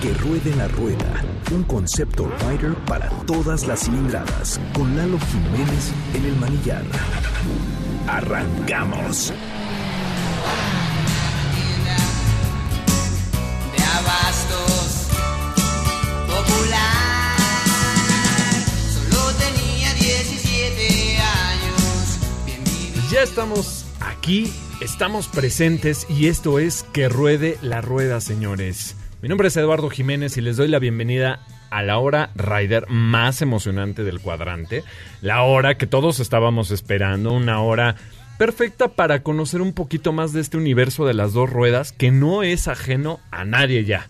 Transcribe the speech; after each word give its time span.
Que 0.00 0.14
ruede 0.14 0.56
la 0.56 0.66
rueda, 0.66 1.22
un 1.52 1.62
concepto 1.64 2.26
rider 2.48 2.74
para 2.86 3.10
todas 3.26 3.66
las 3.66 3.80
cilindradas, 3.80 4.58
con 4.72 4.96
Lalo 4.96 5.18
Jiménez 5.18 5.92
en 6.14 6.24
el 6.24 6.36
manillar. 6.36 6.82
Arrancamos. 8.06 9.30
de 13.76 13.82
abastos 13.84 15.08
popular. 16.26 17.36
Solo 18.94 19.34
tenía 19.34 19.92
17 19.92 21.18
años. 21.18 22.18
Bien 22.46 22.64
vivido. 22.64 23.02
Ya 23.12 23.22
estamos 23.22 23.84
aquí, 24.00 24.50
estamos 24.80 25.28
presentes 25.28 26.06
y 26.08 26.28
esto 26.28 26.58
es 26.58 26.84
Que 26.94 27.10
Ruede 27.10 27.58
la 27.60 27.82
Rueda, 27.82 28.22
señores. 28.22 28.96
Mi 29.22 29.28
nombre 29.28 29.48
es 29.48 29.56
Eduardo 29.56 29.90
Jiménez 29.90 30.36
y 30.38 30.40
les 30.40 30.56
doy 30.56 30.68
la 30.68 30.78
bienvenida 30.78 31.40
a 31.70 31.82
la 31.82 31.98
hora 31.98 32.30
rider 32.34 32.88
más 32.88 33.42
emocionante 33.42 34.02
del 34.02 34.20
cuadrante. 34.20 34.82
La 35.20 35.42
hora 35.42 35.76
que 35.76 35.86
todos 35.86 36.20
estábamos 36.20 36.70
esperando, 36.70 37.32
una 37.32 37.60
hora 37.60 37.96
perfecta 38.38 38.88
para 38.88 39.22
conocer 39.22 39.60
un 39.60 39.74
poquito 39.74 40.12
más 40.14 40.32
de 40.32 40.40
este 40.40 40.56
universo 40.56 41.06
de 41.06 41.14
las 41.14 41.34
dos 41.34 41.50
ruedas 41.50 41.92
que 41.92 42.10
no 42.10 42.42
es 42.42 42.66
ajeno 42.66 43.20
a 43.30 43.44
nadie 43.44 43.84
ya. 43.84 44.08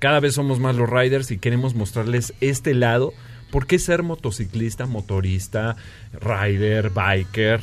Cada 0.00 0.18
vez 0.18 0.34
somos 0.34 0.58
más 0.58 0.74
los 0.74 0.90
riders 0.90 1.30
y 1.30 1.38
queremos 1.38 1.76
mostrarles 1.76 2.34
este 2.40 2.74
lado. 2.74 3.12
¿Por 3.52 3.66
qué 3.66 3.78
ser 3.78 4.02
motociclista, 4.02 4.86
motorista, 4.86 5.76
rider, 6.20 6.90
biker? 6.90 7.60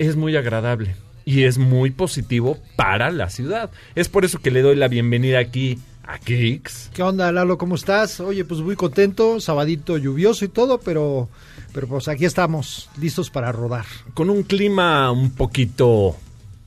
es 0.00 0.16
muy 0.16 0.34
agradable 0.34 0.96
y 1.26 1.44
es 1.44 1.58
muy 1.58 1.90
positivo 1.90 2.58
para 2.74 3.10
la 3.10 3.28
ciudad. 3.28 3.70
Es 3.94 4.08
por 4.08 4.24
eso 4.24 4.40
que 4.40 4.50
le 4.50 4.62
doy 4.62 4.74
la 4.76 4.88
bienvenida 4.88 5.38
aquí 5.38 5.78
a 6.10 6.18
Kicks. 6.18 6.90
¿Qué 6.92 7.02
onda, 7.02 7.30
Lalo? 7.30 7.56
¿Cómo 7.56 7.76
estás? 7.76 8.20
Oye, 8.20 8.44
pues 8.44 8.60
muy 8.60 8.74
contento, 8.74 9.38
sabadito 9.40 9.96
lluvioso 9.96 10.44
y 10.44 10.48
todo, 10.48 10.80
pero, 10.80 11.28
pero 11.72 11.86
pues 11.86 12.08
aquí 12.08 12.24
estamos, 12.24 12.90
listos 13.00 13.30
para 13.30 13.52
rodar. 13.52 13.84
Con 14.14 14.28
un 14.28 14.42
clima 14.42 15.10
un 15.12 15.30
poquito, 15.30 16.16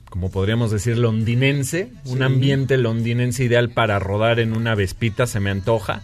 como 0.08 0.30
podríamos 0.30 0.70
decir, 0.70 0.96
londinense. 0.96 1.92
Un 2.06 2.22
ambiente 2.22 2.78
londinense 2.78 3.44
ideal 3.44 3.70
para 3.70 3.98
rodar 3.98 4.40
en 4.40 4.56
una 4.56 4.74
vespita, 4.74 5.26
se 5.26 5.40
me 5.40 5.50
antoja. 5.50 6.02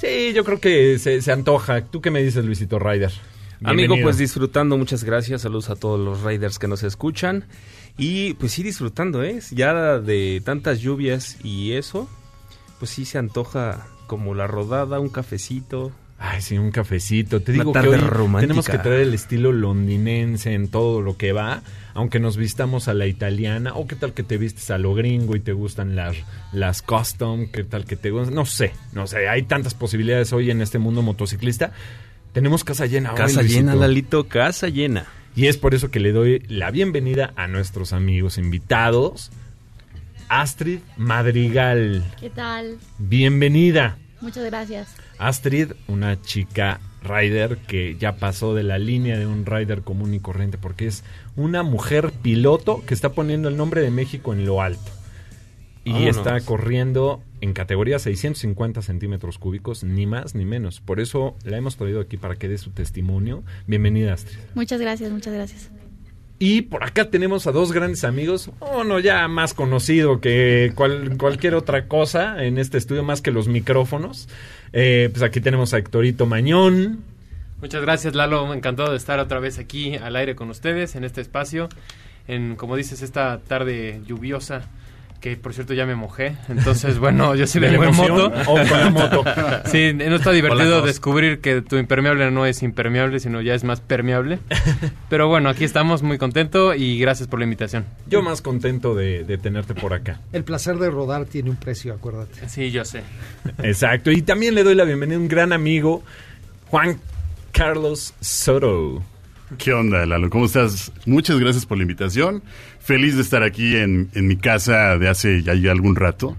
Sí, 0.00 0.32
yo 0.34 0.44
creo 0.44 0.60
que 0.60 0.98
se, 0.98 1.22
se 1.22 1.32
antoja. 1.32 1.84
¿Tú 1.84 2.00
qué 2.00 2.10
me 2.10 2.22
dices, 2.22 2.44
Luisito 2.44 2.78
Ryder? 2.78 3.12
Amigo, 3.64 3.96
pues 4.02 4.18
disfrutando, 4.18 4.76
muchas 4.76 5.02
gracias. 5.02 5.42
Saludos 5.42 5.70
a 5.70 5.76
todos 5.76 5.98
los 5.98 6.22
riders 6.22 6.58
que 6.58 6.68
nos 6.68 6.82
escuchan. 6.82 7.44
Y 7.98 8.34
pues 8.34 8.52
sí, 8.52 8.62
disfrutando, 8.62 9.24
¿eh? 9.24 9.40
Ya 9.50 9.98
de 9.98 10.42
tantas 10.44 10.80
lluvias 10.80 11.38
y 11.42 11.72
eso, 11.72 12.08
pues 12.78 12.90
sí 12.90 13.04
se 13.04 13.18
antoja 13.18 13.86
como 14.06 14.34
la 14.34 14.46
rodada, 14.46 15.00
un 15.00 15.08
cafecito. 15.08 15.92
Ay, 16.18 16.40
sí, 16.40 16.56
un 16.56 16.70
cafecito. 16.70 17.42
Te 17.42 17.52
Una 17.52 17.60
digo 17.64 17.72
que 17.74 17.78
hoy 17.88 17.96
romántica. 17.98 18.40
tenemos 18.48 18.66
que 18.68 18.78
traer 18.78 19.00
el 19.00 19.12
estilo 19.12 19.52
londinense 19.52 20.54
en 20.54 20.68
todo 20.68 21.02
lo 21.02 21.18
que 21.18 21.32
va, 21.32 21.62
aunque 21.92 22.20
nos 22.20 22.38
vistamos 22.38 22.88
a 22.88 22.94
la 22.94 23.06
italiana. 23.06 23.74
O 23.74 23.86
qué 23.86 23.96
tal 23.96 24.14
que 24.14 24.22
te 24.22 24.38
vistes 24.38 24.70
a 24.70 24.78
lo 24.78 24.94
gringo 24.94 25.36
y 25.36 25.40
te 25.40 25.52
gustan 25.52 25.94
las, 25.94 26.16
las 26.52 26.80
custom, 26.80 27.48
qué 27.52 27.64
tal 27.64 27.84
que 27.84 27.96
te 27.96 28.10
gustan. 28.10 28.34
No 28.34 28.46
sé, 28.46 28.72
no 28.92 29.06
sé. 29.06 29.28
Hay 29.28 29.42
tantas 29.42 29.74
posibilidades 29.74 30.32
hoy 30.32 30.50
en 30.50 30.62
este 30.62 30.78
mundo 30.78 31.02
motociclista. 31.02 31.72
Tenemos 32.32 32.64
casa 32.64 32.86
llena 32.86 33.10
hoy, 33.12 33.16
Casa 33.18 33.40
Luisito. 33.42 33.60
llena, 33.60 33.74
Lalito, 33.74 34.26
casa 34.26 34.68
llena. 34.68 35.06
Y 35.34 35.48
es 35.48 35.58
por 35.58 35.74
eso 35.74 35.90
que 35.90 36.00
le 36.00 36.12
doy 36.12 36.42
la 36.48 36.70
bienvenida 36.70 37.34
a 37.36 37.46
nuestros 37.46 37.92
amigos 37.92 38.38
invitados. 38.38 39.30
Astrid 40.28 40.80
Madrigal, 40.96 42.04
¿Qué 42.20 42.30
tal? 42.30 42.78
bienvenida. 42.98 43.98
Muchas 44.20 44.44
gracias. 44.44 44.94
Astrid, 45.18 45.72
una 45.88 46.20
chica 46.22 46.80
rider 47.02 47.58
que 47.58 47.96
ya 47.98 48.16
pasó 48.16 48.54
de 48.54 48.64
la 48.64 48.78
línea 48.78 49.18
de 49.18 49.26
un 49.26 49.46
rider 49.46 49.82
común 49.82 50.14
y 50.14 50.18
corriente 50.20 50.58
porque 50.58 50.86
es 50.86 51.04
una 51.36 51.62
mujer 51.62 52.10
piloto 52.22 52.82
que 52.86 52.94
está 52.94 53.10
poniendo 53.12 53.48
el 53.48 53.56
nombre 53.56 53.82
de 53.82 53.90
México 53.90 54.32
en 54.32 54.44
lo 54.46 54.62
alto. 54.62 54.90
Y 55.84 55.92
Vámonos. 55.92 56.16
está 56.16 56.40
corriendo 56.40 57.22
en 57.40 57.52
categoría 57.52 58.00
650 58.00 58.82
centímetros 58.82 59.38
cúbicos, 59.38 59.84
ni 59.84 60.04
más 60.06 60.34
ni 60.34 60.44
menos. 60.44 60.80
Por 60.80 60.98
eso 60.98 61.36
la 61.44 61.58
hemos 61.58 61.76
traído 61.76 62.00
aquí 62.00 62.16
para 62.16 62.34
que 62.34 62.48
dé 62.48 62.58
su 62.58 62.70
testimonio. 62.70 63.44
Bienvenida, 63.68 64.14
Astrid. 64.14 64.38
Muchas 64.56 64.80
gracias, 64.80 65.12
muchas 65.12 65.32
gracias. 65.32 65.70
Y 66.38 66.62
por 66.62 66.84
acá 66.84 67.08
tenemos 67.08 67.46
a 67.46 67.52
dos 67.52 67.72
grandes 67.72 68.04
amigos, 68.04 68.50
uno 68.60 68.98
ya 68.98 69.26
más 69.26 69.54
conocido 69.54 70.20
que 70.20 70.72
cual- 70.74 71.16
cualquier 71.16 71.54
otra 71.54 71.88
cosa 71.88 72.44
en 72.44 72.58
este 72.58 72.76
estudio, 72.76 73.02
más 73.02 73.22
que 73.22 73.30
los 73.30 73.48
micrófonos. 73.48 74.28
Eh, 74.74 75.08
pues 75.12 75.22
aquí 75.22 75.40
tenemos 75.40 75.72
a 75.72 75.78
Héctorito 75.78 76.26
Mañón. 76.26 77.02
Muchas 77.62 77.80
gracias 77.80 78.14
Lalo, 78.14 78.52
encantado 78.52 78.90
de 78.90 78.98
estar 78.98 79.18
otra 79.18 79.40
vez 79.40 79.58
aquí 79.58 79.96
al 79.96 80.14
aire 80.14 80.36
con 80.36 80.50
ustedes 80.50 80.94
en 80.94 81.04
este 81.04 81.22
espacio, 81.22 81.70
en 82.28 82.54
como 82.56 82.76
dices 82.76 83.00
esta 83.00 83.38
tarde 83.40 84.02
lluviosa, 84.06 84.68
que 85.20 85.36
por 85.36 85.54
cierto 85.54 85.74
ya 85.74 85.86
me 85.86 85.94
mojé, 85.94 86.36
entonces 86.48 86.98
bueno, 87.00 87.34
yo 87.34 87.46
sí 87.46 87.58
¿De 87.58 87.68
vengo 87.70 87.84
en 87.84 87.94
moto. 87.96 88.32
o 88.46 88.54
con 88.54 88.70
la 88.70 88.90
moto? 88.90 89.24
Sí, 89.66 89.92
no 89.94 90.16
está 90.16 90.32
divertido 90.32 90.82
descubrir 90.82 91.40
que 91.40 91.62
tu 91.62 91.76
impermeable 91.76 92.30
no 92.30 92.46
es 92.46 92.62
impermeable, 92.62 93.20
sino 93.20 93.40
ya 93.40 93.54
es 93.54 93.64
más 93.64 93.80
permeable. 93.80 94.38
Pero 95.08 95.28
bueno, 95.28 95.48
aquí 95.48 95.64
estamos 95.64 96.02
muy 96.02 96.18
contento 96.18 96.74
y 96.74 96.98
gracias 96.98 97.28
por 97.28 97.38
la 97.38 97.44
invitación. 97.44 97.84
Yo 98.06 98.22
más 98.22 98.42
contento 98.42 98.94
de, 98.94 99.24
de 99.24 99.38
tenerte 99.38 99.74
por 99.74 99.94
acá. 99.94 100.20
El 100.32 100.44
placer 100.44 100.76
de 100.76 100.90
rodar 100.90 101.24
tiene 101.24 101.50
un 101.50 101.56
precio, 101.56 101.94
acuérdate. 101.94 102.48
Sí, 102.48 102.70
yo 102.70 102.84
sé. 102.84 103.02
Exacto. 103.62 104.10
Y 104.10 104.22
también 104.22 104.54
le 104.54 104.62
doy 104.64 104.74
la 104.74 104.84
bienvenida 104.84 105.16
a 105.16 105.20
un 105.20 105.28
gran 105.28 105.52
amigo, 105.52 106.02
Juan 106.68 107.00
Carlos 107.52 108.14
Soto. 108.20 109.02
¿Qué 109.58 109.72
onda, 109.72 110.04
Lalo? 110.04 110.28
¿Cómo 110.28 110.46
estás? 110.46 110.92
Muchas 111.06 111.38
gracias 111.38 111.66
por 111.66 111.78
la 111.78 111.82
invitación. 111.82 112.42
Feliz 112.86 113.16
de 113.16 113.22
estar 113.22 113.42
aquí 113.42 113.76
en, 113.76 114.10
en 114.14 114.26
mi 114.28 114.36
casa 114.36 114.96
de 114.96 115.08
hace 115.08 115.42
ya, 115.42 115.54
ya 115.54 115.72
algún 115.72 115.96
rato. 115.96 116.36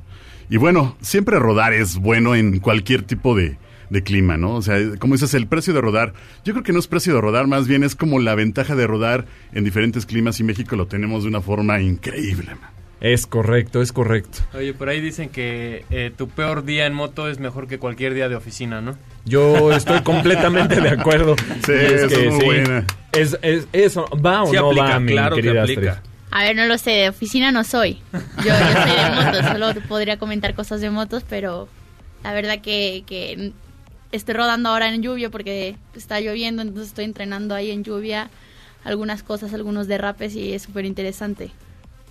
Y 0.49 0.55
bueno, 0.57 0.95
siempre 1.01 1.39
rodar 1.39 1.73
es 1.73 1.97
bueno 1.97 2.33
en 2.35 2.59
cualquier 2.59 3.01
tipo 3.03 3.35
de, 3.35 3.57
de 3.89 4.01
clima, 4.03 4.37
¿no? 4.37 4.55
O 4.55 4.61
sea, 4.61 4.77
como 4.97 5.15
dices, 5.15 5.33
el 5.33 5.47
precio 5.47 5.73
de 5.73 5.81
rodar, 5.81 6.13
yo 6.45 6.53
creo 6.53 6.63
que 6.63 6.71
no 6.71 6.79
es 6.79 6.87
precio 6.87 7.13
de 7.15 7.19
rodar, 7.19 7.47
más 7.47 7.67
bien 7.67 7.83
es 7.83 7.95
como 7.95 8.19
la 8.19 8.33
ventaja 8.33 8.75
de 8.75 8.87
rodar 8.87 9.25
en 9.51 9.65
diferentes 9.65 10.05
climas 10.05 10.39
y 10.39 10.43
México 10.45 10.77
lo 10.77 10.87
tenemos 10.87 11.23
de 11.23 11.29
una 11.29 11.41
forma 11.41 11.81
increíble. 11.81 12.51
man. 12.61 12.69
Es 13.01 13.27
correcto, 13.27 13.81
es 13.81 13.91
correcto. 13.91 14.39
Oye, 14.57 14.73
por 14.73 14.87
ahí 14.89 15.01
dicen 15.01 15.29
que 15.29 15.83
eh, 15.91 16.11
tu 16.17 16.29
peor 16.29 16.63
día 16.63 16.85
en 16.87 16.93
moto 16.93 17.27
es 17.29 17.39
mejor 17.39 17.67
que 17.67 17.77
cualquier 17.77 18.13
día 18.15 18.27
de 18.29 18.35
oficina, 18.35 18.79
¿no? 18.81 18.97
Yo 19.25 19.71
estoy 19.73 20.01
completamente 20.01 20.79
de 20.81 20.89
acuerdo. 20.89 21.35
Sí, 21.65 21.73
es 21.73 21.91
eso 22.03 22.07
que 22.07 22.27
es 22.27 22.33
muy 22.33 22.39
sí. 22.39 22.45
buena. 22.45 22.85
Es, 23.11 23.37
es- 23.41 23.67
eso, 23.73 24.05
¿va 24.25 24.43
o 24.43 24.47
Sí 24.47 24.55
no 24.55 24.67
aplica, 24.67 24.83
va, 24.91 24.99
mi 25.01 25.11
claro 25.11 25.35
que 25.35 25.41
querida 25.43 25.61
aplica. 25.63 25.91
Astrid? 25.91 26.07
A 26.31 26.43
ver, 26.43 26.55
no 26.55 26.65
lo 26.65 26.77
sé, 26.77 26.91
de 26.91 27.09
oficina 27.09 27.51
no 27.51 27.63
soy. 27.63 28.01
Yo, 28.11 28.45
yo 28.45 28.53
soy 28.53 28.91
de 28.91 29.09
motos, 29.15 29.45
solo 29.45 29.87
podría 29.87 30.17
comentar 30.17 30.55
cosas 30.55 30.81
de 30.81 30.89
motos, 30.89 31.23
pero 31.27 31.67
la 32.23 32.33
verdad 32.33 32.59
que, 32.61 33.03
que 33.07 33.53
estoy 34.11 34.33
rodando 34.35 34.69
ahora 34.69 34.93
en 34.93 35.01
lluvia 35.01 35.29
porque 35.29 35.77
está 35.95 36.19
lloviendo, 36.19 36.61
entonces 36.61 36.89
estoy 36.89 37.05
entrenando 37.05 37.55
ahí 37.55 37.71
en 37.71 37.83
lluvia 37.83 38.29
algunas 38.83 39.23
cosas, 39.23 39.53
algunos 39.53 39.87
derrapes 39.87 40.35
y 40.35 40.53
es 40.53 40.63
súper 40.63 40.85
interesante. 40.85 41.51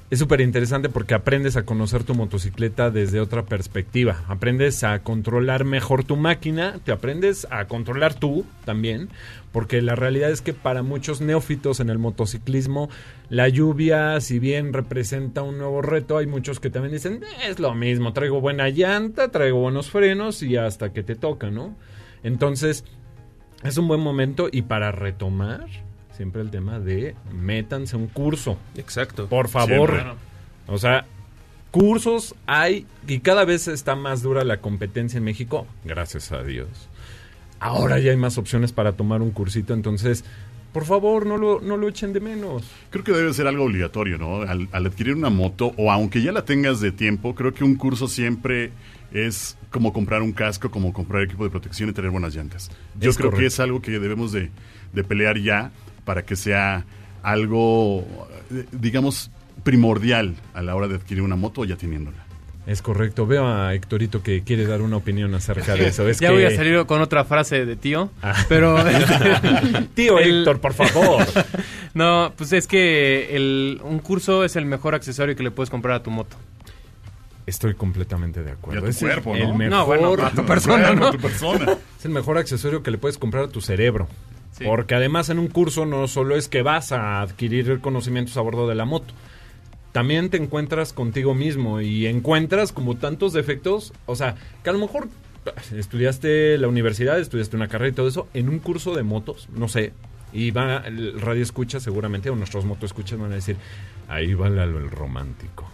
Es 0.09 0.21
súper 0.21 0.41
interesante 0.41 0.89
porque 0.89 1.15
aprendes 1.15 1.57
a 1.57 1.65
conocer 1.65 2.05
tu 2.05 2.15
motocicleta 2.15 2.91
desde 2.91 3.19
otra 3.19 3.45
perspectiva. 3.45 4.23
Aprendes 4.29 4.85
a 4.85 5.01
controlar 5.01 5.65
mejor 5.65 6.05
tu 6.05 6.15
máquina, 6.15 6.79
te 6.85 6.93
aprendes 6.93 7.45
a 7.51 7.65
controlar 7.65 8.15
tú 8.15 8.47
también, 8.65 9.09
porque 9.51 9.83
la 9.83 9.97
realidad 9.97 10.31
es 10.31 10.43
que 10.43 10.53
para 10.53 10.85
muchos 10.85 11.21
neófitos 11.21 11.81
en 11.81 11.91
el 11.91 11.99
motociclismo, 11.99 12.89
la 13.31 13.49
lluvia, 13.49 14.21
si 14.21 14.39
bien 14.39 14.73
representa 14.73 15.43
un 15.43 15.59
nuevo 15.59 15.83
reto, 15.83 16.19
hay 16.19 16.29
muchos 16.29 16.61
que 16.61 16.71
también 16.71 16.93
dicen, 16.93 17.25
es 17.45 17.59
lo 17.59 17.75
mismo, 17.75 18.13
traigo 18.13 18.41
buena 18.41 18.69
llanta, 18.69 19.33
traigo 19.33 19.59
buenos 19.59 19.91
frenos 19.91 20.41
y 20.41 20.57
hasta 20.57 20.93
que 20.93 21.03
te 21.03 21.17
toca, 21.17 21.51
¿no? 21.51 21.75
Entonces, 22.23 22.85
es 23.65 23.77
un 23.77 23.89
buen 23.89 24.01
momento 24.01 24.49
y 24.53 24.63
para 24.63 24.93
retomar, 24.93 25.67
siempre 26.17 26.43
el 26.43 26.51
tema 26.51 26.81
de 26.81 27.15
métanse 27.33 27.97
a 27.97 27.99
un 27.99 28.07
curso. 28.09 28.59
Exacto. 28.77 29.27
Por 29.27 29.49
favor. 29.49 29.91
Siempre. 29.91 30.15
O 30.67 30.79
sea, 30.79 31.07
cursos 31.71 32.35
hay 32.47 32.87
y 33.07 33.21
cada 33.21 33.45
vez 33.45 33.69
está 33.69 33.95
más 33.95 34.23
dura 34.23 34.45
la 34.45 34.61
competencia 34.61 35.19
en 35.19 35.25
México, 35.25 35.67
gracias 35.85 36.33
a 36.33 36.43
Dios. 36.43 36.69
Ahora 37.61 37.99
ya 37.99 38.11
hay 38.11 38.17
más 38.17 38.39
opciones 38.39 38.73
para 38.73 38.93
tomar 38.93 39.23
un 39.23 39.31
cursito, 39.31 39.73
entonces, 39.75 40.25
por 40.73 40.85
favor, 40.85 41.25
no 41.25 41.39
lo, 41.39 41.61
no 41.61 41.77
lo 41.77 41.89
echen 41.89 42.13
de 42.13 42.21
menos. 42.21 42.65
Creo 42.91 43.03
que 43.03 43.13
debe 43.13 43.33
ser 43.33 43.47
algo 43.47 43.65
obligatorio, 43.65 44.19
¿no? 44.19 44.43
Al, 44.43 44.69
al 44.73 44.87
adquirir 44.87 45.15
una 45.15 45.31
moto, 45.31 45.73
o 45.77 45.91
aunque 45.91 46.21
ya 46.21 46.33
la 46.33 46.45
tengas 46.45 46.81
de 46.81 46.93
tiempo, 46.93 47.35
creo 47.35 47.55
que 47.55 47.65
un 47.65 47.77
curso 47.77 48.09
siempre 48.09 48.73
es 49.13 49.57
como 49.71 49.93
comprar 49.93 50.23
un 50.23 50.33
casco, 50.33 50.71
como 50.71 50.93
comprar 50.93 51.23
equipo 51.23 51.45
de 51.45 51.51
protección 51.51 51.89
y 51.89 51.93
tener 51.93 52.11
buenas 52.11 52.35
llantas. 52.35 52.71
Yo 52.99 53.11
Es 53.11 53.17
creo 53.17 53.31
que 53.31 53.47
es 53.47 53.61
algo 53.61 53.81
que 53.81 53.93
debemos 53.93 54.33
de, 54.33 54.51
de 54.93 55.05
pelear 55.05 55.39
ya 55.39 55.73
para 56.07 56.23
que 56.25 56.37
sea 56.37 56.87
algo, 57.23 58.07
digamos, 58.73 59.31
primordial 59.65 60.37
a 60.55 60.63
la 60.63 60.75
hora 60.75 60.89
de 60.89 60.95
adquirir 60.95 61.23
una 61.23 61.37
moto 61.37 61.61
o 61.61 61.65
ya 61.67 61.77
teniéndola. 61.77 62.17
Es 62.67 62.83
correcto. 62.83 63.27
Veo 63.27 63.47
a 63.47 63.75
Héctorito 63.75 64.23
que 64.25 64.43
quiere 64.43 64.67
dar 64.67 64.81
una 64.83 64.97
opinión 64.97 65.33
acerca 65.37 65.75
de 65.77 65.87
eso. 65.89 66.09
Es 66.09 66.19
ya 66.21 66.29
que- 66.29 66.35
voy 66.35 66.45
a 66.45 66.57
salir 66.57 66.85
con 66.87 67.01
otra 67.01 67.25
frase 67.25 67.65
de 67.67 67.77
tío, 67.77 68.11
Ah. 68.23 68.35
pero... 68.49 68.77
Tío 69.95 70.19
el- 70.19 70.39
Héctor, 70.41 70.61
por 70.61 70.73
favor. 70.75 71.27
No, 71.95 72.33
pues 72.37 72.53
es 72.53 72.67
que 72.67 73.35
el, 73.35 73.81
un 73.83 74.01
curso 74.01 74.45
es 74.45 74.55
el 74.57 74.67
mejor 74.67 74.95
accesorio 74.95 75.35
que 75.35 75.43
le 75.43 75.51
puedes 75.51 75.71
comprar 75.71 75.95
a 75.97 76.03
tu 76.03 76.11
moto. 76.11 76.37
Estoy 77.47 77.73
completamente 77.75 78.43
de 78.43 78.51
acuerdo. 78.51 78.75
Y 78.75 78.83
a 78.83 78.85
tu 78.85 78.91
Es 78.91 79.01
el- 79.01 79.09
cuerpo, 79.09 79.35
el 79.35 79.49
¿no? 79.49 79.55
mejor, 79.55 79.71
No, 79.79 79.87
bueno, 79.87 80.27
a 80.27 80.31
tu 80.31 80.45
persona, 80.45 80.93
¿no? 80.93 81.11
tu 81.11 81.19
persona. 81.19 81.73
es 81.99 82.05
el 82.05 82.11
mejor 82.11 82.37
accesorio 82.37 82.83
que 82.83 82.91
le 82.91 82.99
puedes 82.99 83.17
comprar 83.17 83.45
a 83.45 83.49
tu 83.49 83.63
cerebro. 83.63 84.09
Sí. 84.57 84.65
Porque 84.65 84.95
además 84.95 85.29
en 85.29 85.39
un 85.39 85.49
curso 85.49 85.85
no 85.85 86.09
solo 86.09 86.37
es 86.37 86.49
que 86.49 86.63
vas 86.63 86.93
a 86.93 87.21
adquirir 87.21 87.81
conocimientos 87.81 88.37
a 88.37 88.41
bordo 88.41 88.69
de 88.69 88.75
la 88.75 88.85
moto, 88.85 89.13
también 89.93 90.29
te 90.29 90.37
encuentras 90.37 90.93
contigo 90.93 91.35
mismo 91.35 91.81
y 91.81 92.07
encuentras 92.07 92.71
como 92.71 92.97
tantos 92.97 93.33
defectos, 93.33 93.95
o 94.05 94.15
sea, 94.15 94.35
que 94.63 94.69
a 94.69 94.73
lo 94.75 94.79
mejor 94.79 95.09
estudiaste 95.75 96.59
la 96.59 96.69
universidad, 96.69 97.19
estudiaste 97.19 97.57
una 97.57 97.69
carrera 97.69 97.91
y 97.91 97.95
todo 97.95 98.09
eso, 98.09 98.29
en 98.35 98.49
un 98.49 98.59
curso 98.59 98.95
de 98.95 99.03
motos, 99.03 99.49
no 99.55 99.69
sé, 99.69 99.93
y 100.35 100.51
va 100.51 100.83
el 100.85 101.19
radio 101.19 101.43
escucha 101.43 101.81
seguramente, 101.81 102.29
o 102.29 102.37
nuestros 102.37 102.67
motos 102.67 102.91
escuchas 102.91 103.19
van 103.19 103.33
a 103.33 103.37
decir, 103.37 103.57
ahí 104.07 104.35
va 104.35 104.51
Lalo 104.51 104.79
el 104.79 104.91
romántico. 104.91 105.71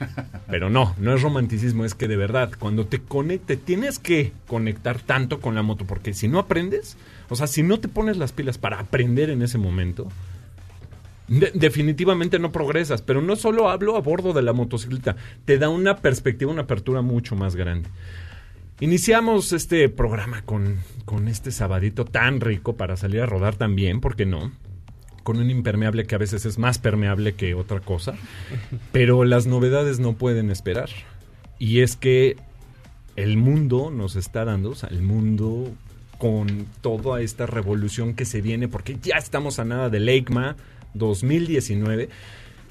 Pero 0.50 0.68
no, 0.68 0.94
no 0.98 1.14
es 1.14 1.22
romanticismo, 1.22 1.84
es 1.84 1.94
que 1.94 2.08
de 2.08 2.16
verdad, 2.16 2.50
cuando 2.58 2.86
te 2.86 3.00
conecte, 3.00 3.56
tienes 3.56 4.00
que 4.00 4.32
conectar 4.48 4.98
tanto 4.98 5.40
con 5.40 5.54
la 5.54 5.62
moto, 5.62 5.84
porque 5.84 6.14
si 6.14 6.26
no 6.26 6.40
aprendes, 6.40 6.96
o 7.32 7.36
sea, 7.36 7.46
si 7.46 7.62
no 7.62 7.80
te 7.80 7.88
pones 7.88 8.16
las 8.16 8.32
pilas 8.32 8.58
para 8.58 8.78
aprender 8.78 9.30
en 9.30 9.42
ese 9.42 9.58
momento, 9.58 10.08
de- 11.28 11.50
definitivamente 11.54 12.38
no 12.38 12.52
progresas. 12.52 13.02
Pero 13.02 13.22
no 13.22 13.36
solo 13.36 13.68
hablo 13.70 13.96
a 13.96 14.00
bordo 14.00 14.32
de 14.32 14.42
la 14.42 14.52
motocicleta, 14.52 15.16
te 15.44 15.58
da 15.58 15.68
una 15.68 15.96
perspectiva, 15.96 16.50
una 16.52 16.62
apertura 16.62 17.02
mucho 17.02 17.34
más 17.36 17.56
grande. 17.56 17.88
Iniciamos 18.80 19.52
este 19.52 19.88
programa 19.88 20.42
con, 20.42 20.78
con 21.04 21.28
este 21.28 21.52
sabadito 21.52 22.04
tan 22.04 22.40
rico 22.40 22.76
para 22.76 22.96
salir 22.96 23.20
a 23.20 23.26
rodar 23.26 23.54
también, 23.56 24.00
¿por 24.00 24.16
qué 24.16 24.26
no? 24.26 24.50
Con 25.22 25.38
un 25.38 25.50
impermeable 25.50 26.04
que 26.04 26.16
a 26.16 26.18
veces 26.18 26.44
es 26.46 26.58
más 26.58 26.78
permeable 26.78 27.34
que 27.34 27.54
otra 27.54 27.78
cosa. 27.78 28.14
Pero 28.90 29.24
las 29.24 29.46
novedades 29.46 30.00
no 30.00 30.14
pueden 30.14 30.50
esperar. 30.50 30.88
Y 31.60 31.80
es 31.80 31.94
que 31.94 32.36
el 33.14 33.36
mundo 33.36 33.92
nos 33.94 34.16
está 34.16 34.44
dando, 34.44 34.70
o 34.70 34.74
sea, 34.74 34.88
el 34.88 35.02
mundo 35.02 35.70
con 36.22 36.68
toda 36.82 37.20
esta 37.20 37.46
revolución 37.46 38.14
que 38.14 38.24
se 38.24 38.40
viene, 38.40 38.68
porque 38.68 38.96
ya 39.02 39.16
estamos 39.16 39.58
a 39.58 39.64
nada 39.64 39.90
del 39.90 40.08
EICMA 40.08 40.54
2019. 40.94 42.08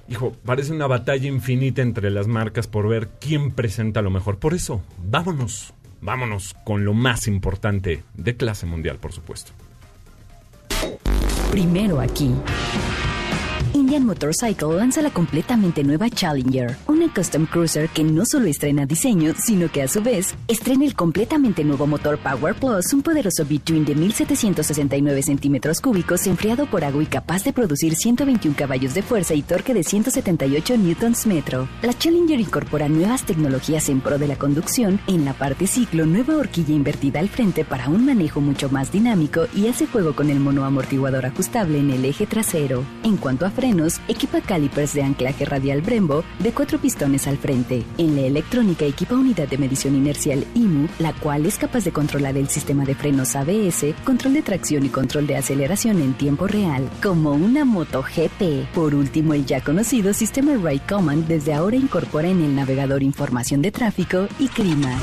Hijo, 0.07 0.31
parece 0.45 0.71
una 0.71 0.87
batalla 0.87 1.27
infinita 1.27 1.81
entre 1.81 2.11
las 2.11 2.27
marcas 2.27 2.67
por 2.67 2.87
ver 2.87 3.09
quién 3.19 3.51
presenta 3.51 4.01
lo 4.01 4.09
mejor. 4.09 4.39
Por 4.39 4.53
eso, 4.53 4.81
vámonos, 5.03 5.73
vámonos 5.99 6.55
con 6.63 6.85
lo 6.85 6.93
más 6.93 7.27
importante 7.27 8.05
de 8.13 8.37
clase 8.37 8.65
mundial, 8.65 8.99
por 8.99 9.11
supuesto. 9.11 9.51
Primero 11.51 11.99
aquí. 11.99 12.31
Indian 13.73 14.05
Motorcycle 14.05 14.77
lanza 14.77 15.01
la 15.01 15.09
completamente 15.09 15.83
nueva 15.83 16.09
Challenger, 16.09 16.77
una 17.01 17.13
custom 17.13 17.45
cruiser 17.47 17.89
que 17.89 18.03
no 18.03 18.25
solo 18.25 18.45
estrena 18.45 18.85
diseño, 18.85 19.33
sino 19.35 19.71
que 19.71 19.81
a 19.81 19.87
su 19.87 20.01
vez 20.03 20.35
estrena 20.47 20.85
el 20.85 20.93
completamente 20.93 21.63
nuevo 21.63 21.87
motor 21.87 22.19
Power 22.19 22.53
Plus, 22.53 22.93
un 22.93 23.01
poderoso 23.01 23.43
B-Twin 23.43 23.85
de 23.85 23.95
1769 23.95 25.23
centímetros 25.23 25.81
cúbicos 25.81 26.27
enfriado 26.27 26.67
por 26.67 26.83
agua 26.83 27.01
y 27.01 27.07
capaz 27.07 27.43
de 27.43 27.53
producir 27.53 27.95
121 27.95 28.55
caballos 28.55 28.93
de 28.93 29.01
fuerza 29.01 29.33
y 29.33 29.41
torque 29.41 29.73
de 29.73 29.83
178 29.83 30.77
newtons 30.77 31.25
metro. 31.25 31.67
La 31.81 31.97
Challenger 31.97 32.39
incorpora 32.39 32.87
nuevas 32.87 33.25
tecnologías 33.25 33.89
en 33.89 34.01
pro 34.01 34.19
de 34.19 34.27
la 34.27 34.35
conducción, 34.35 34.99
en 35.07 35.25
la 35.25 35.33
parte 35.33 35.65
ciclo 35.65 36.05
nueva 36.05 36.35
horquilla 36.35 36.75
invertida 36.75 37.19
al 37.19 37.29
frente 37.29 37.65
para 37.65 37.89
un 37.89 38.05
manejo 38.05 38.41
mucho 38.41 38.69
más 38.69 38.91
dinámico 38.91 39.47
y 39.55 39.67
hace 39.67 39.87
juego 39.87 40.15
con 40.15 40.29
el 40.29 40.39
monoamortiguador 40.39 41.25
ajustable 41.25 41.79
en 41.79 41.89
el 41.89 42.05
eje 42.05 42.27
trasero. 42.27 42.85
En 43.03 43.17
cuanto 43.17 43.47
a 43.47 43.49
frenos, 43.49 43.99
equipa 44.07 44.41
calipers 44.41 44.93
de 44.93 45.01
anclaje 45.01 45.45
radial 45.45 45.81
Brembo 45.81 46.23
de 46.39 46.51
cuatro 46.51 46.77
pistones 46.91 47.25
al 47.25 47.37
frente. 47.37 47.85
En 47.97 48.17
la 48.17 48.23
electrónica 48.23 48.83
equipa 48.83 49.15
unidad 49.15 49.47
de 49.47 49.57
medición 49.57 49.95
inercial 49.95 50.45
IMU, 50.55 50.89
la 50.99 51.13
cual 51.13 51.45
es 51.45 51.57
capaz 51.57 51.85
de 51.85 51.93
controlar 51.93 52.35
el 52.35 52.49
sistema 52.49 52.83
de 52.83 52.95
frenos 52.95 53.33
ABS, 53.33 53.95
control 54.03 54.33
de 54.33 54.41
tracción 54.41 54.85
y 54.85 54.89
control 54.89 55.25
de 55.25 55.37
aceleración 55.37 56.01
en 56.01 56.13
tiempo 56.13 56.47
real, 56.47 56.89
como 57.01 57.31
una 57.31 57.63
moto 57.63 58.03
GP. 58.03 58.73
Por 58.73 58.93
último, 58.93 59.33
el 59.33 59.45
ya 59.45 59.61
conocido 59.61 60.13
sistema 60.13 60.53
Ride 60.55 60.81
Command 60.87 61.27
desde 61.27 61.53
ahora 61.53 61.77
incorpora 61.77 62.27
en 62.27 62.43
el 62.43 62.55
navegador 62.55 63.03
información 63.03 63.61
de 63.61 63.71
tráfico 63.71 64.27
y 64.37 64.49
clima 64.49 64.99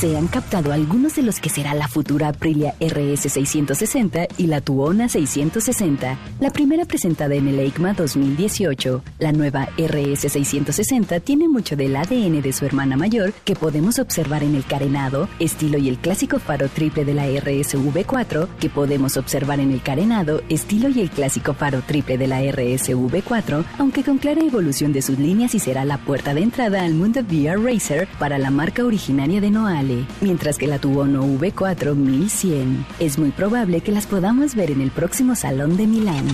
se 0.00 0.16
han 0.16 0.28
captado 0.28 0.72
algunos 0.72 1.16
de 1.16 1.22
los 1.22 1.40
que 1.40 1.50
será 1.50 1.74
la 1.74 1.86
futura 1.86 2.28
Aprilia 2.28 2.74
RS660 2.80 4.28
y 4.38 4.46
la 4.46 4.62
Tuona 4.62 5.10
660, 5.10 6.18
la 6.40 6.50
primera 6.50 6.86
presentada 6.86 7.34
en 7.34 7.48
el 7.48 7.58
EICMA 7.58 7.92
2018, 7.92 9.02
la 9.18 9.32
nueva 9.32 9.68
RS660 9.76 11.19
tiene 11.24 11.48
mucho 11.48 11.76
del 11.76 11.96
ADN 11.96 12.40
de 12.40 12.52
su 12.52 12.64
hermana 12.64 12.96
mayor 12.96 13.32
que 13.44 13.54
podemos 13.54 13.98
observar 13.98 14.42
en 14.42 14.54
el 14.54 14.64
carenado, 14.64 15.28
estilo 15.38 15.76
y 15.78 15.88
el 15.88 15.98
clásico 15.98 16.38
faro 16.38 16.68
triple 16.68 17.04
de 17.04 17.14
la 17.14 17.26
RSV4 17.26 18.48
que 18.58 18.70
podemos 18.70 19.16
observar 19.16 19.60
en 19.60 19.70
el 19.70 19.82
carenado, 19.82 20.42
estilo 20.48 20.88
y 20.88 21.00
el 21.00 21.10
clásico 21.10 21.52
faro 21.52 21.82
triple 21.86 22.16
de 22.16 22.26
la 22.26 22.42
RSV4, 22.42 23.64
aunque 23.78 24.02
con 24.02 24.18
clara 24.18 24.42
evolución 24.42 24.92
de 24.92 25.02
sus 25.02 25.18
líneas 25.18 25.54
y 25.54 25.58
será 25.58 25.84
la 25.84 25.98
puerta 25.98 26.32
de 26.32 26.42
entrada 26.42 26.84
al 26.84 26.94
mundo 26.94 27.20
VR 27.20 27.62
Racer 27.62 28.08
para 28.18 28.38
la 28.38 28.50
marca 28.50 28.84
originaria 28.84 29.40
de 29.40 29.50
Noale, 29.50 30.06
mientras 30.20 30.56
que 30.56 30.66
la 30.66 30.78
Tuono 30.78 31.24
V4 31.24 31.94
1100. 31.94 32.86
Es 32.98 33.18
muy 33.18 33.30
probable 33.30 33.82
que 33.82 33.92
las 33.92 34.06
podamos 34.06 34.54
ver 34.54 34.70
en 34.70 34.80
el 34.80 34.90
próximo 34.90 35.34
Salón 35.34 35.76
de 35.76 35.86
Milán. 35.86 36.26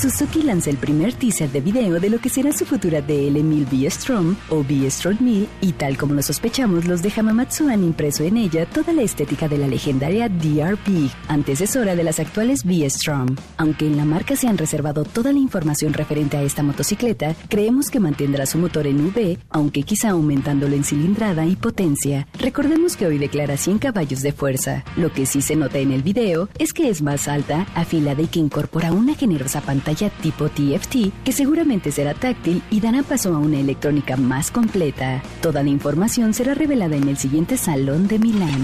Suzuki 0.00 0.42
lanza 0.42 0.70
el 0.70 0.78
primer 0.78 1.12
teaser 1.12 1.50
de 1.50 1.60
video 1.60 2.00
de 2.00 2.10
lo 2.10 2.18
que 2.18 2.28
será 2.28 2.50
su 2.52 2.64
futura 2.64 3.06
DL1000 3.06 3.66
VST 3.70 4.01
V-Strom 4.02 4.34
o 4.50 4.64
V-Strom 4.68 5.16
1000 5.20 5.48
y 5.60 5.72
tal 5.72 5.96
como 5.96 6.14
lo 6.14 6.22
sospechamos, 6.22 6.86
los 6.86 7.02
de 7.02 7.12
Hamamatsu 7.16 7.68
han 7.68 7.84
impreso 7.84 8.24
en 8.24 8.36
ella 8.36 8.66
toda 8.66 8.92
la 8.92 9.02
estética 9.02 9.48
de 9.48 9.58
la 9.58 9.68
legendaria 9.68 10.28
DRP, 10.28 11.08
antecesora 11.28 11.94
de 11.94 12.02
las 12.02 12.18
actuales 12.18 12.64
V-Strom. 12.64 13.36
Aunque 13.58 13.86
en 13.86 13.96
la 13.96 14.04
marca 14.04 14.34
se 14.34 14.48
han 14.48 14.58
reservado 14.58 15.04
toda 15.04 15.32
la 15.32 15.38
información 15.38 15.92
referente 15.92 16.36
a 16.36 16.42
esta 16.42 16.64
motocicleta, 16.64 17.36
creemos 17.48 17.90
que 17.90 18.00
mantendrá 18.00 18.44
su 18.44 18.58
motor 18.58 18.88
en 18.88 19.06
V, 19.06 19.38
aunque 19.50 19.84
quizá 19.84 20.10
aumentándolo 20.10 20.74
en 20.74 20.82
cilindrada 20.82 21.46
y 21.46 21.54
potencia. 21.54 22.26
Recordemos 22.40 22.96
que 22.96 23.06
hoy 23.06 23.18
declara 23.18 23.56
100 23.56 23.78
caballos 23.78 24.22
de 24.22 24.32
fuerza. 24.32 24.84
Lo 24.96 25.12
que 25.12 25.26
sí 25.26 25.42
se 25.42 25.54
nota 25.54 25.78
en 25.78 25.92
el 25.92 26.02
video 26.02 26.48
es 26.58 26.72
que 26.72 26.88
es 26.88 27.02
más 27.02 27.28
alta, 27.28 27.68
afilada 27.76 28.22
y 28.22 28.26
que 28.26 28.40
incorpora 28.40 28.92
una 28.92 29.14
generosa 29.14 29.60
pantalla 29.60 30.10
tipo 30.10 30.48
TFT 30.48 31.12
que 31.24 31.32
seguramente 31.32 31.92
será 31.92 32.14
táctil 32.14 32.62
y 32.68 32.80
dará 32.80 33.04
paso 33.04 33.34
a 33.34 33.38
una 33.38 33.60
electrónica 33.60 33.91
más 34.16 34.50
completa. 34.50 35.22
Toda 35.40 35.62
la 35.62 35.68
información 35.68 36.32
será 36.32 36.54
revelada 36.54 36.96
en 36.96 37.08
el 37.08 37.16
siguiente 37.18 37.56
Salón 37.56 38.08
de 38.08 38.18
Milán. 38.18 38.62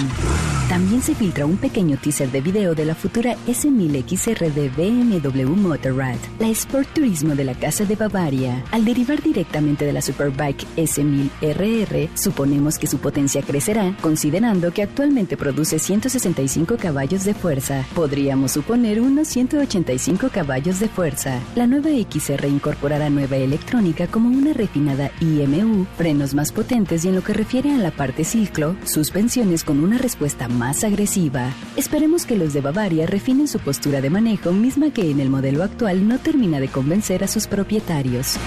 También 0.68 1.00
se 1.00 1.14
filtra 1.14 1.46
un 1.46 1.56
pequeño 1.56 1.96
teaser 1.96 2.30
de 2.30 2.42
video 2.42 2.74
de 2.74 2.84
la 2.84 2.94
futura 2.94 3.36
S1000XR 3.46 4.52
de 4.52 4.68
BMW 4.68 5.54
Motorrad, 5.54 6.18
la 6.38 6.48
Sport 6.48 6.92
Turismo 6.92 7.34
de 7.34 7.44
la 7.44 7.54
Casa 7.54 7.86
de 7.86 7.96
Bavaria. 7.96 8.62
Al 8.70 8.84
derivar 8.84 9.22
directamente 9.22 9.86
de 9.86 9.94
la 9.94 10.02
Superbike 10.02 10.66
S1000RR, 10.76 12.10
suponemos 12.14 12.78
que 12.78 12.86
su 12.86 12.98
potencia 12.98 13.40
crecerá, 13.40 13.96
considerando 14.02 14.70
que 14.70 14.82
actualmente 14.82 15.38
produce 15.38 15.78
165 15.78 16.76
caballos 16.76 17.24
de 17.24 17.32
fuerza. 17.32 17.86
Podríamos 17.94 18.52
suponer 18.52 19.00
unos 19.00 19.28
185 19.28 20.28
caballos 20.28 20.80
de 20.80 20.88
fuerza. 20.88 21.40
La 21.56 21.66
nueva 21.66 21.88
XR 21.88 22.46
incorporará 22.46 23.08
nueva 23.08 23.36
electrónica 23.36 24.06
como 24.06 24.28
una 24.28 24.52
refinada 24.52 25.10
IMU, 25.20 25.84
frenos 25.96 26.34
más 26.34 26.52
potentes 26.52 27.04
y 27.04 27.08
en 27.08 27.14
lo 27.14 27.22
que 27.22 27.32
refiere 27.32 27.72
a 27.72 27.78
la 27.78 27.90
parte 27.90 28.24
ciclo, 28.24 28.76
suspensiones 28.84 29.64
con 29.64 29.82
una 29.82 29.98
respuesta 29.98 30.48
más 30.48 30.84
agresiva. 30.84 31.52
Esperemos 31.76 32.26
que 32.26 32.36
los 32.36 32.52
de 32.52 32.60
Bavaria 32.60 33.06
refinen 33.06 33.48
su 33.48 33.58
postura 33.58 34.00
de 34.00 34.10
manejo, 34.10 34.52
misma 34.52 34.92
que 34.92 35.10
en 35.10 35.20
el 35.20 35.30
modelo 35.30 35.62
actual 35.62 36.06
no 36.06 36.18
termina 36.18 36.60
de 36.60 36.68
convencer 36.68 37.24
a 37.24 37.28
sus 37.28 37.46
propietarios. 37.46 38.38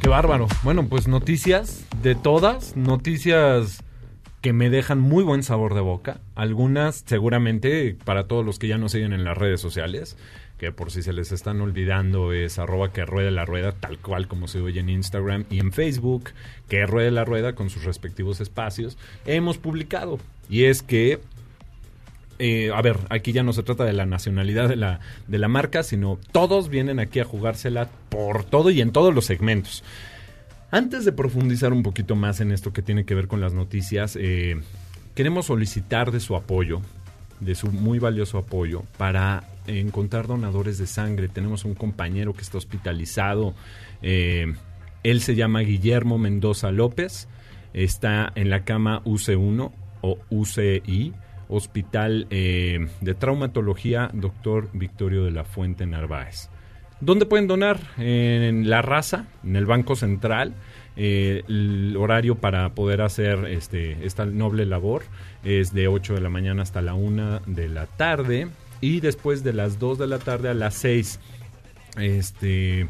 Qué 0.00 0.08
bárbaro. 0.08 0.48
Bueno, 0.62 0.88
pues 0.88 1.08
noticias 1.08 1.84
de 2.02 2.14
todas, 2.14 2.76
noticias 2.76 3.84
que 4.40 4.52
me 4.54 4.70
dejan 4.70 4.98
muy 4.98 5.22
buen 5.22 5.42
sabor 5.42 5.74
de 5.74 5.80
boca. 5.80 6.20
Algunas 6.34 7.04
seguramente 7.06 7.96
para 8.04 8.26
todos 8.26 8.44
los 8.44 8.58
que 8.58 8.68
ya 8.68 8.78
nos 8.78 8.92
siguen 8.92 9.12
en 9.12 9.24
las 9.24 9.36
redes 9.36 9.60
sociales, 9.60 10.16
que 10.60 10.72
por 10.72 10.90
si 10.90 11.02
se 11.02 11.14
les 11.14 11.32
están 11.32 11.62
olvidando 11.62 12.34
es 12.34 12.58
arroba 12.58 12.92
que 12.92 13.06
ruede 13.06 13.30
la 13.30 13.46
rueda, 13.46 13.72
tal 13.72 13.98
cual 13.98 14.28
como 14.28 14.46
se 14.46 14.60
oye 14.60 14.80
en 14.80 14.90
Instagram 14.90 15.46
y 15.48 15.58
en 15.58 15.72
Facebook, 15.72 16.32
que 16.68 16.84
ruede 16.84 17.10
la 17.10 17.24
rueda 17.24 17.54
con 17.54 17.70
sus 17.70 17.84
respectivos 17.84 18.42
espacios, 18.42 18.98
hemos 19.24 19.56
publicado. 19.56 20.18
Y 20.50 20.64
es 20.64 20.82
que 20.82 21.18
eh, 22.38 22.70
a 22.74 22.82
ver, 22.82 22.98
aquí 23.08 23.32
ya 23.32 23.42
no 23.42 23.54
se 23.54 23.62
trata 23.62 23.84
de 23.84 23.94
la 23.94 24.04
nacionalidad 24.04 24.68
de 24.68 24.76
la, 24.76 25.00
de 25.28 25.38
la 25.38 25.48
marca, 25.48 25.82
sino 25.82 26.18
todos 26.30 26.68
vienen 26.68 27.00
aquí 27.00 27.20
a 27.20 27.24
jugársela 27.24 27.88
por 28.10 28.44
todo 28.44 28.68
y 28.68 28.82
en 28.82 28.92
todos 28.92 29.14
los 29.14 29.24
segmentos. 29.24 29.82
Antes 30.70 31.06
de 31.06 31.12
profundizar 31.12 31.72
un 31.72 31.82
poquito 31.82 32.16
más 32.16 32.40
en 32.40 32.52
esto 32.52 32.74
que 32.74 32.82
tiene 32.82 33.06
que 33.06 33.14
ver 33.14 33.28
con 33.28 33.40
las 33.40 33.54
noticias, 33.54 34.14
eh, 34.20 34.60
queremos 35.14 35.46
solicitar 35.46 36.12
de 36.12 36.20
su 36.20 36.36
apoyo, 36.36 36.82
de 37.40 37.54
su 37.54 37.68
muy 37.68 37.98
valioso 37.98 38.36
apoyo, 38.36 38.82
para 38.98 39.44
encontrar 39.66 40.26
donadores 40.26 40.78
de 40.78 40.86
sangre. 40.86 41.28
Tenemos 41.28 41.64
un 41.64 41.74
compañero 41.74 42.32
que 42.34 42.42
está 42.42 42.58
hospitalizado. 42.58 43.54
eh, 44.02 44.52
él 45.02 45.22
se 45.22 45.34
llama 45.34 45.60
Guillermo 45.60 46.18
Mendoza 46.18 46.70
López. 46.70 47.28
Está 47.72 48.32
en 48.34 48.50
la 48.50 48.64
cama 48.64 49.02
UC1 49.04 49.72
o 50.02 50.18
UCI, 50.30 51.12
Hospital 51.48 52.26
eh, 52.30 52.86
de 53.00 53.14
Traumatología 53.14 54.10
Doctor 54.12 54.68
Victorio 54.72 55.24
de 55.24 55.30
la 55.30 55.44
Fuente 55.44 55.86
Narváez. 55.86 56.48
¿Dónde 57.00 57.24
pueden 57.24 57.46
donar? 57.46 57.80
En 57.96 58.68
La 58.68 58.82
Raza, 58.82 59.26
en 59.42 59.56
el 59.56 59.64
Banco 59.64 59.96
Central. 59.96 60.54
Eh, 60.96 61.44
el 61.48 61.96
horario 61.96 62.34
para 62.34 62.74
poder 62.74 63.00
hacer 63.00 63.46
este, 63.46 64.04
esta 64.04 64.26
noble 64.26 64.66
labor 64.66 65.04
es 65.44 65.72
de 65.72 65.88
8 65.88 66.14
de 66.14 66.20
la 66.20 66.28
mañana 66.28 66.62
hasta 66.62 66.82
la 66.82 66.92
1 66.92 67.40
de 67.46 67.68
la 67.70 67.86
tarde 67.86 68.48
y 68.80 69.00
después 69.00 69.42
de 69.44 69.52
las 69.52 69.78
2 69.78 69.98
de 69.98 70.06
la 70.06 70.18
tarde 70.18 70.48
a 70.48 70.54
las 70.54 70.74
6. 70.74 71.20
Este, 71.98 72.88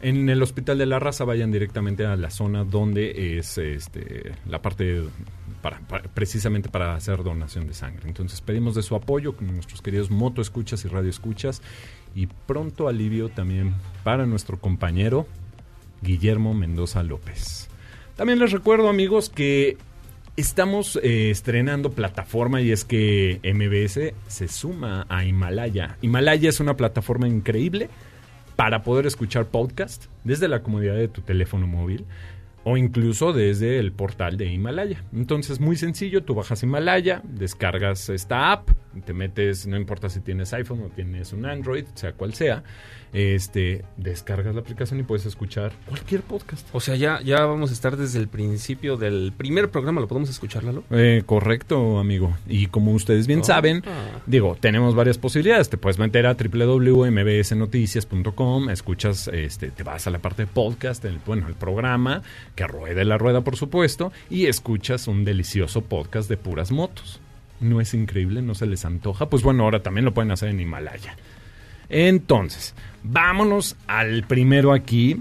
en 0.00 0.28
el 0.28 0.42
Hospital 0.42 0.78
de 0.78 0.86
la 0.86 0.98
Raza 0.98 1.24
vayan 1.24 1.50
directamente 1.50 2.06
a 2.06 2.16
la 2.16 2.30
zona 2.30 2.64
donde 2.64 3.38
es 3.38 3.58
este, 3.58 4.32
la 4.46 4.62
parte 4.62 5.02
para, 5.60 5.80
precisamente 6.14 6.68
para 6.68 6.94
hacer 6.94 7.22
donación 7.22 7.66
de 7.66 7.74
sangre. 7.74 8.08
Entonces 8.08 8.40
pedimos 8.40 8.74
de 8.74 8.82
su 8.82 8.94
apoyo 8.94 9.36
con 9.36 9.48
nuestros 9.48 9.82
queridos 9.82 10.10
moto 10.10 10.40
escuchas 10.40 10.84
y 10.84 10.88
radio 10.88 11.10
escuchas 11.10 11.62
y 12.14 12.26
pronto 12.26 12.88
alivio 12.88 13.28
también 13.28 13.74
para 14.04 14.24
nuestro 14.26 14.58
compañero 14.58 15.26
Guillermo 16.02 16.54
Mendoza 16.54 17.02
López. 17.02 17.68
También 18.16 18.38
les 18.38 18.52
recuerdo 18.52 18.88
amigos 18.88 19.30
que 19.30 19.76
estamos 20.40 21.00
eh, 21.02 21.30
estrenando 21.30 21.90
plataforma 21.90 22.60
y 22.60 22.70
es 22.70 22.84
que 22.84 23.40
MBS 23.42 24.14
se 24.28 24.46
suma 24.46 25.04
a 25.08 25.24
Himalaya. 25.24 25.96
Himalaya 26.00 26.48
es 26.48 26.60
una 26.60 26.76
plataforma 26.76 27.26
increíble 27.26 27.90
para 28.54 28.82
poder 28.82 29.06
escuchar 29.06 29.46
podcast 29.46 30.04
desde 30.22 30.46
la 30.46 30.62
comodidad 30.62 30.94
de 30.94 31.08
tu 31.08 31.22
teléfono 31.22 31.66
móvil 31.66 32.06
o 32.62 32.76
incluso 32.76 33.32
desde 33.32 33.80
el 33.80 33.90
portal 33.90 34.36
de 34.36 34.46
Himalaya. 34.46 35.02
Entonces, 35.12 35.58
muy 35.58 35.74
sencillo, 35.74 36.22
tú 36.22 36.34
bajas 36.34 36.62
Himalaya, 36.62 37.20
descargas 37.24 38.08
esta 38.08 38.52
app, 38.52 38.70
te 39.04 39.12
metes, 39.12 39.66
no 39.66 39.76
importa 39.76 40.08
si 40.08 40.20
tienes 40.20 40.52
iPhone 40.52 40.84
o 40.84 40.88
tienes 40.88 41.32
un 41.32 41.46
Android, 41.46 41.84
sea 41.94 42.12
cual 42.12 42.34
sea, 42.34 42.62
este, 43.12 43.84
descargas 43.96 44.54
la 44.54 44.60
aplicación 44.60 45.00
y 45.00 45.02
puedes 45.02 45.26
escuchar 45.26 45.72
cualquier 45.88 46.22
podcast. 46.22 46.66
O 46.72 46.80
sea, 46.80 46.94
ya, 46.96 47.20
ya 47.22 47.44
vamos 47.46 47.70
a 47.70 47.72
estar 47.72 47.96
desde 47.96 48.18
el 48.18 48.28
principio 48.28 48.96
del 48.96 49.32
primer 49.36 49.70
programa, 49.70 50.00
¿lo 50.00 50.08
podemos 50.08 50.30
escuchar, 50.30 50.64
Lalo? 50.64 50.84
Eh, 50.90 51.22
correcto, 51.26 51.98
amigo. 51.98 52.36
Y 52.48 52.66
como 52.66 52.92
ustedes 52.92 53.26
bien 53.26 53.40
Oh. 53.40 53.44
saben, 53.44 53.82
Ah. 53.86 54.20
digo, 54.26 54.56
tenemos 54.60 54.94
varias 54.94 55.18
posibilidades. 55.18 55.68
Te 55.68 55.76
puedes 55.78 55.98
meter 55.98 56.26
a 56.26 56.34
www.mbsnoticias.com, 56.34 58.70
escuchas, 58.70 59.28
este, 59.28 59.70
te 59.70 59.82
vas 59.82 60.06
a 60.06 60.10
la 60.10 60.18
parte 60.18 60.42
de 60.42 60.46
podcast, 60.46 61.04
el, 61.04 61.18
bueno, 61.26 61.48
el 61.48 61.54
programa, 61.54 62.22
que 62.54 62.66
ruede 62.66 63.04
la 63.04 63.18
rueda, 63.18 63.40
por 63.42 63.56
supuesto, 63.56 64.12
y 64.30 64.46
escuchas 64.46 65.08
un 65.08 65.24
delicioso 65.24 65.82
podcast 65.82 66.28
de 66.28 66.36
puras 66.36 66.70
motos. 66.72 67.20
¿No 67.60 67.80
es 67.80 67.92
increíble? 67.94 68.40
¿No 68.42 68.54
se 68.54 68.66
les 68.66 68.84
antoja? 68.84 69.28
Pues 69.28 69.42
bueno, 69.42 69.64
ahora 69.64 69.82
también 69.82 70.04
lo 70.04 70.14
pueden 70.14 70.30
hacer 70.30 70.48
en 70.50 70.60
Himalaya. 70.60 71.16
Entonces, 71.90 72.74
vámonos 73.02 73.76
al 73.86 74.24
primero 74.24 74.72
aquí. 74.72 75.20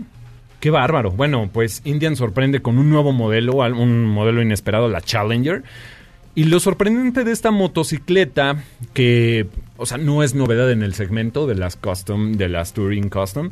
Qué 0.60 0.72
bárbaro. 0.72 1.12
Bueno, 1.12 1.50
pues 1.52 1.82
Indian 1.86 2.16
sorprende 2.16 2.62
con 2.62 2.78
un 2.80 2.90
nuevo 2.90 3.12
modelo, 3.12 3.58
un 3.58 4.06
modelo 4.06 4.42
inesperado, 4.42 4.90
la 4.90 5.02
Challenger. 5.02 5.64
Y 6.34 6.46
lo 6.46 6.60
sorprendente 6.60 7.24
de 7.24 7.32
esta 7.32 7.52
motocicleta, 7.52 8.64
que, 8.94 9.48
o 9.78 9.86
sea, 9.86 9.98
no 9.98 10.22
es 10.24 10.36
novedad 10.36 10.72
en 10.72 10.84
el 10.84 10.94
segmento 10.94 11.48
de 11.48 11.56
las 11.56 11.76
custom, 11.76 12.34
de 12.34 12.48
las 12.50 12.74
Touring 12.74 13.10
Custom. 13.10 13.50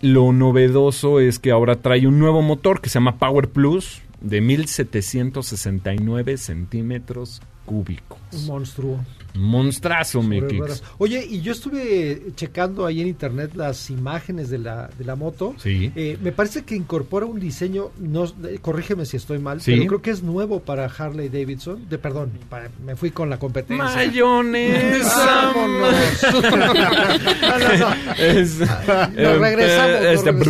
Lo 0.00 0.32
novedoso 0.32 1.20
es 1.20 1.38
que 1.38 1.50
ahora 1.50 1.76
trae 1.76 2.06
un 2.06 2.18
nuevo 2.18 2.42
motor 2.42 2.80
que 2.80 2.88
se 2.88 2.94
llama 2.94 3.18
Power 3.18 3.48
Plus 3.48 4.00
de 4.20 4.40
1769 4.40 6.38
centímetros 6.38 7.42
cúbicos. 7.64 8.18
Un 8.32 8.46
monstruo. 8.46 8.98
Monstrazo, 9.34 10.20
ruedas. 10.20 10.82
Oye, 10.98 11.24
y 11.26 11.40
yo 11.40 11.52
estuve 11.52 12.20
checando 12.36 12.84
ahí 12.84 13.00
en 13.00 13.08
internet 13.08 13.52
las 13.54 13.88
imágenes 13.88 14.50
de 14.50 14.58
la, 14.58 14.90
de 14.98 15.06
la 15.06 15.16
moto. 15.16 15.54
Sí. 15.56 15.90
Eh, 15.96 16.18
me 16.20 16.32
parece 16.32 16.64
que 16.64 16.74
incorpora 16.76 17.24
un 17.24 17.40
diseño, 17.40 17.92
no, 17.98 18.24
eh, 18.24 18.58
corrígeme 18.60 19.06
si 19.06 19.16
estoy 19.16 19.38
mal, 19.38 19.62
Sí. 19.62 19.72
pero 19.72 19.86
creo 19.86 20.02
que 20.02 20.10
es 20.10 20.22
nuevo 20.22 20.60
para 20.60 20.84
Harley 20.84 21.30
Davidson. 21.30 21.88
De, 21.88 21.96
perdón, 21.96 22.30
para- 22.50 22.68
me 22.84 22.94
fui 22.94 23.10
con 23.10 23.30
la 23.30 23.38
competencia. 23.38 23.82
Mayonesa. 23.84 25.52
Regresamos, 29.16 30.02
eh, 30.02 30.12
este- 30.12 30.32
nos 30.32 30.48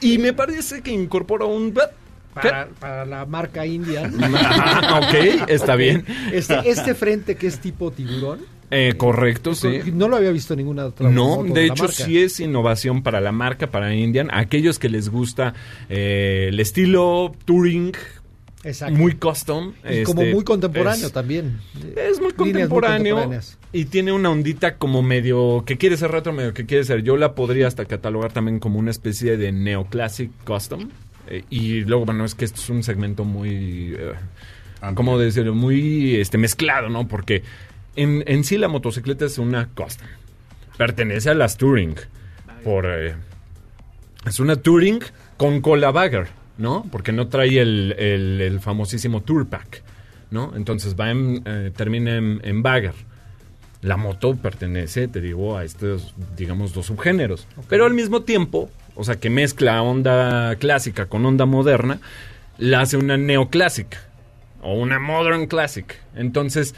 Y 0.00 0.18
me 0.18 0.32
parece 0.32 0.82
que 0.82 0.92
incorpora 0.92 1.44
un... 1.46 1.74
Para, 2.42 2.68
para 2.80 3.04
la 3.06 3.26
marca 3.26 3.66
Indian. 3.66 4.12
Ah, 4.34 5.00
ok, 5.02 5.48
está 5.48 5.76
bien. 5.76 6.04
Este, 6.32 6.58
este 6.70 6.94
frente 6.94 7.36
que 7.36 7.46
es 7.46 7.58
tipo 7.60 7.90
tiburón. 7.90 8.40
Eh, 8.70 8.94
correcto, 8.98 9.54
sí. 9.54 9.80
No 9.94 10.08
lo 10.08 10.16
había 10.16 10.30
visto 10.30 10.52
en 10.52 10.58
ninguna 10.58 10.84
otra 10.84 11.08
No, 11.10 11.42
de 11.42 11.64
hecho 11.66 11.84
marca. 11.84 12.04
sí 12.04 12.18
es 12.22 12.38
innovación 12.38 13.02
para 13.02 13.20
la 13.20 13.32
marca, 13.32 13.68
para 13.68 13.94
Indian. 13.94 14.28
Aquellos 14.30 14.78
que 14.78 14.88
les 14.90 15.08
gusta 15.08 15.54
eh, 15.88 16.46
el 16.50 16.60
estilo 16.60 17.32
touring, 17.46 17.92
Exacto. 18.64 18.94
muy 18.94 19.14
custom. 19.14 19.72
Y 19.90 20.02
como 20.02 20.20
este, 20.20 20.34
muy 20.34 20.44
contemporáneo 20.44 21.06
es- 21.06 21.12
también. 21.12 21.58
Es 21.96 22.20
muy 22.20 22.32
contemporáneo 22.32 23.30
y 23.72 23.86
tiene 23.86 24.12
una 24.12 24.28
ondita 24.30 24.76
como 24.76 25.00
medio 25.02 25.62
que 25.66 25.78
quiere 25.78 25.96
ser 25.96 26.10
retro, 26.10 26.32
medio 26.34 26.52
que 26.52 26.66
quiere 26.66 26.84
ser. 26.84 27.02
Yo 27.02 27.16
la 27.16 27.34
podría 27.34 27.66
hasta 27.68 27.86
catalogar 27.86 28.32
también 28.32 28.58
como 28.58 28.78
una 28.78 28.90
especie 28.90 29.36
de 29.38 29.50
neoclassic 29.50 30.30
custom. 30.44 30.90
Eh, 31.30 31.44
y 31.50 31.80
luego, 31.82 32.04
bueno, 32.06 32.24
es 32.24 32.34
que 32.34 32.44
esto 32.44 32.60
es 32.60 32.68
un 32.70 32.82
segmento 32.82 33.24
muy, 33.24 33.94
eh, 33.98 34.12
¿cómo 34.94 35.18
decirlo? 35.18 35.54
Muy 35.54 36.16
este, 36.16 36.38
mezclado, 36.38 36.88
¿no? 36.88 37.06
Porque 37.08 37.42
en, 37.96 38.22
en 38.26 38.44
sí 38.44 38.56
la 38.58 38.68
motocicleta 38.68 39.24
es 39.24 39.38
una 39.38 39.68
custom. 39.68 40.06
Pertenece 40.76 41.30
a 41.30 41.34
las 41.34 41.56
Touring. 41.56 41.96
Por, 42.64 42.86
eh, 42.86 43.14
es 44.26 44.40
una 44.40 44.56
Touring 44.56 45.00
con 45.36 45.60
cola 45.60 45.90
bagger, 45.90 46.28
¿no? 46.58 46.84
Porque 46.90 47.12
no 47.12 47.28
trae 47.28 47.58
el, 47.60 47.94
el- 47.98 48.40
el 48.40 48.60
famosísimo 48.60 49.22
Tour 49.22 49.46
Pack, 49.46 49.82
¿no? 50.30 50.52
Entonces 50.56 50.94
va 50.98 51.10
en, 51.10 51.42
eh, 51.44 51.70
termina 51.76 52.16
en, 52.16 52.40
en 52.44 52.62
bagger. 52.62 52.94
La 53.80 53.96
moto 53.96 54.34
pertenece, 54.34 55.06
te 55.06 55.20
digo, 55.20 55.56
a 55.56 55.64
estos, 55.64 56.12
digamos, 56.36 56.72
dos 56.74 56.86
subgéneros. 56.86 57.46
Pero 57.68 57.86
al 57.86 57.94
mismo 57.94 58.22
tiempo, 58.22 58.70
o 58.98 59.04
sea, 59.04 59.16
que 59.20 59.30
mezcla 59.30 59.80
onda 59.82 60.56
clásica 60.56 61.06
con 61.06 61.24
onda 61.24 61.46
moderna, 61.46 62.00
la 62.58 62.80
hace 62.82 62.96
una 62.96 63.16
neoclásica 63.16 63.98
o 64.60 64.74
una 64.74 64.98
modern 64.98 65.46
classic. 65.46 65.94
Entonces, 66.16 66.74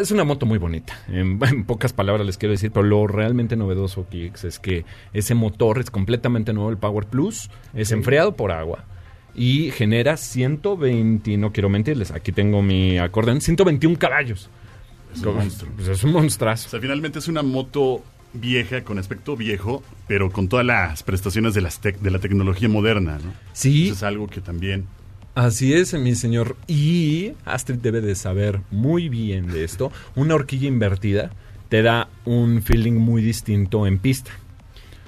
es 0.00 0.10
una 0.12 0.24
moto 0.24 0.46
muy 0.46 0.58
bonita. 0.58 0.96
En, 1.08 1.38
en 1.48 1.64
pocas 1.64 1.92
palabras 1.92 2.24
les 2.26 2.38
quiero 2.38 2.52
decir, 2.52 2.70
pero 2.70 2.86
lo 2.86 3.06
realmente 3.06 3.56
novedoso, 3.56 4.08
Kix, 4.08 4.44
es 4.44 4.58
que 4.58 4.84
ese 5.12 5.34
motor 5.34 5.78
es 5.80 5.90
completamente 5.90 6.52
nuevo, 6.52 6.70
el 6.70 6.78
Power 6.78 7.06
Plus, 7.06 7.50
es 7.74 7.90
enfriado 7.92 8.36
por 8.36 8.52
agua 8.52 8.84
y 9.34 9.70
genera 9.72 10.16
120, 10.16 11.36
no 11.36 11.52
quiero 11.52 11.68
mentirles, 11.68 12.10
aquí 12.10 12.32
tengo 12.32 12.62
mi 12.62 12.98
acordeón, 12.98 13.40
121 13.40 13.98
caballos. 13.98 14.48
Es 15.12 15.18
un 15.18 15.24
Como- 15.24 15.40
monstruo. 15.40 15.72
pues 15.76 15.88
es 15.88 16.04
un 16.04 16.12
monstrazo. 16.12 16.68
O 16.68 16.70
sea, 16.70 16.80
finalmente 16.80 17.18
es 17.18 17.28
una 17.28 17.42
moto 17.42 18.02
vieja, 18.36 18.84
con 18.84 18.98
aspecto 18.98 19.36
viejo, 19.36 19.82
pero 20.06 20.30
con 20.30 20.48
todas 20.48 20.64
las 20.64 21.02
prestaciones 21.02 21.54
de, 21.54 21.60
las 21.60 21.82
tec- 21.82 21.98
de 21.98 22.10
la 22.10 22.18
tecnología 22.18 22.68
moderna, 22.68 23.18
¿no? 23.22 23.32
Sí. 23.52 23.86
Eso 23.86 23.94
es 23.94 24.02
algo 24.02 24.26
que 24.28 24.40
también... 24.40 24.86
Así 25.34 25.74
es, 25.74 25.92
mi 25.92 26.14
señor. 26.14 26.56
Y 26.66 27.32
Astrid 27.44 27.76
debe 27.76 28.00
de 28.00 28.14
saber 28.14 28.60
muy 28.70 29.10
bien 29.10 29.48
de 29.48 29.64
esto. 29.64 29.92
Una 30.14 30.34
horquilla 30.34 30.66
invertida 30.66 31.30
te 31.68 31.82
da 31.82 32.08
un 32.24 32.62
feeling 32.62 32.94
muy 32.94 33.20
distinto 33.20 33.86
en 33.86 33.98
pista. 33.98 34.30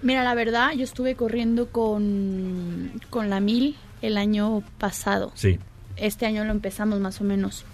Mira, 0.03 0.23
la 0.25 0.35
verdad, 0.35 0.73
yo 0.73 0.85
estuve 0.85 1.15
corriendo 1.15 1.69
con, 1.69 2.91
con 3.09 3.31
la 3.31 3.41
mil 3.41 3.77
el 4.03 4.19
año 4.19 4.63
pasado. 4.77 5.33
Sí. 5.35 5.59
Este 5.97 6.27
año 6.27 6.45
lo 6.45 6.51
empezamos 6.51 7.01
más 7.01 7.21
o 7.23 7.25
menos. 7.25 7.65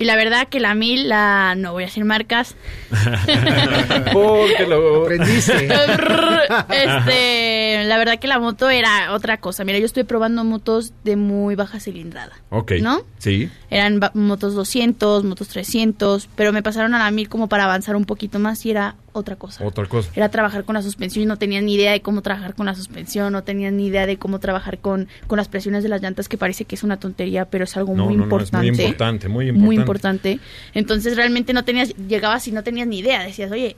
Y 0.00 0.04
la 0.04 0.16
verdad 0.16 0.48
que 0.48 0.60
la 0.60 0.74
mil, 0.74 1.10
la 1.10 1.54
no 1.58 1.74
voy 1.74 1.82
a 1.82 1.86
decir 1.86 2.06
marcas. 2.06 2.56
Porque 4.14 4.66
lo 4.66 5.02
Aprendiste. 5.02 5.66
este 6.70 7.84
la 7.84 7.98
verdad 7.98 8.18
que 8.18 8.26
la 8.26 8.38
moto 8.38 8.70
era 8.70 9.12
otra 9.12 9.36
cosa. 9.40 9.62
Mira, 9.62 9.78
yo 9.78 9.84
estoy 9.84 10.04
probando 10.04 10.42
motos 10.42 10.94
de 11.04 11.16
muy 11.16 11.54
baja 11.54 11.80
cilindrada. 11.80 12.32
Ok. 12.48 12.72
¿No? 12.80 13.02
Sí. 13.18 13.50
Eran 13.68 14.00
motos 14.14 14.54
200, 14.54 15.24
motos 15.24 15.48
300, 15.48 16.30
pero 16.34 16.54
me 16.54 16.62
pasaron 16.62 16.94
a 16.94 16.98
la 16.98 17.10
1000 17.10 17.28
como 17.28 17.48
para 17.50 17.64
avanzar 17.64 17.94
un 17.94 18.06
poquito 18.06 18.38
más 18.38 18.64
y 18.64 18.70
era 18.70 18.94
otra 19.12 19.36
cosa. 19.36 19.64
Otra 19.64 19.86
cosa. 19.86 20.10
Era 20.14 20.28
trabajar 20.28 20.64
con 20.64 20.74
la 20.74 20.82
suspensión 20.82 21.22
y 21.24 21.26
no 21.26 21.36
tenía 21.36 21.60
ni 21.60 21.74
idea 21.74 21.92
de 21.92 22.00
cómo 22.00 22.22
trabajar 22.22 22.54
con 22.54 22.66
la 22.66 22.74
suspensión, 22.74 23.32
no 23.32 23.42
tenía 23.42 23.70
ni 23.70 23.86
idea 23.86 24.06
de 24.06 24.16
cómo 24.18 24.38
trabajar 24.40 24.78
con, 24.78 25.08
con 25.26 25.36
las 25.36 25.48
presiones 25.48 25.82
de 25.82 25.88
las 25.88 26.00
llantas, 26.02 26.28
que 26.28 26.38
parece 26.38 26.64
que 26.64 26.74
es 26.76 26.82
una 26.82 26.98
tontería, 26.98 27.44
pero 27.46 27.64
es 27.64 27.76
algo 27.76 27.94
No, 27.94 28.06
muy 28.06 28.16
no, 28.16 28.26
no, 28.26 28.36
es 28.38 28.44
importante. 28.48 28.58
muy 28.72 28.80
importante, 28.84 29.28
muy 29.28 29.44
importante. 29.48 29.66
Muy 29.66 29.76
importante. 29.76 30.40
Entonces 30.74 31.16
realmente 31.16 31.52
no 31.52 31.64
tenías, 31.64 31.94
llegabas 31.96 32.46
y 32.48 32.52
no 32.52 32.62
tenías 32.62 32.86
ni 32.86 32.98
idea, 33.00 33.22
decías, 33.22 33.50
oye, 33.50 33.76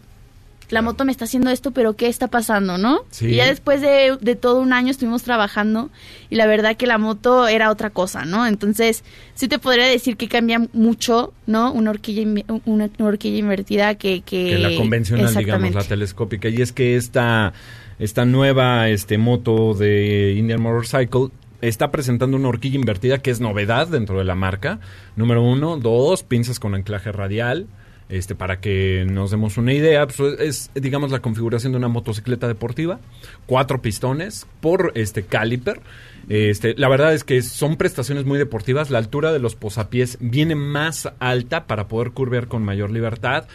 la 0.72 0.80
moto 0.80 1.04
me 1.04 1.12
está 1.12 1.26
haciendo 1.26 1.50
esto, 1.50 1.70
pero 1.72 1.96
¿qué 1.96 2.06
está 2.06 2.28
pasando, 2.28 2.78
no? 2.78 3.04
Sí. 3.10 3.26
Y 3.26 3.34
ya 3.36 3.46
después 3.46 3.82
de, 3.82 4.16
de 4.18 4.36
todo 4.36 4.58
un 4.58 4.72
año 4.72 4.90
estuvimos 4.90 5.22
trabajando 5.22 5.90
y 6.30 6.36
la 6.36 6.46
verdad 6.46 6.78
que 6.78 6.86
la 6.86 6.96
moto 6.96 7.46
era 7.46 7.70
otra 7.70 7.90
cosa, 7.90 8.24
¿no? 8.24 8.46
Entonces, 8.46 9.04
sí 9.34 9.48
te 9.48 9.58
podría 9.58 9.84
decir 9.84 10.16
que 10.16 10.28
cambia 10.28 10.66
mucho, 10.72 11.34
¿no? 11.46 11.70
Una 11.72 11.90
horquilla, 11.90 12.22
una, 12.64 12.88
una 12.98 13.06
horquilla 13.06 13.36
invertida 13.36 13.96
que... 13.96 14.22
Que, 14.22 14.48
que 14.48 14.58
la 14.58 14.74
convencional, 14.74 15.34
digamos, 15.34 15.74
la 15.74 15.84
telescópica. 15.84 16.48
Y 16.48 16.62
es 16.62 16.72
que 16.72 16.96
esta, 16.96 17.52
esta 17.98 18.24
nueva 18.24 18.88
este, 18.88 19.18
moto 19.18 19.74
de 19.74 20.34
Indian 20.38 20.62
Motorcycle 20.62 21.28
está 21.60 21.90
presentando 21.90 22.38
una 22.38 22.48
horquilla 22.48 22.76
invertida 22.76 23.18
que 23.18 23.30
es 23.30 23.40
novedad 23.40 23.88
dentro 23.88 24.16
de 24.16 24.24
la 24.24 24.34
marca. 24.34 24.80
Número 25.16 25.42
uno. 25.42 25.76
Dos, 25.76 26.22
pinzas 26.22 26.58
con 26.58 26.74
anclaje 26.74 27.12
radial. 27.12 27.66
Este, 28.08 28.34
para 28.34 28.60
que 28.60 29.06
nos 29.08 29.30
demos 29.30 29.56
una 29.56 29.72
idea, 29.72 30.06
pues, 30.06 30.38
es, 30.38 30.70
digamos, 30.74 31.10
la 31.10 31.20
configuración 31.20 31.72
de 31.72 31.78
una 31.78 31.88
motocicleta 31.88 32.46
deportiva. 32.46 33.00
Cuatro 33.46 33.80
pistones 33.80 34.46
por 34.60 34.92
este 34.94 35.22
caliper. 35.22 35.80
Este, 36.28 36.74
la 36.76 36.88
verdad 36.88 37.14
es 37.14 37.24
que 37.24 37.40
son 37.42 37.76
prestaciones 37.76 38.24
muy 38.24 38.38
deportivas. 38.38 38.90
La 38.90 38.98
altura 38.98 39.32
de 39.32 39.38
los 39.38 39.54
posapiés 39.54 40.18
viene 40.20 40.54
más 40.54 41.10
alta 41.20 41.66
para 41.66 41.88
poder 41.88 42.10
curvear 42.10 42.48
con 42.48 42.62
mayor 42.62 42.90
libertad. 42.90 43.46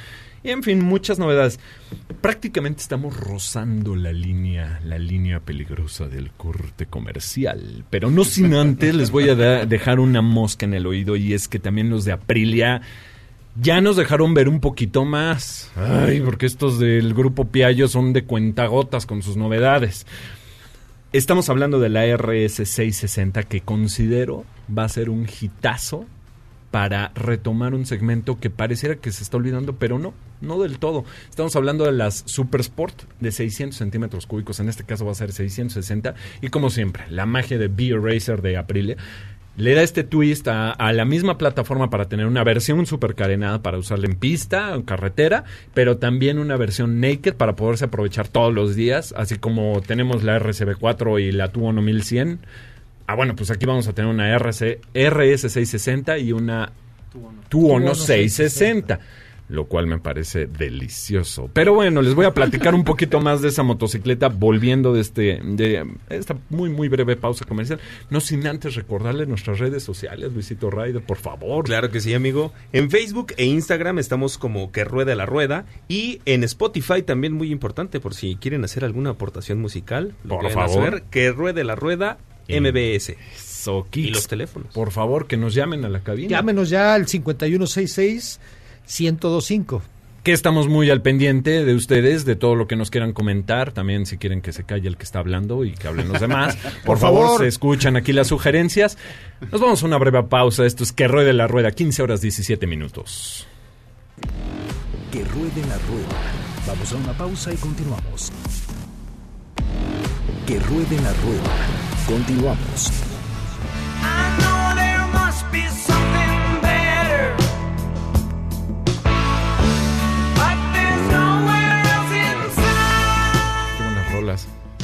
Y 0.44 0.52
en 0.52 0.64
fin, 0.64 0.82
muchas 0.82 1.20
novedades. 1.20 1.60
Prácticamente 2.22 2.82
estamos 2.82 3.20
rozando 3.20 3.96
la 3.96 4.14
línea, 4.14 4.80
la 4.84 4.98
línea 4.98 5.40
peligrosa 5.40 6.08
del 6.08 6.32
corte 6.32 6.86
comercial. 6.86 7.84
Pero 7.90 8.12
no 8.12 8.24
sin 8.24 8.54
antes 8.54 8.96
les 8.96 9.12
voy 9.12 9.30
a 9.30 9.36
dejar 9.36 10.00
una 10.00 10.22
mosca 10.22 10.66
en 10.66 10.74
el 10.74 10.86
oído 10.86 11.16
y 11.16 11.34
es 11.34 11.48
que 11.48 11.60
también 11.60 11.90
los 11.90 12.06
de 12.06 12.14
Aprilia 12.14 12.82
ya 13.60 13.82
nos 13.82 13.96
dejaron 13.96 14.34
ver 14.34 14.50
un 14.50 14.60
poquito 14.60 15.06
más. 15.06 15.72
Ay, 15.76 16.22
porque 16.22 16.46
estos 16.46 16.80
del 16.80 17.14
grupo 17.14 17.46
Piaggio 17.46 17.88
son 17.88 18.14
de 18.14 18.24
cuentagotas 18.24 19.06
con 19.06 19.22
sus 19.22 19.38
novedades. 19.38 20.06
Estamos 21.14 21.50
hablando 21.50 21.80
de 21.80 21.90
la 21.90 22.06
RS660 22.06 23.46
que 23.46 23.62
considero 23.62 24.46
va 24.76 24.84
a 24.84 24.90
ser 24.90 25.10
un 25.10 25.26
hitazo 25.28 26.06
para 26.72 27.12
retomar 27.16 27.74
un 27.74 27.86
segmento 27.86 28.40
que 28.40 28.50
pareciera 28.50 28.98
que 28.98 29.12
se 29.12 29.24
está 29.24 29.38
olvidando, 29.38 29.78
pero 29.78 30.00
no, 30.00 30.14
no 30.42 30.62
del 30.62 30.80
todo. 30.80 31.06
Estamos 31.30 31.56
hablando 31.56 31.86
de 31.86 31.94
las 31.94 32.24
Super 32.26 32.62
Sport 32.62 33.04
de 33.20 33.32
600 33.32 33.78
centímetros 33.78 34.28
cúbicos, 34.28 34.60
en 34.60 34.68
este 34.68 34.84
caso 34.84 35.06
va 35.06 35.14
a 35.14 35.16
ser 35.16 35.32
660, 35.32 36.14
y 36.42 36.50
como 36.50 36.70
siempre, 36.70 37.06
la 37.10 37.26
magia 37.26 37.58
de 37.58 37.70
B-Racer 37.70 38.42
de 38.42 38.58
Aprilia 38.58 38.98
le 39.58 39.74
da 39.74 39.82
este 39.82 40.04
twist 40.04 40.48
a, 40.48 40.72
a 40.72 40.94
la 40.94 41.04
misma 41.04 41.38
plataforma 41.38 41.90
para 41.90 42.08
tener 42.08 42.28
una 42.28 42.44
versión 42.44 42.86
super 42.86 43.16
carenada 43.16 43.62
para 43.62 43.78
usarla 43.78 44.06
en 44.06 44.16
pista, 44.16 44.74
en 44.74 44.84
carretera, 44.84 45.44
pero 45.74 45.98
también 45.98 46.40
una 46.40 46.56
versión 46.58 47.02
naked 47.02 47.34
para 47.34 47.56
poderse 47.56 47.86
aprovechar 47.86 48.28
todos 48.28 48.54
los 48.54 48.76
días, 48.76 49.14
así 49.18 49.38
como 49.38 49.82
tenemos 49.82 50.24
la 50.24 50.40
RCB4 50.40 51.22
y 51.22 51.32
la 51.32 51.52
Tuono 51.52 51.82
1100. 51.82 52.40
Ah, 53.08 53.16
bueno, 53.16 53.36
pues 53.36 53.52
aquí 53.52 53.66
vamos 53.66 53.88
a 53.88 53.94
tener 53.94 54.12
una 54.12 54.30
RC, 54.30 54.80
RS660 54.94 56.24
y 56.24 56.32
una 56.32 56.72
Tuono 57.50 57.96
660 57.96 59.00
lo 59.50 59.66
cual 59.66 59.88
me 59.88 59.98
parece 59.98 60.46
delicioso. 60.48 61.50
Pero 61.54 61.74
bueno, 61.74 62.02
les 62.02 62.14
voy 62.16 62.26
a 62.26 62.34
platicar 62.34 62.76
un 62.76 62.84
poquito 62.84 63.20
más 63.20 63.42
de 63.42 63.48
esa 63.50 63.64
motocicleta 63.64 64.28
volviendo 64.30 64.94
de 64.94 65.02
este 65.02 65.40
de 65.44 65.86
esta 66.10 66.38
muy 66.50 66.70
muy 66.70 66.90
breve 66.90 67.16
pausa 67.16 67.46
comercial, 67.46 67.80
no 68.10 68.20
sin 68.20 68.46
antes 68.48 68.76
recordarle 68.76 69.26
nuestras 69.26 69.60
redes 69.60 69.84
sociales, 69.84 70.34
Luisito 70.34 70.70
Ryder, 70.70 71.02
por 71.02 71.18
favor. 71.18 71.66
Claro 71.66 71.92
que 71.92 72.02
sí, 72.02 72.14
amigo. 72.14 72.52
En 72.74 72.90
Facebook 72.92 73.34
e 73.38 73.46
Instagram 73.46 74.00
estamos 74.00 74.38
como 74.38 74.72
que 74.72 74.84
rueda 74.84 75.16
la 75.16 75.26
rueda 75.26 75.66
y 75.88 76.22
en 76.26 76.44
Spotify 76.44 77.02
también 77.02 77.34
muy 77.34 77.52
importante 77.52 78.00
por 78.00 78.14
si 78.14 78.36
quieren 78.36 78.64
hacer 78.64 78.84
alguna 78.84 79.12
aportación 79.12 79.60
musical, 79.60 80.14
lo 80.24 80.40
Por 80.40 80.52
favor. 80.52 80.88
hacer, 80.90 81.04
que 81.10 81.32
ruede 81.32 81.64
la 81.64 81.76
rueda 81.76 82.18
Y- 82.50 82.60
MBS 82.60 83.16
So, 83.36 83.86
y 83.94 84.08
los 84.10 84.28
teléfonos. 84.28 84.74
por 84.74 84.92
favor, 84.92 85.28
que 85.28 85.36
nos 85.36 85.54
llamen 85.54 85.84
a 85.84 85.90
la 85.90 86.00
cabina. 86.02 86.30
Llámenos 86.30 86.70
ya 86.70 86.94
al 86.94 87.06
5166-1025. 88.88 89.82
Que 90.24 90.34
estamos 90.34 90.68
muy 90.68 90.90
al 90.90 91.02
pendiente 91.02 91.64
de 91.64 91.74
ustedes, 91.74 92.26
de 92.26 92.36
todo 92.36 92.56
lo 92.56 92.68
que 92.68 92.76
nos 92.76 92.90
quieran 92.92 93.14
comentar. 93.14 93.72
También 93.72 94.06
si 94.06 94.18
quieren 94.18 94.42
que 94.42 94.52
se 94.52 94.66
calle 94.66 94.90
el 94.90 94.98
que 94.98 95.04
está 95.04 95.20
hablando 95.20 95.64
y 95.64 95.72
que 95.74 95.88
hablen 95.88 96.10
los 96.10 96.20
demás. 96.20 96.56
Por, 96.58 96.84
Por 96.86 96.98
favor, 97.00 97.24
favor. 97.28 97.40
se 97.42 97.48
escuchan 97.48 97.96
aquí 97.96 98.12
las 98.12 98.28
sugerencias. 98.28 98.98
Nos 99.52 99.62
vamos 99.62 99.84
a 99.84 99.86
una 99.86 99.98
breve 99.98 100.24
pausa. 100.24 100.66
Esto 100.66 100.84
es 100.84 100.92
Que 100.92 101.08
Ruede 101.08 101.32
la 101.32 101.48
Rueda, 101.48 101.72
15 101.72 102.04
horas 102.04 102.20
17 102.20 102.68
minutos. 102.68 103.48
Que 105.14 105.24
ruede 105.24 105.62
la 105.70 105.78
rueda. 105.78 106.22
Vamos 106.68 106.92
a 106.92 106.96
una 106.98 107.14
pausa 107.14 107.54
y 107.54 107.56
continuamos. 107.56 108.32
Que 110.46 110.60
ruede 110.60 110.96
la 111.02 111.14
rueda. 111.14 111.54
Continuamos. 112.06 112.92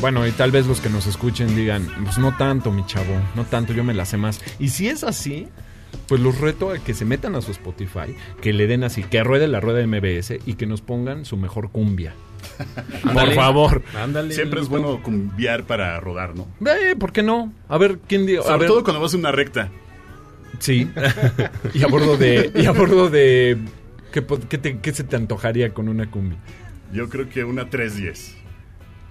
Bueno, 0.04 0.28
y 0.28 0.32
tal 0.34 0.52
vez 0.52 0.68
los 0.68 0.82
que 0.82 0.90
nos 0.90 1.08
escuchen 1.08 1.56
digan, 1.56 1.88
pues 2.04 2.18
no 2.18 2.36
tanto, 2.36 2.74
mi 2.74 2.86
chavo, 2.86 3.16
no 3.36 3.46
tanto, 3.46 3.72
yo 3.72 3.86
me 3.86 3.94
la 3.94 4.04
sé 4.04 4.18
más. 4.18 4.42
Y 4.60 4.68
si 4.68 4.90
es 4.90 5.06
así, 5.06 5.48
pues 6.10 6.20
los 6.20 6.42
reto 6.42 6.72
a 6.72 6.78
que 6.80 6.94
se 6.94 7.06
metan 7.06 7.36
a 7.36 7.42
su 7.42 7.52
Spotify, 7.52 8.14
que 8.42 8.52
le 8.52 8.68
den 8.68 8.84
así, 8.84 9.04
que 9.04 9.24
ruede 9.24 9.48
la 9.48 9.62
rueda 9.62 9.80
MBS 9.88 10.40
y 10.46 10.56
que 10.56 10.66
nos 10.66 10.82
pongan 10.82 11.24
su 11.24 11.38
mejor 11.38 11.72
cumbia. 11.72 12.14
Por 13.14 13.34
favor. 13.34 13.82
Ándale. 13.98 14.34
Siempre 14.34 14.60
es 14.60 14.68
bueno 14.68 15.02
cambiar 15.02 15.64
para 15.64 15.98
rodar, 16.02 16.36
¿no? 16.36 16.50
Eh, 16.70 16.98
¿Por 17.00 17.14
qué 17.14 17.24
no? 17.24 17.54
A 17.70 17.78
ver, 17.78 18.00
¿quién 18.06 18.26
dio? 18.26 18.42
A 18.42 18.48
Sobre 18.48 18.60
ver. 18.60 18.68
todo 18.68 18.84
cuando 18.84 19.00
vas 19.00 19.14
en 19.14 19.22
una 19.22 19.32
recta. 19.32 19.70
Sí. 20.60 20.92
y 21.74 21.82
a 21.82 21.88
bordo 21.88 22.18
de... 22.18 22.52
Y 22.54 22.66
a 22.66 22.72
bordo 22.74 23.10
de... 23.10 23.58
¿Qué, 24.12 24.22
qué 24.50 24.58
te- 24.58 24.80
qué 24.80 24.94
se 24.94 25.06
te 25.06 25.16
antojaría 25.16 25.74
con 25.74 25.88
una 25.88 26.12
cumbia? 26.12 26.40
Yo 26.92 27.08
creo 27.08 27.30
que 27.30 27.46
una 27.46 27.70
310. 27.70 28.43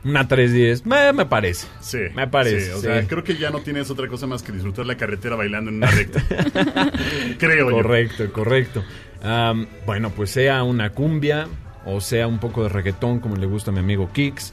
Una 0.05 0.27
310. 0.27 0.85
Me, 0.85 1.13
me 1.13 1.27
parece. 1.27 1.67
Sí. 1.81 1.99
Me 2.15 2.27
parece, 2.27 2.67
sí, 2.67 2.71
o 2.73 2.77
sí. 2.77 2.83
sea, 2.83 3.07
creo 3.07 3.23
que 3.23 3.37
ya 3.37 3.51
no 3.51 3.61
tienes 3.61 3.91
otra 3.91 4.09
cosa 4.09 4.27
más 4.27 4.43
que 4.43 4.53
disfrutar 4.53 4.85
la 4.87 4.97
carretera 4.97 5.37
bailando 5.37 5.71
en 5.71 5.77
una 5.77 5.91
recta. 5.91 6.23
creo 7.39 7.71
yo. 7.71 7.77
Correcto, 7.77 8.33
correcto. 8.33 8.85
Bueno, 9.87 10.11
pues 10.11 10.31
sea 10.31 10.63
una 10.65 10.91
cumbia 10.91 11.47
o 11.85 12.01
sea 12.01 12.27
un 12.27 12.39
poco 12.39 12.63
de 12.63 12.69
reggaetón 12.69 13.21
como 13.21 13.37
le 13.37 13.47
gusta 13.47 13.71
a 13.71 13.75
mi 13.75 13.81
amigo 13.81 14.11
Kix. 14.13 14.53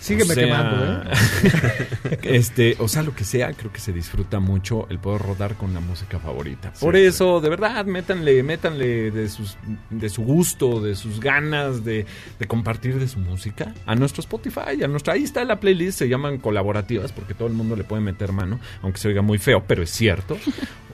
Sígueme 0.00 0.32
o 0.32 0.34
sea- 0.34 0.44
quemando, 0.44 1.02
¿eh? 1.10 1.88
este, 2.22 2.76
o 2.80 2.88
sea, 2.88 3.02
lo 3.02 3.14
que 3.14 3.24
sea, 3.24 3.52
creo 3.52 3.72
que 3.72 3.80
se 3.80 3.92
disfruta 3.92 4.40
mucho 4.40 4.86
el 4.90 4.98
poder 4.98 5.22
rodar 5.22 5.54
con 5.54 5.72
la 5.74 5.80
música 5.80 6.18
favorita. 6.18 6.72
Por 6.80 6.94
sí. 6.96 7.02
eso, 7.02 7.40
de 7.40 7.48
verdad, 7.48 7.84
métanle, 7.86 8.42
métanle 8.42 9.10
de 9.10 9.28
sus 9.28 9.56
de 9.90 10.08
su 10.08 10.22
gusto, 10.22 10.80
de 10.80 10.94
sus 10.96 11.20
ganas 11.20 11.84
de, 11.84 12.06
de 12.38 12.46
compartir 12.46 12.98
de 12.98 13.08
su 13.08 13.18
música 13.20 13.72
a 13.86 13.94
nuestro 13.94 14.20
Spotify, 14.20 14.82
a 14.82 14.88
nuestra 14.88 15.14
ahí 15.14 15.22
está 15.24 15.44
la 15.44 15.60
playlist, 15.60 15.98
se 15.98 16.08
llaman 16.08 16.38
colaborativas 16.38 17.12
porque 17.12 17.34
todo 17.34 17.48
el 17.48 17.54
mundo 17.54 17.76
le 17.76 17.84
puede 17.84 18.02
meter 18.02 18.32
mano, 18.32 18.58
aunque 18.82 18.98
se 18.98 19.08
oiga 19.08 19.22
muy 19.22 19.38
feo, 19.38 19.64
pero 19.66 19.82
es 19.82 19.90
cierto. 19.90 20.36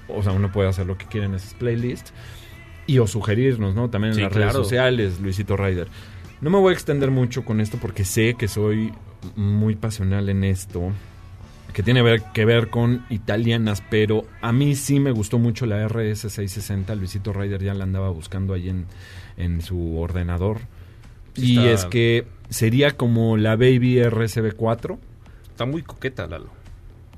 O 0.07 0.23
sea, 0.23 0.33
uno 0.33 0.53
puede 0.53 0.69
hacer 0.69 0.85
lo 0.85 0.99
que 0.99 1.07
quiera 1.07 1.27
en 1.27 1.35
esas 1.35 1.55
playlists. 1.55 2.13
Y 2.87 2.99
o 2.99 3.07
sugerirnos, 3.07 3.75
¿no? 3.75 3.89
También 3.89 4.11
en 4.13 4.17
Sí, 4.17 4.21
las 4.21 4.33
redes 4.35 4.53
sociales, 4.53 5.19
Luisito 5.19 5.57
Ryder. 5.57 5.89
No 6.41 6.51
me 6.51 6.59
voy 6.59 6.71
a 6.71 6.75
extender 6.75 7.11
mucho 7.11 7.45
con 7.45 7.61
esto 7.61 7.79
porque 7.81 8.05
sé 8.05 8.35
que 8.39 8.49
soy 8.49 8.93
muy 9.37 9.77
pasional 9.77 10.29
en 10.29 10.45
esto, 10.45 10.93
que 11.73 11.83
tiene 11.83 12.03
ver- 12.03 12.23
que 12.35 12.45
ver 12.45 12.69
con 12.69 13.05
italianas, 13.09 13.83
pero 13.89 14.25
a 14.43 14.53
mí 14.53 14.75
sí 14.75 15.01
me 15.01 15.11
gustó 15.11 15.39
mucho 15.39 15.65
la 15.67 15.87
RS660. 15.89 16.95
Luisito 16.97 17.33
Ryder 17.33 17.63
ya 17.63 17.75
la 17.75 17.85
andaba 17.85 18.11
buscando 18.11 18.53
ahí 18.55 18.69
en, 18.69 18.87
en 19.37 19.63
su 19.63 19.99
ordenador. 19.99 20.59
Sí 21.35 21.59
y 21.59 21.67
es 21.67 21.85
que 21.87 22.27
sería 22.51 22.93
como 22.97 23.37
la 23.37 23.57
Baby 23.57 23.97
RSB4. 23.97 24.99
Está 25.51 25.65
muy 25.67 25.83
coqueta, 25.83 26.27
Lalo. 26.27 26.49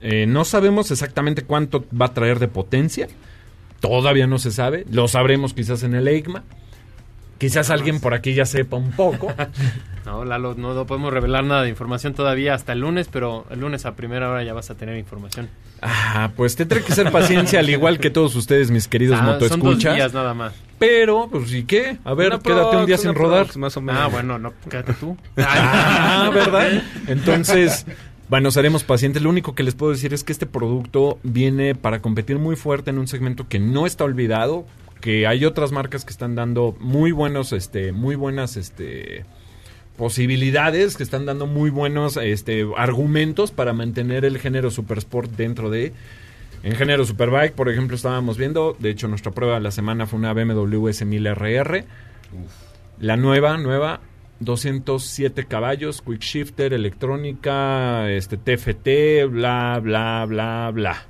Eh, 0.00 0.26
no 0.26 0.44
sabemos 0.44 0.90
exactamente 0.90 1.42
cuánto 1.42 1.84
va 1.98 2.06
a 2.06 2.14
traer 2.14 2.38
de 2.38 2.48
potencia. 2.48 3.08
Todavía 3.80 4.26
no 4.26 4.38
se 4.38 4.52
sabe. 4.52 4.86
Lo 4.90 5.08
sabremos 5.08 5.52
quizás 5.52 5.82
en 5.82 5.94
el 5.94 6.06
EICMA. 6.08 6.44
Quizás 7.38 7.70
alguien 7.70 8.00
por 8.00 8.14
aquí 8.14 8.32
ya 8.34 8.46
sepa 8.46 8.76
un 8.76 8.92
poco. 8.92 9.32
No, 10.06 10.24
Lalo, 10.24 10.54
no, 10.54 10.72
no 10.72 10.86
podemos 10.86 11.12
revelar 11.12 11.42
nada 11.42 11.64
de 11.64 11.68
información 11.68 12.14
todavía 12.14 12.54
hasta 12.54 12.72
el 12.74 12.78
lunes, 12.78 13.08
pero 13.10 13.44
el 13.50 13.58
lunes 13.58 13.86
a 13.86 13.96
primera 13.96 14.30
hora 14.30 14.44
ya 14.44 14.52
vas 14.52 14.70
a 14.70 14.76
tener 14.76 14.96
información. 14.98 15.48
Ah, 15.82 16.30
pues 16.36 16.54
tendré 16.54 16.80
que 16.84 16.92
ser 16.92 17.10
paciencia, 17.10 17.58
al 17.58 17.68
igual 17.68 17.98
que 17.98 18.08
todos 18.08 18.36
ustedes, 18.36 18.70
mis 18.70 18.86
queridos 18.86 19.18
Ah, 19.20 19.24
son 19.24 19.38
dos 19.40 19.50
motoescuchas. 19.58 19.96
días 19.96 20.14
nada 20.14 20.32
más. 20.32 20.52
Pero, 20.78 21.28
pues, 21.28 21.52
¿y 21.52 21.64
qué? 21.64 21.98
A 22.04 22.14
ver, 22.14 22.28
Una 22.34 22.38
quédate 22.38 22.76
un 22.76 22.86
día 22.86 22.98
sin 22.98 23.16
rodar. 23.16 23.48
más 23.56 23.76
o 23.76 23.80
menos. 23.80 24.00
Ah, 24.00 24.06
bueno, 24.06 24.38
no, 24.38 24.52
quédate 24.70 24.92
tú. 24.92 25.16
Ah, 25.38 26.30
¿verdad? 26.32 26.84
Entonces, 27.08 27.84
bueno, 28.28 28.52
seremos 28.52 28.84
pacientes. 28.84 29.22
Lo 29.22 29.30
único 29.30 29.56
que 29.56 29.64
les 29.64 29.74
puedo 29.74 29.90
decir 29.90 30.14
es 30.14 30.22
que 30.22 30.30
este 30.30 30.46
producto 30.46 31.18
viene 31.24 31.74
para 31.74 32.00
competir 32.00 32.38
muy 32.38 32.54
fuerte 32.54 32.90
en 32.90 32.98
un 32.98 33.08
segmento 33.08 33.48
que 33.48 33.58
no 33.58 33.86
está 33.86 34.04
olvidado, 34.04 34.66
que 35.00 35.26
hay 35.26 35.44
otras 35.44 35.72
marcas 35.72 36.04
que 36.04 36.10
están 36.10 36.34
dando 36.34 36.76
muy 36.80 37.12
buenos, 37.12 37.52
este, 37.52 37.92
muy 37.92 38.16
buenas, 38.16 38.56
este 38.56 39.24
posibilidades, 39.96 40.96
que 40.96 41.02
están 41.02 41.26
dando 41.26 41.46
muy 41.46 41.70
buenos 41.70 42.16
este, 42.16 42.66
argumentos 42.76 43.50
para 43.50 43.72
mantener 43.72 44.24
el 44.24 44.38
género 44.38 44.70
Supersport 44.70 45.30
dentro 45.32 45.70
de... 45.70 45.92
En 46.62 46.74
género 46.74 47.04
Superbike, 47.04 47.54
por 47.54 47.68
ejemplo, 47.68 47.96
estábamos 47.96 48.38
viendo, 48.38 48.76
de 48.78 48.90
hecho 48.90 49.08
nuestra 49.08 49.30
prueba 49.30 49.54
de 49.54 49.60
la 49.60 49.70
semana 49.70 50.06
fue 50.06 50.18
una 50.18 50.32
BMW 50.32 50.88
S1000RR. 50.88 51.84
La 52.98 53.16
nueva, 53.16 53.56
nueva, 53.56 54.00
207 54.40 55.44
caballos, 55.46 56.02
quick 56.02 56.20
shifter, 56.20 56.72
electrónica, 56.72 58.10
este 58.10 58.36
TFT, 58.36 59.30
bla, 59.30 59.78
bla, 59.80 60.24
bla, 60.26 60.70
bla. 60.72 61.06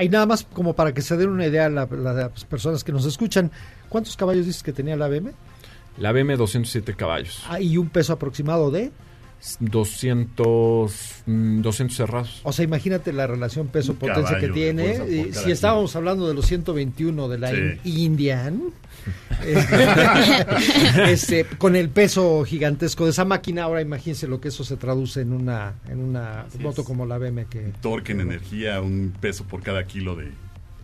Ahí 0.00 0.08
nada 0.08 0.24
más 0.24 0.44
como 0.50 0.72
para 0.74 0.94
que 0.94 1.02
se 1.02 1.14
den 1.18 1.28
una 1.28 1.46
idea 1.46 1.68
la- 1.68 1.84
la- 1.86 2.14
las 2.14 2.44
personas 2.46 2.82
que 2.82 2.90
nos 2.90 3.04
escuchan. 3.04 3.50
¿Cuántos 3.90 4.16
caballos 4.16 4.46
dices 4.46 4.62
que 4.62 4.72
tenía 4.72 4.96
la 4.96 5.08
BM? 5.08 5.32
La 5.98 6.10
BM 6.10 6.36
207 6.38 6.94
caballos. 6.96 7.44
Ah, 7.46 7.60
y 7.60 7.76
un 7.76 7.90
peso 7.90 8.14
aproximado 8.14 8.70
de... 8.70 8.92
200, 9.60 11.22
mm, 11.26 11.60
200 11.62 11.96
cerrados. 11.96 12.40
O 12.44 12.52
sea, 12.52 12.64
imagínate 12.64 13.12
la 13.12 13.26
relación 13.26 13.68
peso-potencia 13.68 14.38
que 14.38 14.48
tiene. 14.48 15.32
Si 15.32 15.50
estábamos 15.50 15.94
hablando 15.96 16.28
de 16.28 16.34
los 16.34 16.46
121 16.46 17.28
de 17.28 17.38
la 17.38 17.50
Sí. 17.50 17.56
In- 17.84 17.98
Indian, 18.10 18.62
eh, 19.44 20.44
este, 21.08 21.44
con 21.58 21.76
el 21.76 21.88
peso 21.88 22.44
gigantesco 22.44 23.04
de 23.04 23.10
esa 23.10 23.24
máquina, 23.24 23.64
ahora 23.64 23.80
imagínense 23.80 24.26
lo 24.28 24.40
que 24.40 24.48
eso 24.48 24.64
se 24.64 24.76
traduce 24.76 25.20
en 25.22 25.32
una, 25.32 25.74
en 25.88 26.00
una 26.00 26.46
moto 26.60 26.84
como 26.84 27.06
la 27.06 27.18
BM 27.18 27.46
que 27.46 27.72
Torque 27.80 28.12
en 28.12 28.20
energía, 28.20 28.80
un 28.80 29.12
peso 29.20 29.44
por 29.44 29.62
cada 29.62 29.84
kilo 29.86 30.16
de... 30.16 30.28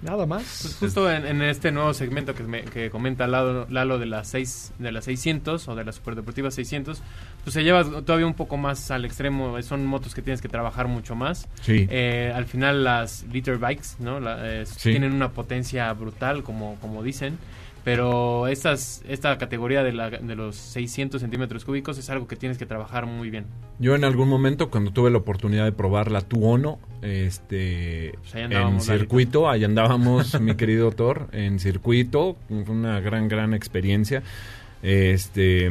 nada 0.02 0.26
Pues 0.26 0.28
más. 0.28 0.76
justo 0.80 1.10
en, 1.10 1.26
en 1.26 1.42
este 1.42 1.72
nuevo 1.72 1.92
segmento 1.94 2.34
que, 2.34 2.42
me- 2.44 2.62
que 2.64 2.90
comenta 2.90 3.26
Lalo, 3.26 3.66
Lalo 3.70 3.98
de 3.98 4.06
las 4.06 4.28
seis, 4.28 4.72
de 4.78 4.92
las 4.92 5.04
600 5.06 5.68
o 5.68 5.74
de 5.74 5.84
la 5.84 5.92
Superdeportiva 5.92 6.50
600, 6.50 7.02
pues 7.44 7.54
se 7.54 7.62
lleva 7.64 7.84
todavía 8.02 8.26
un 8.26 8.34
poco 8.34 8.56
más 8.56 8.90
al 8.90 9.04
extremo. 9.04 9.60
Son 9.62 9.84
motos 9.86 10.14
que 10.14 10.22
tienes 10.22 10.40
que 10.42 10.48
trabajar 10.48 10.88
mucho 10.88 11.14
más. 11.14 11.48
Sí. 11.62 11.86
Eh, 11.90 12.32
al 12.34 12.46
final 12.46 12.84
las 12.84 13.24
liter 13.32 13.58
bikes, 13.58 13.88
¿no? 13.98 14.20
La- 14.20 14.38
eh, 14.60 14.66
Sí. 14.66 14.90
Tienen 14.90 15.12
una 15.12 15.30
potencia 15.30 15.92
brutal, 15.92 16.42
como, 16.42 16.76
como 16.80 17.02
dicen. 17.02 17.38
Pero 17.86 18.48
estas, 18.48 19.04
esta 19.06 19.38
categoría 19.38 19.84
de, 19.84 19.92
la, 19.92 20.10
de 20.10 20.34
los 20.34 20.56
600 20.56 21.20
centímetros 21.20 21.64
cúbicos 21.64 21.96
es 21.98 22.10
algo 22.10 22.26
que 22.26 22.34
tienes 22.34 22.58
que 22.58 22.66
trabajar 22.66 23.06
muy 23.06 23.30
bien. 23.30 23.46
Yo 23.78 23.94
en 23.94 24.02
algún 24.02 24.28
momento, 24.28 24.70
cuando 24.70 24.90
tuve 24.90 25.08
la 25.08 25.18
oportunidad 25.18 25.64
de 25.66 25.70
probar 25.70 26.10
la 26.10 26.20
Tuono, 26.20 26.80
este, 27.02 28.14
Pues 28.18 28.34
en 28.34 28.80
circuito, 28.80 29.48
ahí 29.48 29.62
andábamos, 29.62 30.40
mi 30.40 30.54
querido 30.56 30.90
Thor, 30.90 31.28
en 31.30 31.60
circuito, 31.60 32.36
fue 32.48 32.74
una 32.74 32.98
gran, 32.98 33.28
gran 33.28 33.54
experiencia. 33.54 34.24
Este, 34.82 35.70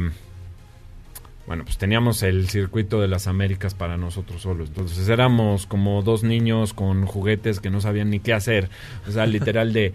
bueno, 1.46 1.64
pues 1.64 1.76
teníamos 1.76 2.22
el 2.22 2.48
circuito 2.48 2.98
de 2.98 3.08
las 3.08 3.26
Américas 3.26 3.74
para 3.74 3.98
nosotros 3.98 4.40
solos. 4.40 4.70
Entonces 4.70 5.06
éramos 5.10 5.66
como 5.66 6.00
dos 6.00 6.24
niños 6.24 6.72
con 6.72 7.04
juguetes 7.04 7.60
que 7.60 7.68
no 7.68 7.82
sabían 7.82 8.08
ni 8.08 8.20
qué 8.20 8.32
hacer. 8.32 8.70
O 9.06 9.10
sea, 9.10 9.26
literal 9.26 9.74
de, 9.74 9.92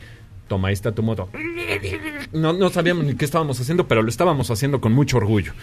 toma, 0.47 0.67
ahí 0.67 0.73
está 0.73 0.91
tu 0.91 1.01
moto. 1.01 1.29
No, 2.33 2.53
no 2.53 2.69
sabíamos 2.69 3.05
ni 3.05 3.15
qué 3.15 3.25
estábamos 3.25 3.59
haciendo, 3.59 3.87
pero 3.87 4.01
lo 4.01 4.09
estábamos 4.09 4.49
haciendo 4.51 4.79
con 4.79 4.93
mucho 4.93 5.17
orgullo. 5.17 5.53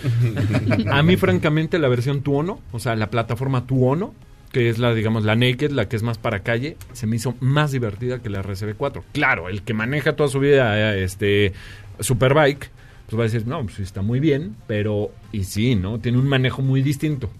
A 0.91 1.03
mí, 1.03 1.17
francamente, 1.17 1.79
la 1.79 1.89
versión 1.89 2.23
Tuono, 2.23 2.61
o 2.73 2.79
sea, 2.79 2.95
la 2.97 3.11
plataforma 3.11 3.67
Tuono, 3.67 4.15
que 4.53 4.69
es 4.69 4.79
la, 4.79 4.95
digamos, 4.95 5.25
la 5.25 5.37
Naked, 5.37 5.71
la 5.71 5.89
que 5.89 5.97
es 5.97 6.03
más 6.03 6.19
para 6.19 6.41
calle, 6.41 6.77
se 6.93 7.07
me 7.07 7.17
hizo 7.17 7.35
más 7.41 7.73
divertida 7.73 8.21
que 8.21 8.31
la 8.31 8.43
RCB4. 8.43 9.03
Claro, 9.13 9.49
el 9.49 9.63
que 9.63 9.75
maneja 9.75 10.15
toda 10.17 10.29
su 10.29 10.41
vida 10.41 10.95
eh, 10.95 11.05
este 11.05 11.53
Superbike, 12.01 12.71
pues 13.07 13.19
va 13.19 13.23
a 13.23 13.29
decir, 13.29 13.47
no, 13.47 13.63
pues 13.63 13.81
está 13.81 14.03
muy 14.03 14.21
bien, 14.21 14.57
pero, 14.67 15.11
y 15.33 15.45
sí, 15.45 15.75
¿no? 15.75 15.99
Tiene 15.99 16.19
un 16.19 16.29
manejo 16.29 16.63
muy 16.63 16.83
distinto. 16.83 17.31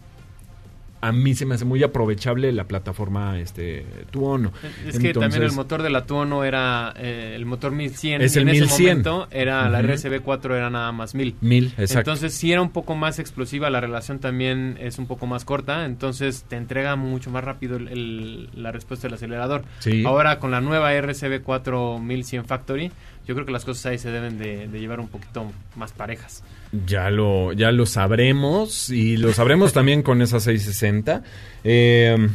A 1.01 1.13
mí 1.13 1.35
se 1.35 1.47
me 1.47 1.55
hace 1.55 1.65
muy 1.65 1.83
aprovechable 1.83 2.51
la 2.53 2.65
plataforma 2.65 3.39
este 3.39 3.87
Tuono. 4.11 4.53
Es 4.87 4.99
que 4.99 5.13
también 5.15 5.43
el 5.45 5.53
motor 5.53 5.83
de 5.83 5.91
la 5.91 6.05
Tuono 6.05 6.43
era 6.45 6.93
eh, 6.97 7.35
el 7.37 7.47
motor 7.47 7.73
1100 7.73 8.21
Es 8.23 8.35
el 8.37 8.43
en 8.43 8.49
ese 8.49 8.61
1100. 8.63 8.87
momento 8.89 9.29
era 9.31 9.69
la 9.69 9.79
Ujú. 9.81 9.89
RCB4 9.89 10.57
era 10.57 10.71
nada 10.71 10.91
más 10.93 11.15
1000. 11.15 11.37
Mil, 11.41 11.67
exacto. 11.79 11.99
Entonces 12.11 12.35
sí 12.35 12.51
era 12.53 12.63
un 12.63 12.71
poco 12.71 12.95
más 12.97 13.19
explosiva, 13.19 13.71
la 13.71 13.81
relación 13.81 14.19
también 14.19 14.77
es 14.81 14.99
un 14.99 15.07
poco 15.07 15.27
más 15.27 15.45
corta, 15.45 15.85
entonces 15.85 16.45
te 16.49 16.57
entrega 16.57 16.97
mucho 16.97 17.31
más 17.31 17.45
rápido 17.45 17.77
el- 17.77 17.89
el- 17.89 18.49
la 18.63 18.73
respuesta 18.73 19.07
del 19.07 19.15
acelerador. 19.15 19.63
Sí. 19.79 20.05
Ahora 20.05 20.39
con 20.39 20.51
la 20.51 20.61
nueva 20.61 20.93
RCB4 20.95 21.99
1100 22.01 22.45
Factory, 22.45 22.91
yo 23.27 23.35
creo 23.35 23.47
que 23.47 23.53
las 23.53 23.65
cosas 23.65 23.87
ahí 23.87 23.99
se 23.99 24.11
deben 24.11 24.39
de, 24.39 24.69
de 24.69 24.81
llevar 24.81 25.01
un 25.01 25.09
poquito 25.09 25.51
más 25.77 25.93
parejas. 25.93 26.43
Ya 26.73 27.11
lo, 27.11 27.53
ya 27.53 27.73
lo 27.73 27.87
sabremos 27.87 28.91
y 28.91 29.17
lo 29.17 29.33
sabremos 29.33 29.73
también 29.73 30.03
con 30.03 30.21
esa 30.21 30.39
660. 30.39 31.23
Eh, 31.65 32.29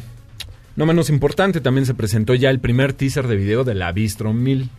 no 0.75 0.85
menos 0.87 1.09
importante, 1.11 1.61
también 1.61 1.85
se 1.85 1.93
presentó 1.93 2.33
ya 2.33 2.49
el 2.49 2.59
primer 2.59 2.93
teaser 2.93 3.27
de 3.27 3.35
video 3.35 3.63
de 3.63 3.75
la 3.75 3.91
Bistrom 3.91 4.41
1000. 4.41 4.69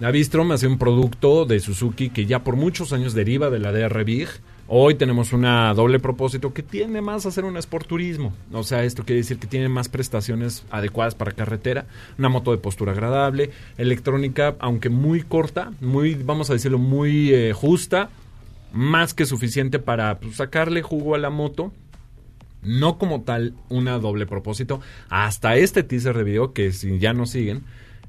La 0.00 0.10
Bistrom 0.10 0.50
hace 0.50 0.66
un 0.66 0.78
producto 0.78 1.44
de 1.44 1.60
Suzuki 1.60 2.10
que 2.10 2.26
ya 2.26 2.42
por 2.42 2.56
muchos 2.56 2.92
años 2.92 3.14
deriva 3.14 3.50
de 3.50 3.60
la 3.60 3.70
DR 3.70 4.02
Big. 4.02 4.28
Hoy 4.66 4.94
tenemos 4.94 5.32
una 5.32 5.74
doble 5.74 5.98
propósito 5.98 6.54
que 6.54 6.62
tiene 6.62 7.00
más 7.00 7.26
a 7.26 7.30
ser 7.30 7.44
un 7.44 7.56
sport 7.58 7.86
turismo. 7.86 8.32
O 8.52 8.62
sea, 8.62 8.82
esto 8.82 9.04
quiere 9.04 9.20
decir 9.20 9.38
que 9.38 9.46
tiene 9.46 9.68
más 9.68 9.88
prestaciones 9.88 10.64
adecuadas 10.70 11.14
para 11.14 11.32
carretera. 11.32 11.86
Una 12.18 12.28
moto 12.28 12.50
de 12.50 12.58
postura 12.58 12.92
agradable. 12.92 13.50
Electrónica, 13.78 14.56
aunque 14.58 14.88
muy 14.88 15.22
corta, 15.22 15.72
muy, 15.80 16.14
vamos 16.14 16.50
a 16.50 16.54
decirlo, 16.54 16.78
muy 16.78 17.34
eh, 17.34 17.52
justa. 17.52 18.10
Más 18.72 19.14
que 19.14 19.26
suficiente 19.26 19.78
para 19.78 20.18
pues, 20.20 20.36
sacarle 20.36 20.82
jugo 20.82 21.14
a 21.14 21.18
la 21.18 21.30
moto. 21.30 21.72
No 22.62 22.98
como 22.98 23.22
tal 23.22 23.54
una 23.68 23.98
doble 23.98 24.26
propósito. 24.26 24.80
Hasta 25.08 25.56
este 25.56 25.82
teaser 25.82 26.16
de 26.16 26.24
video 26.24 26.52
que 26.52 26.72
si 26.72 26.98
ya 26.98 27.12
no 27.12 27.26
siguen, 27.26 27.62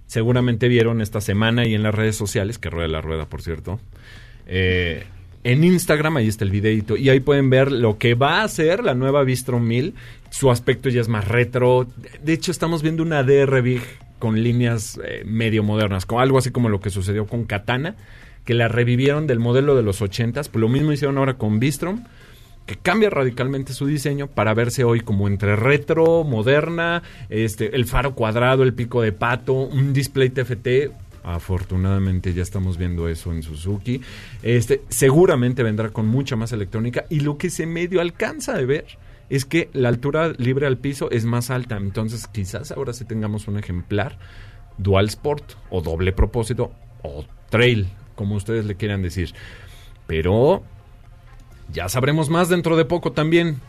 seguramente 0.08 0.68
vieron 0.68 1.02
esta 1.02 1.22
semana 1.22 1.66
y 1.66 1.74
en 1.74 1.84
las 1.84 1.96
redes 1.96 2.18
sociales, 2.18 2.58
que 2.58 2.70
rueda 2.70 2.90
la 2.90 3.02
rueda, 3.02 3.28
por 3.28 3.42
cierto. 3.42 3.80
Eh, 4.48 5.06
en 5.44 5.64
Instagram, 5.64 6.18
ahí 6.18 6.28
está 6.28 6.44
el 6.44 6.52
videito. 6.52 6.98
Y 6.98 7.10
ahí 7.10 7.20
pueden 7.20 7.50
ver 7.50 7.72
lo 7.72 7.98
que 7.98 8.14
va 8.14 8.44
a 8.44 8.48
ser 8.48 8.84
la 8.84 8.94
nueva 8.94 9.24
Bistrom 9.24 9.64
1000. 9.66 9.96
Su 10.30 10.52
aspecto 10.52 10.90
ya 10.90 11.02
es 11.02 11.08
más 11.08 11.28
retro. 11.28 11.88
De 12.22 12.34
hecho, 12.34 12.52
estamos 12.52 12.84
viendo 12.84 13.04
una 13.04 13.24
DR 13.24 13.62
Big 13.62 13.82
con 14.20 14.44
líneas 14.44 15.00
eh, 15.04 15.24
medio 15.26 15.64
modernas. 15.64 16.06
Con 16.06 16.22
algo 16.22 16.38
así 16.38 16.52
como 16.52 16.70
lo 16.70 16.80
que 16.80 16.90
sucedió 16.90 17.26
con 17.26 17.46
Katana. 17.46 17.96
Que 18.46 18.54
la 18.54 18.68
revivieron 18.68 19.28
del 19.28 19.40
modelo 19.40 19.76
de 19.76 19.84
los 19.84 20.02
80s. 20.02 20.50
Pues 20.50 20.56
lo 20.56 20.70
mismo 20.70 20.92
hicieron 20.92 21.18
ahora 21.18 21.36
con 21.36 21.60
Bistrom 21.60 22.04
que 22.66 22.76
cambia 22.76 23.10
radicalmente 23.10 23.74
su 23.74 23.86
diseño 23.86 24.28
para 24.28 24.54
verse 24.54 24.84
hoy 24.84 25.02
como 25.02 25.28
entre 25.28 25.56
retro, 25.56 26.24
moderna, 26.24 27.02
este, 27.30 27.76
el 27.76 27.86
faro 27.86 28.14
cuadrado, 28.16 28.64
el 28.64 28.74
pico 28.74 29.02
de 29.02 29.12
pato, 29.12 29.54
un 29.54 29.94
display 29.94 30.30
TFT. 30.30 30.92
Afortunadamente 31.24 32.34
ya 32.34 32.42
estamos 32.42 32.78
viendo 32.78 33.08
eso 33.08 33.32
en 33.32 33.44
Suzuki. 33.44 34.02
Este, 34.42 34.82
seguramente 34.90 35.64
vendrá 35.64 35.90
con 35.90 36.08
mucha 36.08 36.36
más 36.36 36.52
electrónica 36.52 37.06
y 37.10 37.20
lo 37.20 37.38
que 37.38 37.50
se 37.50 37.66
medio 37.66 38.02
alcanza 38.02 38.54
de 38.54 38.66
ver 38.66 38.86
es 39.30 39.46
que 39.46 39.70
la 39.74 39.90
altura 39.90 40.34
libre 40.38 40.66
al 40.66 40.78
piso 40.78 41.12
es 41.12 41.26
más 41.26 41.50
alta. 41.52 41.78
Entonces 41.78 42.28
quizás 42.28 42.72
ahora 42.72 42.94
sí 42.94 43.06
tengamos 43.06 43.48
un 43.48 43.58
ejemplar 43.58 44.18
dual 44.78 45.08
sport 45.08 45.54
o 45.70 45.82
doble 45.82 46.12
propósito 46.12 46.72
o 47.04 47.26
trail, 47.50 47.88
como 48.16 48.36
ustedes 48.36 48.66
le 48.66 48.76
quieran 48.76 49.02
decir. 49.02 49.34
Pero 50.08 50.64
ya 51.74 51.90
sabremos 51.90 52.30
más 52.30 52.50
dentro 52.50 52.76
de 52.78 52.86
poco 52.86 53.12
también. 53.12 53.60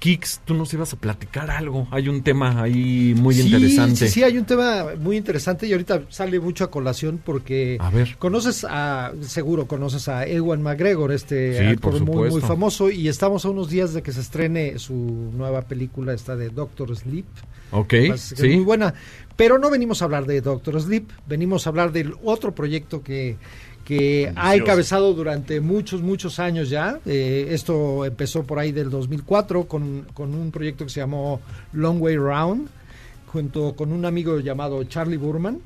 Kix, 0.00 0.42
tú 0.44 0.54
nos 0.54 0.72
ibas 0.74 0.92
a 0.92 0.96
platicar 0.96 1.50
algo. 1.50 1.88
Hay 1.90 2.08
un 2.08 2.22
tema 2.22 2.62
ahí 2.62 3.14
muy 3.16 3.34
Sí, 3.34 3.42
interesante. 3.42 3.96
Sí, 4.06 4.08
sí, 4.08 4.22
hay 4.22 4.38
un 4.38 4.44
tema 4.44 4.88
muy 5.00 5.16
interesante 5.16 5.66
y 5.66 5.72
ahorita 5.72 6.02
sale 6.08 6.38
mucho 6.38 6.62
a 6.62 6.70
colación 6.70 7.20
porque 7.24 7.78
A 7.80 7.90
ver. 7.90 8.16
conoces 8.18 8.64
a, 8.68 9.12
seguro 9.22 9.66
conoces 9.66 10.08
a 10.08 10.24
Ewan 10.24 10.62
McGregor, 10.62 11.10
este 11.10 11.58
Sí, 11.58 11.64
actor 11.64 12.00
muy, 12.04 12.28
muy 12.30 12.40
famoso 12.42 12.90
y 12.90 13.08
estamos 13.08 13.44
a 13.44 13.48
unos 13.48 13.70
días 13.70 13.92
de 13.92 14.02
que 14.02 14.12
se 14.12 14.20
estrene 14.20 14.78
su 14.78 15.32
nueva 15.34 15.62
película, 15.62 16.12
esta 16.12 16.36
de 16.36 16.50
Doctor 16.50 16.94
Sleep. 16.94 17.26
Ok, 17.72 17.94
sí. 18.16 18.34
es 18.36 18.42
muy 18.42 18.64
buena. 18.64 18.94
Pero 19.36 19.58
no 19.58 19.68
venimos 19.68 20.00
a 20.02 20.04
hablar 20.04 20.26
de 20.26 20.40
Doctor 20.42 20.80
Sleep, 20.80 21.08
venimos 21.26 21.66
a 21.66 21.70
hablar 21.70 21.90
del 21.90 22.14
otro 22.22 22.54
proyecto 22.54 23.02
que, 23.02 23.36
que 23.88 24.30
ha 24.36 24.54
encabezado 24.54 25.14
durante 25.14 25.62
muchos, 25.62 26.02
muchos 26.02 26.38
años 26.38 26.68
ya. 26.68 27.00
Eh, 27.06 27.46
esto 27.52 28.04
empezó 28.04 28.42
por 28.42 28.58
ahí 28.58 28.70
del 28.70 28.90
2004 28.90 29.64
con, 29.64 30.06
con 30.12 30.34
un 30.34 30.50
proyecto 30.50 30.84
que 30.84 30.90
se 30.90 31.00
llamó 31.00 31.40
Long 31.72 31.98
Way 31.98 32.16
Round, 32.18 32.68
junto 33.28 33.74
con 33.74 33.90
un 33.92 34.04
amigo 34.04 34.40
llamado 34.40 34.84
Charlie 34.84 35.16
Burman. 35.16 35.60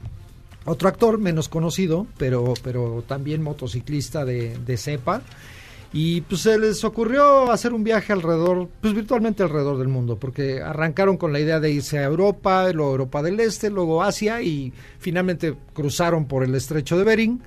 Otro 0.66 0.88
actor 0.88 1.18
menos 1.18 1.48
conocido, 1.48 2.06
pero, 2.16 2.54
pero 2.62 3.02
también 3.08 3.42
motociclista 3.42 4.24
de, 4.24 4.56
de 4.56 4.76
cepa. 4.76 5.22
Y 5.92 6.20
pues 6.20 6.42
se 6.42 6.61
les 6.61 6.85
ocurrió 6.85 7.50
hacer 7.50 7.72
un 7.72 7.82
viaje 7.82 8.12
alrededor, 8.12 8.68
pues 8.80 8.94
virtualmente 8.94 9.42
alrededor 9.42 9.78
del 9.78 9.88
mundo, 9.88 10.16
porque 10.16 10.62
arrancaron 10.62 11.16
con 11.16 11.32
la 11.32 11.40
idea 11.40 11.58
de 11.58 11.72
irse 11.72 11.98
a 11.98 12.04
Europa, 12.04 12.72
luego 12.72 12.92
Europa 12.92 13.20
del 13.20 13.40
Este, 13.40 13.68
luego 13.68 14.04
Asia 14.04 14.40
y 14.42 14.72
finalmente 15.00 15.56
cruzaron 15.74 16.26
por 16.26 16.44
el 16.44 16.54
estrecho 16.54 16.96
de 16.96 17.02
Bering, 17.02 17.42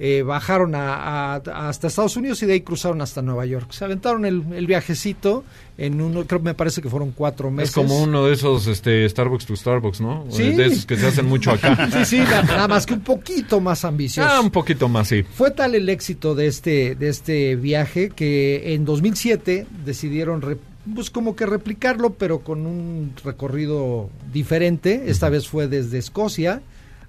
eh, 0.00 0.22
bajaron 0.22 0.74
a- 0.74 1.34
a- 1.34 1.68
hasta 1.68 1.88
Estados 1.88 2.16
Unidos 2.16 2.42
y 2.42 2.46
de 2.46 2.52
ahí 2.54 2.60
cruzaron 2.60 3.00
hasta 3.02 3.20
Nueva 3.22 3.46
York. 3.46 3.72
Se 3.72 3.84
aventaron 3.84 4.24
el, 4.24 4.44
el 4.52 4.66
viajecito 4.66 5.44
en 5.76 6.00
uno, 6.00 6.24
creo 6.26 6.40
que 6.40 6.44
me 6.46 6.54
parece 6.54 6.80
que 6.82 6.88
fueron 6.88 7.12
cuatro 7.12 7.50
meses. 7.50 7.70
Es 7.70 7.74
como 7.74 8.02
uno 8.02 8.26
de 8.26 8.34
esos 8.34 8.66
este, 8.68 9.08
Starbucks 9.08 9.46
to 9.46 9.56
Starbucks, 9.56 10.00
¿no? 10.00 10.24
Sí. 10.30 10.50
De 10.52 10.66
esos 10.66 10.86
que 10.86 10.96
se 10.96 11.06
hacen 11.06 11.26
mucho 11.26 11.50
acá. 11.52 11.88
Sí, 11.92 12.04
sí, 12.04 12.18
na- 12.18 12.42
nada 12.42 12.68
más 12.68 12.86
que 12.86 12.94
un 12.94 13.00
poquito 13.00 13.60
más 13.60 13.84
ambicioso. 13.84 14.28
Ah, 14.30 14.40
un 14.40 14.50
poquito 14.50 14.88
más, 14.88 15.08
sí. 15.08 15.22
Fue 15.22 15.50
tal 15.50 15.74
el 15.74 15.88
éxito 15.88 16.34
de 16.34 16.46
este, 16.46 16.94
de 16.94 17.08
este 17.08 17.56
viaje 17.56 18.10
que 18.10 18.74
en 18.74 18.84
2007 18.84 19.66
decidieron 19.84 20.42
re- 20.42 20.58
pues 20.94 21.10
como 21.10 21.36
que 21.36 21.44
replicarlo, 21.44 22.14
pero 22.14 22.38
con 22.40 22.66
un 22.66 23.12
recorrido 23.24 24.08
diferente. 24.32 25.04
Esta 25.08 25.28
vez 25.28 25.46
fue 25.48 25.68
desde 25.68 25.98
Escocia 25.98 26.62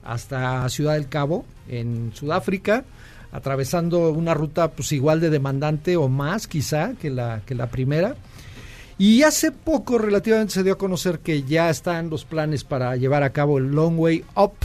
hasta 0.04 0.68
Ciudad 0.70 0.94
del 0.94 1.10
Cabo, 1.10 1.46
en 1.68 2.12
Sudáfrica, 2.14 2.84
atravesando 3.32 4.10
una 4.12 4.34
ruta 4.34 4.72
pues 4.72 4.92
igual 4.92 5.20
de 5.20 5.30
demandante 5.30 5.98
o 5.98 6.08
más 6.08 6.48
quizá 6.48 6.94
que 7.00 7.10
la, 7.10 7.42
que 7.46 7.56
la 7.56 7.68
primera. 7.68 8.16
Y 8.98 9.24
hace 9.24 9.52
poco 9.52 9.98
relativamente 9.98 10.54
se 10.54 10.64
dio 10.64 10.74
a 10.74 10.78
conocer 10.78 11.20
que 11.20 11.44
ya 11.44 11.70
están 11.70 12.10
los 12.10 12.26
planes 12.26 12.64
para 12.64 12.96
llevar 12.98 13.24
a 13.24 13.30
cabo 13.30 13.58
el 13.58 13.72
Long 13.72 13.98
Way 13.98 14.26
Up. 14.36 14.56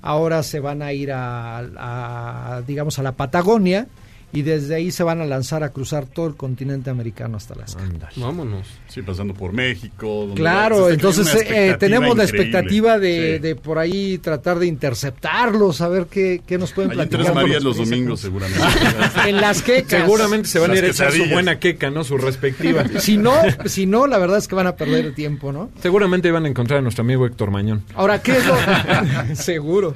Ahora 0.00 0.44
se 0.44 0.60
van 0.60 0.80
a 0.80 0.92
ir 0.92 1.10
a, 1.10 1.58
a, 1.58 2.62
digamos, 2.62 3.00
a 3.00 3.02
la 3.02 3.12
Patagonia 3.12 3.88
y 4.32 4.42
desde 4.42 4.74
ahí 4.74 4.90
se 4.90 5.02
van 5.02 5.20
a 5.20 5.24
lanzar 5.24 5.62
a 5.64 5.70
cruzar 5.70 6.04
todo 6.06 6.26
el 6.26 6.34
continente 6.36 6.90
americano 6.90 7.36
hasta 7.38 7.54
Alaska. 7.54 7.82
Vámonos. 8.16 8.66
Sí, 8.88 9.00
pasando 9.02 9.32
por 9.34 9.52
México. 9.52 10.26
donde 10.26 10.34
Claro, 10.34 10.90
entonces 10.90 11.34
eh, 11.48 11.76
tenemos 11.78 12.16
la 12.16 12.24
expectativa 12.24 12.98
de, 12.98 13.36
Sí. 13.36 13.38
de 13.42 13.56
por 13.56 13.78
ahí 13.78 14.18
tratar 14.18 14.58
de 14.58 14.66
interceptarlos, 14.66 15.80
a 15.80 15.88
ver 15.88 16.06
qué, 16.06 16.42
qué 16.46 16.58
nos 16.58 16.72
pueden 16.72 16.90
en 16.90 16.96
platicar. 16.98 17.22
Tres 17.22 17.34
Marías 17.34 17.62
los 17.62 17.76
domingos, 17.78 18.20
seguramente. 18.20 18.62
En 19.26 19.36
las 19.36 19.62
quecas. 19.62 20.02
Seguramente 20.02 20.48
se 20.48 20.58
van 20.58 20.70
a 20.72 20.76
ir 20.76 20.84
a 20.84 20.88
echar 20.88 21.12
su 21.12 21.24
buena 21.26 21.58
queca, 21.58 21.90
¿no? 21.90 22.04
Su 22.04 22.18
respectiva. 22.18 22.84
Si 22.98 23.16
no, 23.16 23.32
si 23.66 23.86
no, 23.86 24.06
la 24.06 24.18
verdad 24.18 24.38
es 24.38 24.48
que 24.48 24.54
van 24.54 24.66
a 24.66 24.76
perder 24.76 25.06
el 25.06 25.14
tiempo, 25.14 25.52
¿no? 25.52 25.70
Seguramente 25.80 26.28
iban 26.28 26.44
a 26.44 26.48
encontrar 26.48 26.80
a 26.80 26.82
nuestro 26.82 27.02
amigo 27.02 27.24
Héctor 27.26 27.50
Mañón. 27.50 27.82
Ahora, 27.94 28.20
¿qué 28.22 28.32
es 28.32 28.46
lo 28.46 28.54
seguro? 29.34 29.94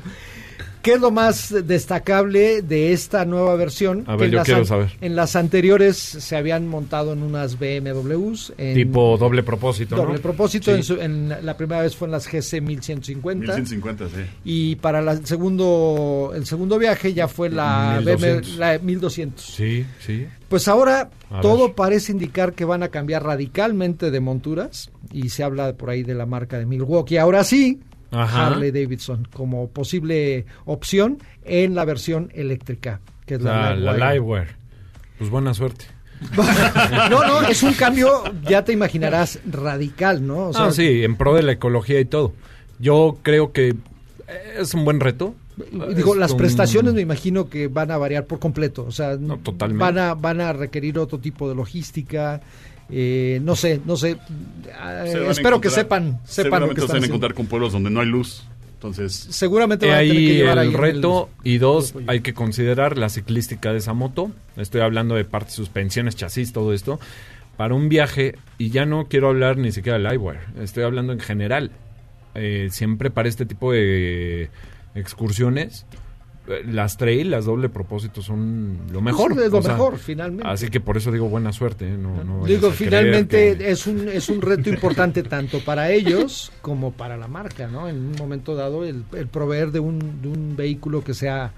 ¿Qué 0.83 0.95
es 0.95 1.01
lo 1.01 1.11
más 1.13 1.55
destacable 1.65 2.61
de 2.63 2.93
esta 2.93 3.25
nueva 3.25 3.55
versión? 3.55 4.03
A 4.09 4.17
ver, 4.17 4.31
yo 4.31 4.39
las 4.39 4.47
quiero 4.47 4.65
saber. 4.65 4.91
En 5.01 5.15
las 5.15 5.37
anteriores 5.37 5.97
se 5.97 6.37
habían 6.37 6.67
montado 6.67 7.13
en 7.13 7.23
unas 7.23 7.57
BMWs. 7.59 8.53
En 8.59 8.75
Tipo 8.75 9.17
doble 9.17 9.43
propósito, 9.43 9.95
¿no? 9.97 10.03
doble 10.03 10.19
propósito. 10.19 10.73
Sí. 10.73 10.77
En, 10.79 10.83
su- 10.83 11.01
en 11.01 11.47
la 11.47 11.57
primera 11.57 11.83
vez 11.83 11.95
fue 11.95 12.09
en 12.09 12.13
las 12.13 12.27
GC 12.27 12.61
1150. 12.61 13.45
1150, 13.55 14.09
sí. 14.09 14.15
Y 14.45 14.77
para 14.77 15.01
la- 15.03 15.13
el 15.13 15.25
segundo 15.25 16.33
el 16.35 16.47
segundo 16.47 16.79
viaje 16.79 17.13
ya 17.15 17.29
fue 17.29 17.49
la 17.49 18.01
1200. 18.05 18.51
BM, 18.51 18.59
la 18.59 18.79
1200. 18.79 19.45
Sí, 19.45 19.87
sí. 20.05 20.27
Pues 20.49 20.69
ahora 20.69 21.11
A 21.31 21.41
todo 21.41 21.67
ver. 21.67 21.75
parece 21.77 22.13
indicar 22.13 22.53
que 22.55 22.65
van 22.65 22.83
a 22.83 22.89
cambiar 22.89 23.23
radicalmente 23.25 24.11
de 24.11 24.21
monturas 24.21 24.91
y 25.13 25.29
se 25.31 25.43
habla 25.45 25.75
por 25.75 25.91
ahí 25.91 26.03
de 26.03 26.15
la 26.15 26.27
marca 26.27 26.59
de 26.59 26.67
Milwaukee. 26.67 27.17
Ahora 27.19 27.45
sí, 27.45 27.81
Ajá. 28.13 28.47
Harley 28.49 28.71
Davidson 28.71 29.27
como 29.33 29.69
posible 29.71 30.47
opción 30.65 31.19
en 31.45 31.75
la 31.75 31.85
versión 31.85 32.31
eléctrica, 32.35 33.01
que 33.27 33.35
es 33.35 33.43
la, 33.43 33.75
La, 33.75 33.93
la 33.97 34.13
Livewire. 34.15 34.49
Pues 35.19 35.29
buena 35.31 35.55
suerte. 35.55 35.87
No, 37.11 37.27
no, 37.27 37.43
es 37.49 37.63
un 37.65 37.73
cambio, 37.75 38.23
ya 38.49 38.65
te 38.65 38.73
imaginarás, 38.73 39.41
radical, 39.51 40.25
¿no? 40.27 40.49
O 40.49 40.53
sea, 40.53 40.67
ah, 40.67 40.73
sí, 40.73 41.03
en 41.05 41.17
pro 41.17 41.35
de 41.35 41.43
la 41.43 41.53
ecología 41.53 41.99
y 42.01 42.05
todo. 42.05 42.33
Yo 42.79 43.19
creo 43.23 43.53
que 43.53 43.75
es 44.59 44.73
un 44.75 44.85
buen 44.85 45.01
reto. 45.01 45.35
Digo, 45.95 46.15
Es 46.15 46.19
las 46.21 46.31
un- 46.33 46.39
prestaciones 46.39 46.95
me 46.95 47.01
imagino 47.03 47.49
que 47.49 47.67
van 47.69 47.91
a 47.91 47.99
variar 47.99 48.27
por 48.27 48.39
completo, 48.39 48.85
o 48.87 48.93
sea, 48.93 49.17
No, 49.19 49.39
totalmente. 49.39 49.83
van 49.85 49.99
a 49.99 50.15
van 50.15 50.41
a 50.41 50.53
requerir 50.53 50.99
otro 50.99 51.19
tipo 51.19 51.49
de 51.49 51.55
logística, 51.55 52.41
eh, 52.93 53.41
no 53.43 53.57
sé, 53.57 53.81
no 53.87 53.97
sé, 53.97 54.19
ah, 54.79 55.05
espero 55.31 55.61
que 55.61 55.71
sepan, 55.71 56.21
sepan 56.25 56.61
lo 56.61 56.69
Seguramente 56.69 56.75
que 56.75 56.81
se 56.81 56.87
van 56.87 56.87
están 56.87 56.97
a 56.97 56.99
haciendo. 56.99 57.07
encontrar 57.07 57.35
con 57.35 57.47
pueblos 57.47 57.73
donde 57.73 57.91
no 57.91 58.01
hay 58.01 58.07
luz. 58.07 58.45
Entonces, 58.75 59.15
Seguramente 59.31 59.87
van 59.87 59.95
a 59.95 59.99
tener 60.01 60.15
que 60.17 60.21
ahí 60.21 60.37
llevar 60.37 60.59
el 60.59 60.69
ahí 60.71 60.75
reto 60.75 61.31
y 61.45 61.59
dos, 61.59 61.95
hay 62.09 62.21
que 62.21 62.35
considerar 62.35 62.99
la 62.99 63.09
ciclística 63.09 63.73
de 63.73 63.79
esa 63.79 63.93
moto. 63.95 64.33
Estoy 64.57 64.81
hablando 64.81 65.15
de 65.15 65.25
partes, 65.25 65.55
suspensiones, 65.55 66.17
chasis, 66.17 66.53
todo 66.53 66.73
esto. 66.73 66.99
Para 67.57 67.75
un 67.75 67.89
viaje, 67.89 68.37
y 68.59 68.71
ya 68.71 68.85
no 68.85 69.07
quiero 69.09 69.29
hablar 69.29 69.57
ni 69.57 69.73
siquiera 69.73 69.99
de 69.99 70.05
Livewire, 70.05 70.41
estoy 70.61 70.83
hablando 70.85 71.13
en 71.13 71.21
general. 71.21 71.71
Eh, 72.35 72.69
siempre 72.71 73.11
para 73.11 73.29
este 73.29 73.47
tipo 73.47 73.73
de 73.73 74.51
excursiones, 74.95 75.87
eh, 75.93 75.97
las 76.67 76.97
trail, 76.97 77.31
las 77.31 77.45
doble 77.45 77.69
propósito 77.69 78.21
son 78.21 78.79
lo 78.91 79.01
mejor. 79.01 79.33
es 79.41 79.51
lo 79.51 79.59
o 79.59 79.63
sea, 79.63 79.73
mejor, 79.73 79.99
finalmente. 79.99 80.47
Así 80.49 80.69
que 80.71 80.81
por 80.81 80.97
eso 80.97 81.13
digo 81.13 81.29
buena 81.29 81.53
suerte. 81.53 81.87
¿eh? 81.87 81.97
No, 81.97 82.25
no 82.25 82.45
Digo, 82.45 82.71
finalmente 82.73 83.57
que- 83.57 83.71
es 83.71 83.87
un 83.87 84.09
es 84.09 84.29
un 84.29 84.43
reto 84.43 84.69
importante 84.69 85.23
tanto 85.23 85.61
para 85.65 85.91
ellos 85.91 86.51
como 86.61 86.93
para 86.93 87.17
la 87.17 87.29
marca, 87.29 87.69
¿no? 87.69 87.89
En 87.89 87.97
un 87.97 88.13
momento 88.19 88.55
dado 88.57 88.85
el, 88.85 89.05
el 89.13 89.29
proveer 89.29 89.71
de 89.71 89.79
un, 89.81 90.21
de 90.21 90.29
un 90.29 90.57
vehículo 90.57 91.05
que 91.05 91.15
sea 91.15 91.53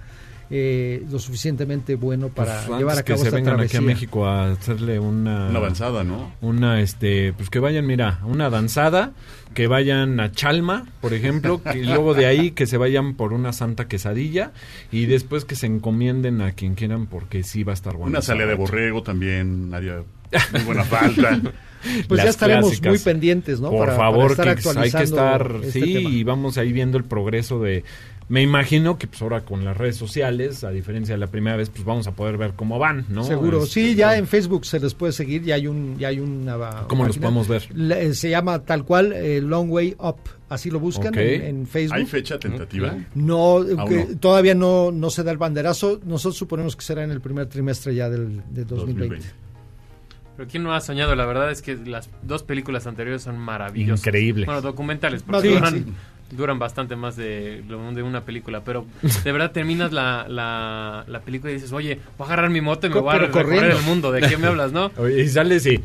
eh, 0.50 1.02
lo 1.10 1.18
suficientemente 1.18 1.94
bueno 1.96 2.28
para 2.28 2.64
pues, 2.66 2.78
llevar 2.78 2.98
antes 2.98 3.00
a 3.00 3.04
cabo 3.04 3.16
que 3.16 3.20
se 3.22 3.26
esta 3.28 3.36
vengan 3.36 3.54
travesía. 3.54 3.78
aquí 3.80 3.84
a 3.84 3.88
México 3.88 4.26
a 4.26 4.50
hacerle 4.52 4.98
una, 4.98 5.48
una 5.48 5.58
avanzada, 5.58 6.04
¿no? 6.04 6.32
una 6.40 6.80
este 6.80 7.32
pues 7.32 7.50
que 7.50 7.58
vayan 7.60 7.86
mira 7.86 8.20
una 8.24 8.50
danzada 8.50 9.12
que 9.54 9.66
vayan 9.68 10.20
a 10.20 10.32
Chalma 10.32 10.86
por 11.00 11.14
ejemplo 11.14 11.62
que, 11.62 11.78
y 11.80 11.84
luego 11.84 12.14
de 12.14 12.26
ahí 12.26 12.50
que 12.50 12.66
se 12.66 12.76
vayan 12.76 13.14
por 13.14 13.32
una 13.32 13.52
santa 13.52 13.88
quesadilla 13.88 14.52
y 14.92 15.06
después 15.06 15.44
que 15.44 15.56
se 15.56 15.66
encomienden 15.66 16.40
a 16.42 16.52
quien 16.52 16.74
quieran 16.74 17.06
porque 17.06 17.42
sí 17.42 17.62
va 17.64 17.72
a 17.72 17.74
estar 17.74 17.94
bueno 17.94 18.10
Una 18.10 18.22
salida 18.22 18.46
de 18.46 18.54
borrego 18.54 19.02
también 19.02 19.70
haría 19.72 20.02
muy 20.52 20.62
buena 20.62 20.84
falta. 20.84 21.40
Pues 22.08 22.22
ya 22.22 22.30
estaremos 22.30 22.64
clásicas. 22.70 22.90
muy 22.90 22.98
pendientes, 22.98 23.60
¿no? 23.60 23.68
por 23.68 23.80
Para- 23.80 23.96
para 23.98 24.10
favor 24.10 24.30
estar 24.30 24.44
que 24.56 24.78
hay 24.80 24.90
que 24.90 25.02
estar 25.02 25.52
este 25.64 25.70
sí 25.80 25.92
tema. 25.94 26.08
y 26.10 26.24
vamos 26.24 26.56
ahí 26.56 26.72
viendo 26.72 26.96
el 26.96 27.04
progreso 27.04 27.60
de 27.60 27.84
me 28.28 28.40
imagino 28.42 28.96
que 28.98 29.06
pues 29.06 29.20
ahora 29.20 29.42
con 29.44 29.64
las 29.64 29.76
redes 29.76 29.96
sociales 29.96 30.64
a 30.64 30.70
diferencia 30.70 31.14
de 31.14 31.18
la 31.18 31.26
primera 31.26 31.56
vez 31.56 31.68
pues 31.70 31.84
vamos 31.84 32.06
a 32.06 32.12
poder 32.12 32.38
ver 32.38 32.52
cómo 32.56 32.78
van 32.78 33.04
no 33.08 33.22
Seguro, 33.24 33.64
Este, 33.64 33.70
sí, 33.90 33.94
ya 33.94 34.16
en 34.16 34.26
Facebook 34.26 34.64
se 34.64 34.80
les 34.80 34.94
puede 34.94 35.12
seguir, 35.12 35.42
ya 35.42 35.56
hay 35.56 35.66
un, 35.66 35.98
ya 35.98 36.08
hay 36.08 36.20
una 36.20 36.86
¿Cómo 36.88 37.04
los 37.04 37.16
página. 37.18 37.26
podemos 37.44 37.48
ver? 37.48 37.68
Eh, 37.98 38.14
se 38.14 38.30
llama 38.30 38.60
tal 38.64 38.84
cual 38.84 39.12
eh, 39.12 39.40
Long 39.42 39.70
Way 39.70 39.96
Up, 39.98 40.16
así 40.48 40.70
lo 40.70 40.80
buscan 40.80 41.14
en, 41.18 41.42
en 41.42 41.66
Facebook. 41.66 41.98
¿Hay 41.98 42.06
fecha 42.06 42.38
tentativa? 42.38 42.96
No, 43.14 43.56
Aún 43.58 43.88
que 43.88 44.06
no. 44.10 44.18
todavía 44.18 44.54
no, 44.54 44.90
no 44.90 45.10
se 45.10 45.22
da 45.22 45.30
el 45.30 45.38
banderazo. 45.38 46.00
Nosotros 46.04 46.36
suponemos 46.36 46.76
que 46.76 46.82
será 46.82 47.04
en 47.04 47.10
el 47.10 47.20
primer 47.20 47.46
trimestre 47.46 47.94
ya 47.94 48.08
del, 48.08 48.42
del 48.50 48.66
2020. 48.66 49.16
2020. 49.16 49.26
Pero 50.36 50.48
quién 50.48 50.62
no 50.64 50.74
ha 50.74 50.80
soñado, 50.80 51.14
la 51.14 51.26
verdad 51.26 51.50
es 51.52 51.62
que 51.62 51.76
las 51.76 52.10
dos 52.22 52.42
películas 52.42 52.86
anteriores 52.88 53.22
son 53.22 53.38
maravillosas. 53.38 54.04
Increíbles. 54.04 54.46
Bueno, 54.46 54.62
documentales, 54.62 55.22
porque 55.22 55.46
bien, 55.48 55.58
duran, 55.60 55.74
sí. 55.74 55.84
Duran 56.30 56.58
bastante 56.58 56.96
más 56.96 57.16
de, 57.16 57.62
de 57.62 58.02
una 58.02 58.24
película, 58.24 58.62
pero 58.64 58.86
de 59.22 59.32
verdad 59.32 59.52
terminas 59.52 59.92
la, 59.92 60.26
la, 60.28 61.04
la 61.06 61.20
película 61.20 61.50
y 61.52 61.54
dices, 61.54 61.72
oye, 61.72 62.00
voy 62.18 62.24
a 62.24 62.26
agarrar 62.32 62.50
mi 62.50 62.60
moto 62.60 62.86
y 62.86 62.90
me 62.90 63.00
voy 63.00 63.14
a 63.14 63.18
recorrer 63.18 63.44
corriendo. 63.46 63.78
el 63.78 63.84
mundo, 63.84 64.10
¿de 64.12 64.22
qué 64.22 64.36
me 64.36 64.46
hablas, 64.48 64.72
no? 64.72 64.90
Oye, 64.98 65.22
y 65.22 65.28
sales 65.28 65.64
y 65.66 65.80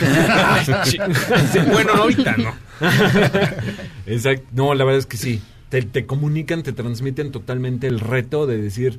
bueno, 1.72 1.92
ahorita 1.94 2.36
no. 2.36 2.54
Exacto. 4.06 4.46
No, 4.52 4.74
la 4.74 4.84
verdad 4.84 4.98
es 5.00 5.06
que 5.06 5.16
sí. 5.16 5.42
Te, 5.68 5.82
te 5.82 6.06
comunican, 6.06 6.62
te 6.62 6.72
transmiten 6.72 7.30
totalmente 7.30 7.86
el 7.86 8.00
reto 8.00 8.46
de 8.46 8.58
decir, 8.58 8.98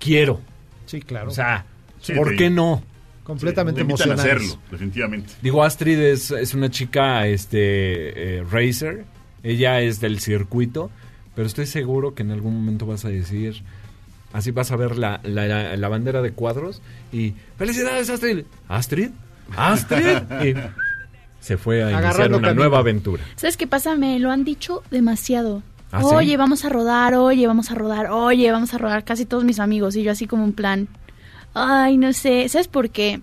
quiero. 0.00 0.40
Sí, 0.86 1.00
claro. 1.00 1.28
O 1.30 1.34
sea, 1.34 1.64
Sí, 2.00 2.12
¿por 2.14 2.36
qué 2.36 2.50
no? 2.50 2.82
completamente 3.24 3.80
a 3.82 3.84
emocionales. 3.84 4.24
hacerlo, 4.24 4.58
definitivamente. 4.70 5.34
Digo, 5.42 5.62
Astrid 5.62 5.98
es, 5.98 6.30
es 6.30 6.54
una 6.54 6.70
chica 6.70 7.26
este, 7.26 8.38
eh, 8.38 8.44
racer. 8.50 9.04
Ella 9.42 9.80
es 9.80 10.00
del 10.00 10.20
circuito. 10.20 10.90
Pero 11.34 11.46
estoy 11.46 11.66
seguro 11.66 12.14
que 12.14 12.22
en 12.22 12.32
algún 12.32 12.54
momento 12.54 12.86
vas 12.86 13.04
a 13.04 13.08
decir... 13.08 13.62
Así 14.32 14.50
vas 14.50 14.70
a 14.72 14.76
ver 14.76 14.98
la, 14.98 15.20
la, 15.22 15.76
la 15.76 15.88
bandera 15.88 16.20
de 16.20 16.32
cuadros 16.32 16.82
y... 17.12 17.34
¡Felicidades, 17.56 18.10
Astrid! 18.10 18.44
¿Astrid? 18.68 19.10
¿Astrid? 19.56 20.18
Y, 20.44 20.54
se 21.40 21.56
fue 21.56 21.82
a 21.82 21.92
iniciar 21.92 22.28
una 22.28 22.48
camino. 22.48 22.54
nueva 22.54 22.78
aventura. 22.78 23.22
¿Sabes 23.36 23.56
qué 23.56 23.66
pasa? 23.66 23.94
Me 23.94 24.18
lo 24.18 24.30
han 24.30 24.44
dicho 24.44 24.82
demasiado. 24.90 25.62
¿Ah, 25.92 26.00
sí? 26.02 26.08
oye, 26.12 26.36
vamos 26.36 26.64
a 26.64 26.68
rodar, 26.68 27.14
oye, 27.14 27.46
vamos 27.46 27.70
a 27.70 27.74
rodar, 27.74 28.10
oye, 28.10 28.50
vamos 28.50 28.74
a 28.74 28.78
rodar. 28.78 29.04
Casi 29.04 29.24
todos 29.24 29.44
mis 29.44 29.60
amigos 29.60 29.96
y 29.96 30.02
yo 30.02 30.12
así 30.12 30.26
como 30.26 30.44
un 30.44 30.52
plan. 30.52 30.88
Ay, 31.54 31.96
no 31.96 32.12
sé. 32.12 32.48
¿Sabes 32.48 32.68
por 32.68 32.90
qué? 32.90 33.20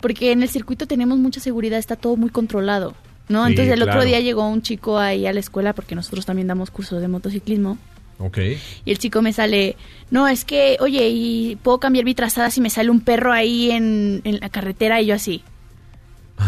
Porque 0.00 0.32
en 0.32 0.42
el 0.42 0.48
circuito 0.48 0.86
tenemos 0.86 1.18
mucha 1.18 1.40
seguridad, 1.40 1.78
está 1.78 1.96
todo 1.96 2.16
muy 2.16 2.30
controlado. 2.30 2.94
¿No? 3.28 3.44
Sí, 3.46 3.50
Entonces 3.52 3.72
el 3.74 3.82
claro. 3.82 3.92
otro 3.98 4.04
día 4.06 4.20
llegó 4.20 4.46
un 4.48 4.62
chico 4.62 4.98
ahí 4.98 5.26
a 5.26 5.32
la 5.32 5.40
escuela 5.40 5.72
porque 5.72 5.94
nosotros 5.94 6.26
también 6.26 6.48
damos 6.48 6.70
cursos 6.70 7.00
de 7.00 7.08
motociclismo. 7.08 7.78
Ok. 8.18 8.38
Y 8.84 8.90
el 8.90 8.98
chico 8.98 9.20
me 9.22 9.32
sale, 9.32 9.76
no, 10.10 10.28
es 10.28 10.44
que, 10.44 10.76
oye, 10.80 11.08
¿y 11.08 11.56
puedo 11.56 11.78
cambiar 11.80 12.04
mi 12.04 12.14
trazada 12.14 12.50
si 12.50 12.60
me 12.60 12.70
sale 12.70 12.90
un 12.90 13.00
perro 13.00 13.32
ahí 13.32 13.70
en, 13.70 14.20
en 14.24 14.38
la 14.40 14.48
carretera? 14.48 15.00
Y 15.00 15.06
yo 15.06 15.14
así, 15.14 15.42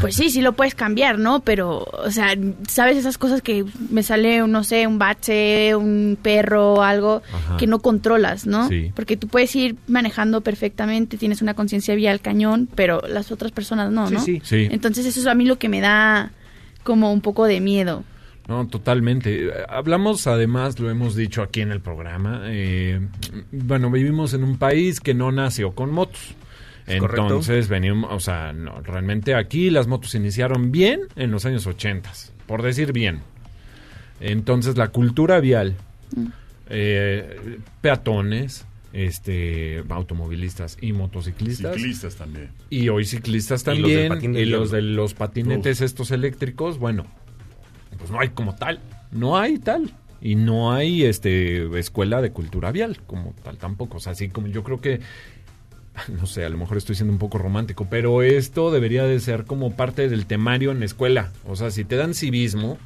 pues 0.00 0.14
sí, 0.16 0.30
sí 0.30 0.40
lo 0.40 0.52
puedes 0.54 0.74
cambiar, 0.74 1.18
¿no? 1.18 1.40
Pero, 1.40 1.84
o 1.84 2.10
sea, 2.10 2.36
¿sabes 2.68 2.96
esas 2.96 3.16
cosas 3.18 3.42
que 3.42 3.64
me 3.90 4.02
sale, 4.02 4.46
no 4.46 4.62
sé, 4.64 4.86
un 4.86 4.98
bache, 4.98 5.74
un 5.74 6.16
perro, 6.20 6.82
algo 6.82 7.22
Ajá. 7.32 7.56
que 7.56 7.66
no 7.66 7.78
controlas, 7.80 8.46
¿no? 8.46 8.68
Sí. 8.68 8.92
Porque 8.94 9.16
tú 9.16 9.28
puedes 9.28 9.54
ir 9.56 9.76
manejando 9.86 10.40
perfectamente, 10.42 11.16
tienes 11.16 11.42
una 11.42 11.54
conciencia 11.54 11.94
vial 11.94 12.20
cañón, 12.20 12.68
pero 12.74 13.02
las 13.08 13.30
otras 13.32 13.52
personas 13.52 13.90
no, 13.92 14.08
Sí, 14.08 14.14
¿no? 14.14 14.20
sí. 14.20 14.40
Sí. 14.44 14.68
Entonces 14.70 15.06
eso 15.06 15.20
es 15.20 15.26
a 15.26 15.34
mí 15.34 15.44
lo 15.44 15.58
que 15.58 15.68
me 15.68 15.80
da 15.80 16.32
como 16.84 17.12
un 17.12 17.20
poco 17.20 17.46
de 17.46 17.60
miedo. 17.60 18.04
No, 18.46 18.66
totalmente. 18.68 19.50
Hablamos, 19.68 20.26
además, 20.26 20.78
lo 20.78 20.90
hemos 20.90 21.16
dicho 21.16 21.42
aquí 21.42 21.62
en 21.62 21.72
el 21.72 21.80
programa, 21.80 22.42
eh, 22.44 23.00
bueno, 23.50 23.90
vivimos 23.90 24.34
en 24.34 24.44
un 24.44 24.58
país 24.58 25.00
que 25.00 25.14
no 25.14 25.32
nació 25.32 25.72
con 25.72 25.90
motos. 25.90 26.34
Entonces, 26.86 27.68
venimos, 27.68 28.10
o 28.12 28.20
sea, 28.20 28.52
no, 28.52 28.82
realmente 28.82 29.34
aquí 29.34 29.70
las 29.70 29.86
motos 29.86 30.14
iniciaron 30.14 30.70
bien 30.70 31.00
en 31.16 31.30
los 31.30 31.46
años 31.46 31.66
80, 31.66 32.12
por 32.46 32.60
decir 32.60 32.92
bien. 32.92 33.22
Entonces, 34.20 34.76
la 34.76 34.88
cultura 34.88 35.40
vial, 35.40 35.76
eh, 36.68 37.58
peatones, 37.80 38.66
este, 38.94 39.82
automovilistas 39.88 40.78
y 40.80 40.92
motociclistas, 40.92 41.74
Ciclistas 41.74 42.14
también. 42.14 42.50
y 42.70 42.88
hoy 42.88 43.04
ciclistas 43.04 43.66
Y 43.66 43.78
los 43.78 43.90
del 43.90 44.08
también, 44.08 44.36
y 44.36 44.44
los 44.44 44.70
de 44.70 44.82
los 44.82 45.14
patinetes 45.14 45.80
estos 45.80 46.12
eléctricos, 46.12 46.78
bueno, 46.78 47.04
pues 47.98 48.10
no 48.10 48.20
hay 48.20 48.28
como 48.30 48.54
tal, 48.54 48.80
no 49.10 49.36
hay 49.36 49.58
tal. 49.58 49.92
Y 50.20 50.36
no 50.36 50.72
hay 50.72 51.04
este 51.04 51.78
escuela 51.78 52.22
de 52.22 52.30
cultura 52.30 52.72
vial 52.72 52.98
como 53.06 53.34
tal 53.42 53.58
tampoco. 53.58 53.98
O 53.98 54.00
sea, 54.00 54.12
así 54.12 54.30
como 54.30 54.46
yo 54.46 54.62
creo 54.62 54.80
que, 54.80 55.00
no 56.18 56.24
sé, 56.24 56.46
a 56.46 56.48
lo 56.48 56.56
mejor 56.56 56.78
estoy 56.78 56.94
siendo 56.94 57.12
un 57.12 57.18
poco 57.18 57.36
romántico, 57.36 57.86
pero 57.90 58.22
esto 58.22 58.70
debería 58.70 59.04
de 59.04 59.20
ser 59.20 59.44
como 59.44 59.76
parte 59.76 60.08
del 60.08 60.24
temario 60.24 60.70
en 60.70 60.78
la 60.78 60.86
escuela. 60.86 61.30
O 61.46 61.56
sea, 61.56 61.70
si 61.70 61.84
te 61.84 61.96
dan 61.96 62.14
civismo, 62.14 62.78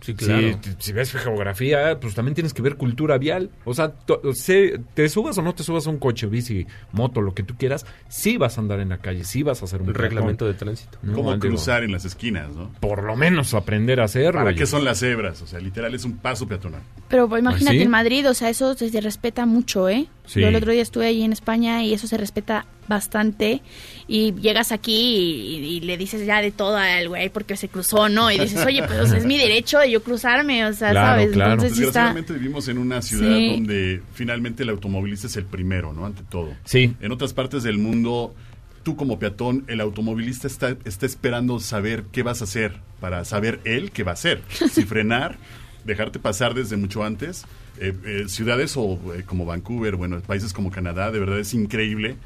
Sí, 0.00 0.14
claro. 0.14 0.58
si, 0.62 0.70
si 0.78 0.92
ves 0.92 1.12
geografía, 1.12 1.98
pues 2.00 2.14
también 2.14 2.34
tienes 2.34 2.54
que 2.54 2.62
ver 2.62 2.76
cultura 2.76 3.18
vial. 3.18 3.50
O 3.64 3.74
sea, 3.74 3.92
se- 4.34 4.80
te 4.94 5.08
subas 5.08 5.36
o 5.38 5.42
no 5.42 5.54
te 5.54 5.62
subas 5.62 5.86
a 5.86 5.90
un 5.90 5.98
coche, 5.98 6.26
bici, 6.26 6.66
moto, 6.92 7.20
lo 7.20 7.34
que 7.34 7.42
tú 7.42 7.54
quieras, 7.56 7.86
sí 8.08 8.36
vas 8.36 8.58
a 8.58 8.60
andar 8.60 8.80
en 8.80 8.90
la 8.90 8.98
calle, 8.98 9.24
sí 9.24 9.42
vas 9.42 9.62
a 9.62 9.64
hacer 9.64 9.82
un 9.82 9.88
El 9.88 9.94
reglamento 9.94 10.46
de 10.46 10.54
tránsito. 10.54 10.98
No, 11.02 11.14
Cómo 11.14 11.34
digo, 11.34 11.40
cruzar 11.48 11.82
en 11.84 11.92
las 11.92 12.04
esquinas, 12.04 12.54
¿no? 12.54 12.70
Por 12.80 13.02
lo 13.02 13.16
menos 13.16 13.54
aprender 13.54 14.00
a 14.00 14.04
hacerlo. 14.04 14.40
¿Para 14.40 14.54
qué 14.54 14.66
son 14.66 14.84
las 14.84 15.00
cebras? 15.00 15.42
O 15.42 15.46
sea, 15.46 15.60
literal 15.60 15.94
es 15.94 16.04
un 16.04 16.16
paso 16.16 16.46
peatonal. 16.46 16.80
Pero 17.08 17.28
pues, 17.28 17.40
imagínate 17.40 17.76
¿Ah, 17.76 17.80
sí? 17.80 17.82
en 17.82 17.90
Madrid, 17.90 18.28
o 18.28 18.34
sea, 18.34 18.50
eso 18.50 18.74
se, 18.74 19.00
respeta 19.00 19.46
mucho, 19.46 19.88
¿eh? 19.88 20.06
Sí. 20.26 20.40
Yo 20.40 20.48
el 20.48 20.56
otro 20.56 20.72
día 20.72 20.82
estuve 20.82 21.06
ahí 21.06 21.22
en 21.22 21.32
España 21.32 21.82
y 21.82 21.94
eso 21.94 22.06
se 22.06 22.16
respeta 22.16 22.66
bastante. 22.88 23.62
Y 24.06 24.32
llegas 24.34 24.72
aquí 24.72 24.92
y, 24.94 25.56
y 25.76 25.80
le 25.80 25.96
dices 25.96 26.24
ya 26.26 26.40
de 26.40 26.50
todo 26.50 26.76
al 26.76 27.08
güey 27.08 27.28
porque 27.28 27.56
se 27.56 27.68
cruzó, 27.68 28.08
¿no? 28.08 28.30
Y 28.30 28.38
dices, 28.38 28.64
oye, 28.64 28.82
pues 28.82 29.12
es 29.12 29.24
mi 29.26 29.36
derecho 29.38 29.78
de 29.78 29.90
yo 29.90 30.02
cruzarme, 30.02 30.64
o 30.66 30.72
sea, 30.72 30.90
Claro, 30.90 31.06
¿sabes? 31.22 31.32
claro. 31.32 31.52
Entonces 31.52 31.76
sí 31.76 31.84
está... 31.84 32.00
Desgraciadamente 32.12 32.32
vivimos 32.34 32.68
en 32.68 32.78
una 32.78 33.02
ciudad 33.02 33.36
Sí. 33.36 33.50
donde 33.52 34.02
finalmente 34.14 34.62
el 34.62 34.70
automovilista 34.70 35.26
es 35.26 35.36
el 35.36 35.44
primero, 35.44 35.92
¿no? 35.92 36.06
Ante 36.06 36.22
todo. 36.22 36.52
Sí. 36.64 36.94
En 37.00 37.12
otras 37.12 37.32
partes 37.34 37.62
del 37.62 37.78
mundo, 37.78 38.34
tú 38.82 38.96
como 38.96 39.18
peatón, 39.18 39.64
el 39.68 39.80
automovilista 39.80 40.46
está, 40.46 40.76
está 40.84 41.06
esperando 41.06 41.60
saber 41.60 42.04
qué 42.10 42.22
vas 42.22 42.40
a 42.40 42.44
hacer 42.44 42.80
para 43.00 43.24
saber 43.24 43.60
él 43.64 43.90
qué 43.92 44.02
va 44.02 44.12
a 44.12 44.14
hacer. 44.14 44.42
Si 44.72 44.84
frenar, 44.84 45.36
dejarte 45.84 46.18
pasar 46.18 46.54
desde 46.54 46.76
mucho 46.76 47.04
antes. 47.04 47.44
Eh, 47.80 47.92
eh, 48.04 48.24
ciudades 48.26 48.76
o, 48.76 48.98
eh, 49.14 49.22
como 49.24 49.46
Vancouver, 49.46 49.94
bueno, 49.94 50.20
países 50.20 50.52
como 50.52 50.70
Canadá, 50.70 51.12
de 51.12 51.20
verdad 51.20 51.38
es 51.38 51.54
increíble 51.54 52.16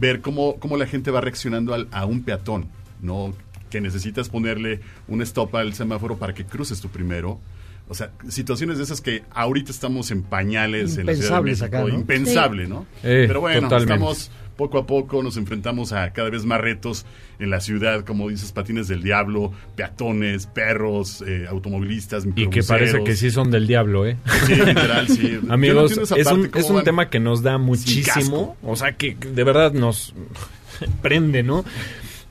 ver 0.00 0.20
cómo, 0.22 0.56
cómo 0.58 0.76
la 0.76 0.86
gente 0.86 1.10
va 1.10 1.20
reaccionando 1.20 1.74
al- 1.74 1.86
a 1.92 2.06
un 2.06 2.22
peatón, 2.22 2.66
¿no? 3.02 3.32
Que 3.70 3.80
necesitas 3.80 4.28
ponerle 4.28 4.80
un 5.06 5.22
stop 5.22 5.54
al 5.56 5.74
semáforo 5.74 6.16
para 6.16 6.34
que 6.34 6.44
cruces 6.44 6.80
tú 6.80 6.88
primero. 6.88 7.38
O 7.90 7.94
sea, 7.94 8.12
situaciones 8.28 8.78
de 8.78 8.84
esas 8.84 9.00
que 9.00 9.24
ahorita 9.32 9.72
estamos 9.72 10.12
en 10.12 10.22
pañales 10.22 10.96
en 10.96 11.06
la 11.06 11.14
Ciudad 11.16 11.38
de 11.38 11.42
México, 11.42 11.64
acá, 11.66 11.80
¿no? 11.80 11.88
impensable, 11.88 12.68
¿no? 12.68 12.86
Eh, 13.02 13.24
Pero 13.26 13.40
bueno, 13.40 13.62
totalmente. 13.62 13.94
estamos 13.94 14.30
poco 14.56 14.78
a 14.78 14.86
poco, 14.86 15.24
nos 15.24 15.36
enfrentamos 15.36 15.92
a 15.92 16.12
cada 16.12 16.30
vez 16.30 16.44
más 16.44 16.60
retos 16.60 17.04
en 17.40 17.50
la 17.50 17.60
ciudad, 17.60 18.04
como 18.04 18.28
dices, 18.28 18.52
patines 18.52 18.86
del 18.86 19.02
diablo, 19.02 19.52
peatones, 19.74 20.46
perros, 20.46 21.24
eh, 21.26 21.46
automovilistas, 21.48 22.26
Y 22.36 22.48
que 22.48 22.62
parece 22.62 23.02
que 23.02 23.16
sí 23.16 23.32
son 23.32 23.50
del 23.50 23.66
diablo, 23.66 24.06
¿eh? 24.06 24.18
Sí, 24.46 24.54
literal, 24.54 25.08
sí. 25.08 25.40
No 25.42 25.54
Amigos, 25.54 25.98
es 26.14 26.26
un, 26.28 26.48
es 26.54 26.70
un 26.70 26.84
tema 26.84 27.10
que 27.10 27.18
nos 27.18 27.42
da 27.42 27.58
muchísimo. 27.58 28.56
O 28.62 28.76
sea, 28.76 28.92
que 28.92 29.14
de 29.16 29.42
verdad 29.42 29.72
nos 29.72 30.14
prende, 31.02 31.42
¿no? 31.42 31.64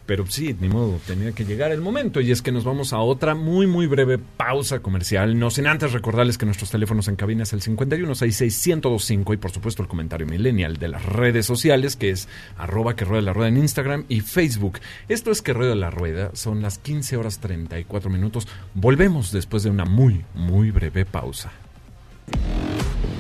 Pero 0.09 0.25
sí, 0.27 0.55
ni 0.59 0.69
modo, 0.69 0.99
tenía 1.05 1.33
que 1.33 1.45
llegar 1.45 1.71
el 1.71 1.81
momento. 1.81 2.19
Y 2.19 2.31
es 2.31 2.41
que 2.41 2.51
nos 2.51 2.63
vamos 2.63 2.93
a 2.93 2.97
otra 2.97 3.35
muy, 3.35 3.67
muy 3.67 3.85
breve 3.85 4.17
pausa 4.17 4.79
comercial. 4.79 5.37
No 5.37 5.51
sin 5.51 5.67
antes 5.67 5.93
recordarles 5.93 6.39
que 6.39 6.47
nuestros 6.47 6.71
teléfonos 6.71 7.07
en 7.07 7.15
cabina 7.15 7.43
es 7.43 7.53
el 7.53 7.61
5166-1025 7.61 9.35
y 9.35 9.37
por 9.37 9.51
supuesto 9.51 9.83
el 9.83 9.87
comentario 9.87 10.25
millennial 10.25 10.77
de 10.77 10.87
las 10.87 11.05
redes 11.05 11.45
sociales 11.45 11.95
que 11.95 12.09
es 12.09 12.27
arroba 12.57 12.95
que 12.95 13.05
rueda 13.05 13.21
la 13.21 13.33
rueda 13.33 13.49
en 13.49 13.57
Instagram 13.57 14.05
y 14.09 14.21
Facebook. 14.21 14.79
Esto 15.09 15.29
es 15.29 15.43
que 15.43 15.53
rueda 15.53 15.75
la 15.75 15.91
rueda. 15.91 16.31
Son 16.33 16.63
las 16.63 16.79
15 16.79 17.15
horas 17.15 17.37
34 17.37 18.09
minutos. 18.09 18.47
Volvemos 18.73 19.31
después 19.31 19.61
de 19.61 19.69
una 19.69 19.85
muy, 19.85 20.25
muy 20.33 20.71
breve 20.71 21.05
pausa. 21.05 21.51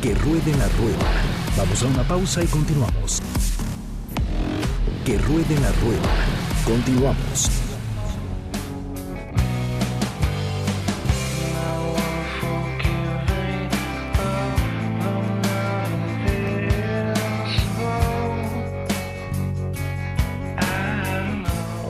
Que 0.01 0.15
ruede 0.15 0.57
la 0.57 0.67
rueda. 0.69 1.11
Vamos 1.55 1.83
a 1.83 1.85
una 1.85 2.01
pausa 2.07 2.43
y 2.43 2.47
continuamos. 2.47 3.21
Que 5.05 5.19
ruede 5.19 5.53
la 5.61 5.71
rueda. 5.73 6.48
Continuamos. 6.69 7.49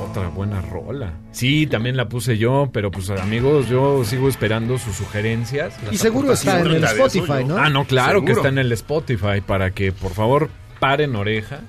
Otra 0.01 0.29
buena 0.29 0.61
rola. 0.61 1.11
Sí, 1.31 1.67
también 1.67 1.97
la 1.97 2.07
puse 2.07 2.37
yo, 2.37 2.69
pero 2.71 2.89
pues 2.89 3.09
amigos, 3.09 3.67
yo 3.67 4.05
sigo 4.05 4.29
esperando 4.29 4.77
sus 4.77 4.95
sugerencias. 4.95 5.75
Y 5.91 5.97
seguro 5.97 6.31
está 6.31 6.61
en 6.61 6.67
el 6.67 6.83
Spotify. 6.85 7.43
¿no? 7.45 7.57
Ah, 7.57 7.69
no, 7.69 7.83
claro 7.83 8.23
que 8.23 8.31
está 8.31 8.47
en 8.47 8.59
el 8.59 8.71
Spotify 8.71 9.41
para 9.45 9.71
que 9.71 9.91
por 9.91 10.13
favor 10.13 10.49
paren 10.79 11.17
oreja 11.17 11.59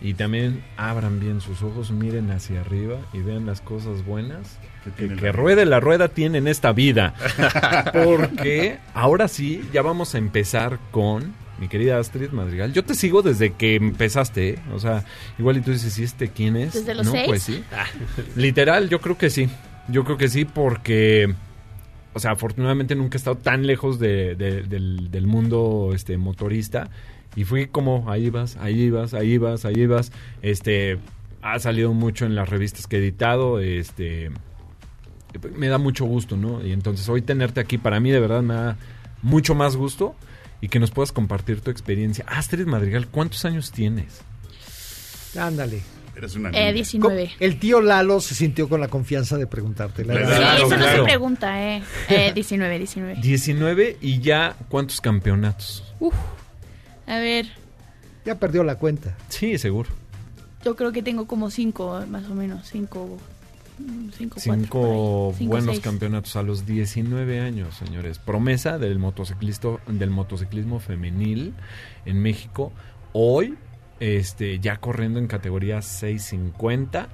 y 0.00 0.14
también 0.14 0.62
abran 0.76 1.18
bien 1.20 1.40
sus 1.40 1.62
ojos, 1.62 1.90
miren 1.90 2.30
hacia 2.30 2.60
arriba 2.60 2.98
y 3.12 3.18
vean 3.18 3.46
las 3.46 3.60
cosas 3.60 4.04
buenas 4.04 4.58
Que 4.84 4.90
que, 4.90 4.96
tiene 5.06 5.16
que 5.16 5.26
la- 5.26 5.32
ruede 5.32 5.64
la 5.66 5.80
rueda 5.80 6.08
tiene 6.08 6.38
en 6.38 6.48
esta 6.48 6.72
vida. 6.72 7.14
Porque 7.92 8.78
ahora 8.94 9.28
sí, 9.28 9.62
ya 9.72 9.82
vamos 9.82 10.14
a 10.14 10.18
empezar 10.18 10.78
con 10.90 11.34
mi 11.58 11.68
querida 11.68 11.98
Astrid 11.98 12.30
Madrigal. 12.30 12.72
Yo 12.72 12.84
te 12.84 12.94
sigo 12.94 13.22
desde 13.22 13.52
que 13.54 13.74
empezaste, 13.74 14.50
¿eh? 14.50 14.58
o 14.72 14.78
sea, 14.78 15.04
igual 15.38 15.56
y 15.56 15.60
tú 15.60 15.72
dices, 15.72 15.98
¿y 15.98 16.04
este 16.04 16.28
quién 16.28 16.56
es? 16.56 16.74
¿Desde 16.74 16.94
los 16.94 17.06
no, 17.06 17.12
seis? 17.12 17.26
pues 17.26 17.42
sí. 17.42 17.64
Literal, 18.36 18.88
yo 18.88 19.00
creo 19.00 19.18
que 19.18 19.30
sí. 19.30 19.48
Yo 19.88 20.04
creo 20.04 20.16
que 20.18 20.28
sí 20.28 20.44
porque, 20.44 21.34
o 22.14 22.20
sea, 22.20 22.32
afortunadamente 22.32 22.94
nunca 22.94 23.16
he 23.16 23.18
estado 23.18 23.36
tan 23.38 23.66
lejos 23.66 23.98
de- 23.98 24.36
de- 24.36 24.62
del, 24.62 25.10
del 25.10 25.26
mundo 25.26 25.90
este, 25.94 26.16
motorista. 26.18 26.88
Y 27.36 27.44
fui 27.44 27.66
como, 27.66 28.10
ahí 28.10 28.30
vas, 28.30 28.56
ahí 28.56 28.90
vas, 28.90 29.14
ahí 29.14 29.38
vas, 29.38 29.64
ahí 29.64 29.86
vas. 29.86 30.10
Este, 30.42 30.98
ha 31.42 31.58
salido 31.58 31.92
mucho 31.92 32.26
en 32.26 32.34
las 32.34 32.48
revistas 32.48 32.86
que 32.86 32.96
he 32.96 32.98
editado. 33.00 33.60
Este, 33.60 34.30
me 35.54 35.68
da 35.68 35.78
mucho 35.78 36.04
gusto, 36.04 36.36
¿no? 36.36 36.64
Y 36.66 36.72
entonces 36.72 37.08
hoy 37.08 37.22
tenerte 37.22 37.60
aquí 37.60 37.78
para 37.78 38.00
mí 38.00 38.10
de 38.10 38.18
verdad 38.20 38.42
me 38.42 38.54
da 38.54 38.76
mucho 39.22 39.54
más 39.54 39.76
gusto 39.76 40.14
y 40.60 40.68
que 40.68 40.80
nos 40.80 40.90
puedas 40.90 41.12
compartir 41.12 41.60
tu 41.60 41.70
experiencia. 41.70 42.24
Astrid 42.26 42.66
Madrigal, 42.66 43.06
¿cuántos 43.08 43.44
años 43.44 43.70
tienes? 43.70 44.22
Ándale. 45.38 45.82
Eres 46.16 46.34
una 46.34 46.48
Eh, 46.48 46.52
niña. 46.52 46.72
19. 46.72 47.30
El 47.38 47.60
tío 47.60 47.80
Lalo 47.80 48.20
se 48.20 48.34
sintió 48.34 48.68
con 48.68 48.80
la 48.80 48.88
confianza 48.88 49.36
de 49.36 49.46
preguntarte. 49.46 50.04
la 50.04 50.14
Sí, 50.14 50.18
verdad. 50.18 50.32
Sí, 50.34 50.40
Claro, 50.42 50.56
eso 50.66 50.76
no 50.76 50.82
claro. 50.82 50.98
se 50.98 51.04
pregunta, 51.04 51.62
¿eh? 51.76 51.82
eh 52.08 52.32
19, 52.34 52.78
19. 52.78 53.20
19 53.22 53.96
y 54.00 54.18
ya 54.18 54.56
cuántos 54.68 55.00
campeonatos. 55.00 55.84
A 57.08 57.18
ver, 57.18 57.46
Ya 58.24 58.34
perdió 58.36 58.62
la 58.64 58.76
cuenta. 58.76 59.16
Sí, 59.28 59.58
seguro. 59.58 59.88
yo 60.64 60.76
creo 60.76 60.92
que 60.92 61.02
tengo 61.02 61.26
como 61.26 61.50
5, 61.50 62.04
más 62.08 62.28
o 62.28 62.34
menos, 62.34 62.66
5. 62.68 63.18
cinco, 64.16 64.40
Cinco 64.40 64.78
ahí. 65.30 65.34
Cinco, 65.38 65.50
buenos 65.50 65.70
seis. 65.76 65.80
campeonatos 65.84 66.36
a 66.36 66.42
los 66.42 66.66
19 66.66 67.40
años, 67.40 67.74
señores. 67.76 68.18
Promesa 68.18 68.76
del 68.78 68.98
motociclismo, 68.98 69.80
del 69.86 70.10
motociclismo 70.10 70.80
femenil 70.80 71.54
en 72.04 72.20
México. 72.20 72.72
Hoy, 73.12 73.54
este, 74.00 74.58
ya 74.58 74.76
corriendo 74.78 75.18
en 75.20 75.28
categoría 75.28 75.80
650. 75.80 77.08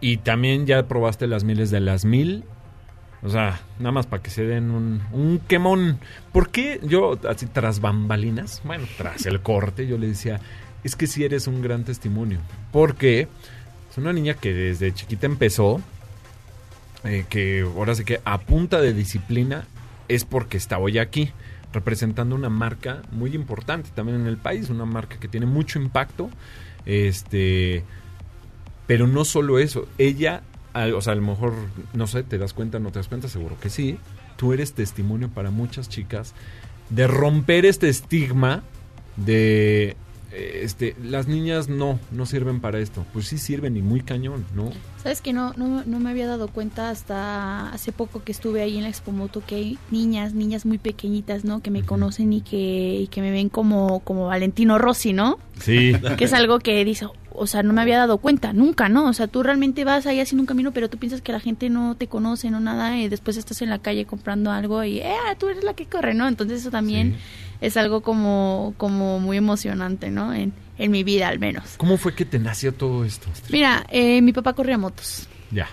Y 0.00 0.16
también 0.18 0.64
ya 0.66 0.86
probaste 0.88 1.26
las 1.26 1.44
miles 1.44 1.70
de 1.70 1.80
las 1.80 2.04
mil. 2.06 2.44
O 3.22 3.28
sea, 3.28 3.60
nada 3.78 3.92
más 3.92 4.06
para 4.06 4.22
que 4.22 4.30
se 4.30 4.44
den 4.44 4.70
un, 4.70 5.02
un 5.12 5.38
quemón. 5.40 5.98
¿Por 6.32 6.50
qué 6.50 6.80
yo, 6.82 7.18
así 7.28 7.46
tras 7.46 7.80
bambalinas, 7.80 8.62
bueno, 8.64 8.86
tras 8.96 9.26
el 9.26 9.40
corte, 9.40 9.86
yo 9.86 9.98
le 9.98 10.08
decía, 10.08 10.40
es 10.84 10.96
que 10.96 11.06
si 11.06 11.24
eres 11.24 11.46
un 11.46 11.60
gran 11.62 11.84
testimonio. 11.84 12.38
Porque 12.72 13.28
es 13.90 13.98
una 13.98 14.12
niña 14.12 14.34
que 14.34 14.54
desde 14.54 14.94
chiquita 14.94 15.26
empezó, 15.26 15.80
eh, 17.04 17.24
que 17.28 17.60
ahora 17.62 17.94
sí 17.94 18.04
que 18.04 18.20
a 18.24 18.38
punta 18.38 18.80
de 18.80 18.92
disciplina 18.92 19.64
es 20.08 20.24
porque 20.24 20.56
está 20.56 20.78
hoy 20.78 20.98
aquí, 20.98 21.32
representando 21.72 22.34
una 22.34 22.48
marca 22.50 23.02
muy 23.12 23.34
importante 23.34 23.90
también 23.94 24.20
en 24.20 24.26
el 24.26 24.36
país, 24.38 24.70
una 24.70 24.84
marca 24.84 25.18
que 25.18 25.28
tiene 25.28 25.46
mucho 25.46 25.78
impacto. 25.78 26.30
Este, 26.86 27.84
pero 28.86 29.06
no 29.06 29.24
solo 29.24 29.58
eso, 29.58 29.86
ella, 29.98 30.42
o 30.74 31.00
sea, 31.00 31.12
a 31.12 31.16
lo 31.16 31.22
mejor, 31.22 31.52
no 31.94 32.06
sé, 32.06 32.22
te 32.22 32.38
das 32.38 32.54
cuenta, 32.54 32.78
no 32.78 32.90
te 32.92 32.98
das 32.98 33.08
cuenta, 33.08 33.28
seguro 33.28 33.58
que 33.60 33.70
sí. 33.70 33.98
Tú 34.36 34.52
eres 34.52 34.72
testimonio 34.72 35.28
para 35.28 35.50
muchas 35.50 35.88
chicas 35.88 36.34
de 36.88 37.06
romper 37.06 37.66
este 37.66 37.88
estigma 37.88 38.62
de 39.16 39.96
eh, 40.32 40.60
este 40.62 40.96
las 41.02 41.28
niñas 41.28 41.68
no 41.68 41.98
no 42.10 42.26
sirven 42.26 42.60
para 42.60 42.78
esto 42.78 43.04
pues 43.12 43.26
sí 43.26 43.38
sirven 43.38 43.76
y 43.76 43.82
muy 43.82 44.00
cañón 44.00 44.44
no 44.54 44.70
Sabes 45.02 45.22
que 45.22 45.32
no, 45.32 45.54
no, 45.56 45.82
no 45.86 45.98
me 45.98 46.10
había 46.10 46.26
dado 46.26 46.48
cuenta 46.48 46.90
hasta 46.90 47.70
hace 47.70 47.90
poco 47.90 48.22
que 48.22 48.32
estuve 48.32 48.60
ahí 48.60 48.76
en 48.76 48.82
la 48.82 48.90
Expomoto 48.90 49.42
que 49.44 49.54
hay 49.54 49.78
niñas, 49.90 50.34
niñas 50.34 50.66
muy 50.66 50.76
pequeñitas, 50.76 51.42
¿no? 51.42 51.62
Que 51.62 51.70
me 51.70 51.82
conocen 51.82 52.34
y 52.34 52.42
que, 52.42 52.98
y 53.00 53.06
que 53.06 53.22
me 53.22 53.30
ven 53.30 53.48
como, 53.48 54.00
como 54.00 54.26
Valentino 54.26 54.76
Rossi, 54.76 55.14
¿no? 55.14 55.38
sí 55.58 55.94
Que 56.18 56.24
es 56.24 56.34
algo 56.34 56.58
que 56.58 56.84
dice, 56.84 57.06
o 57.40 57.46
sea, 57.46 57.62
no 57.62 57.72
me 57.72 57.80
había 57.80 57.96
dado 57.96 58.18
cuenta, 58.18 58.52
nunca, 58.52 58.90
¿no? 58.90 59.08
O 59.08 59.14
sea, 59.14 59.26
tú 59.26 59.42
realmente 59.42 59.82
vas 59.84 60.04
ahí 60.04 60.20
haciendo 60.20 60.42
un 60.42 60.46
camino, 60.46 60.72
pero 60.72 60.90
tú 60.90 60.98
piensas 60.98 61.22
que 61.22 61.32
la 61.32 61.40
gente 61.40 61.70
no 61.70 61.94
te 61.94 62.06
conoce, 62.06 62.50
no 62.50 62.60
nada, 62.60 62.98
y 62.98 63.08
después 63.08 63.38
estás 63.38 63.62
en 63.62 63.70
la 63.70 63.78
calle 63.78 64.04
comprando 64.04 64.50
algo 64.50 64.84
y, 64.84 64.98
eh, 64.98 65.14
tú 65.38 65.48
eres 65.48 65.64
la 65.64 65.72
que 65.72 65.86
corre, 65.86 66.12
¿no? 66.12 66.28
Entonces 66.28 66.60
eso 66.60 66.70
también 66.70 67.16
es 67.62 67.78
algo 67.78 68.02
como, 68.02 68.74
como 68.76 69.20
muy 69.20 69.38
emocionante, 69.38 70.10
¿no? 70.10 70.34
En, 70.34 70.52
en 70.76 70.90
mi 70.90 71.02
vida 71.02 71.28
al 71.28 71.38
menos. 71.38 71.76
cómo 71.78 71.96
fue 71.96 72.14
que 72.14 72.26
te 72.26 72.38
nació 72.38 72.74
todo 72.74 73.06
esto 73.06 73.28
Mira, 73.48 73.86
eh, 73.88 74.20
mi 74.20 74.34
papá 74.34 74.52
corría 74.52 74.76
motos. 74.76 75.26
ya 75.50 75.66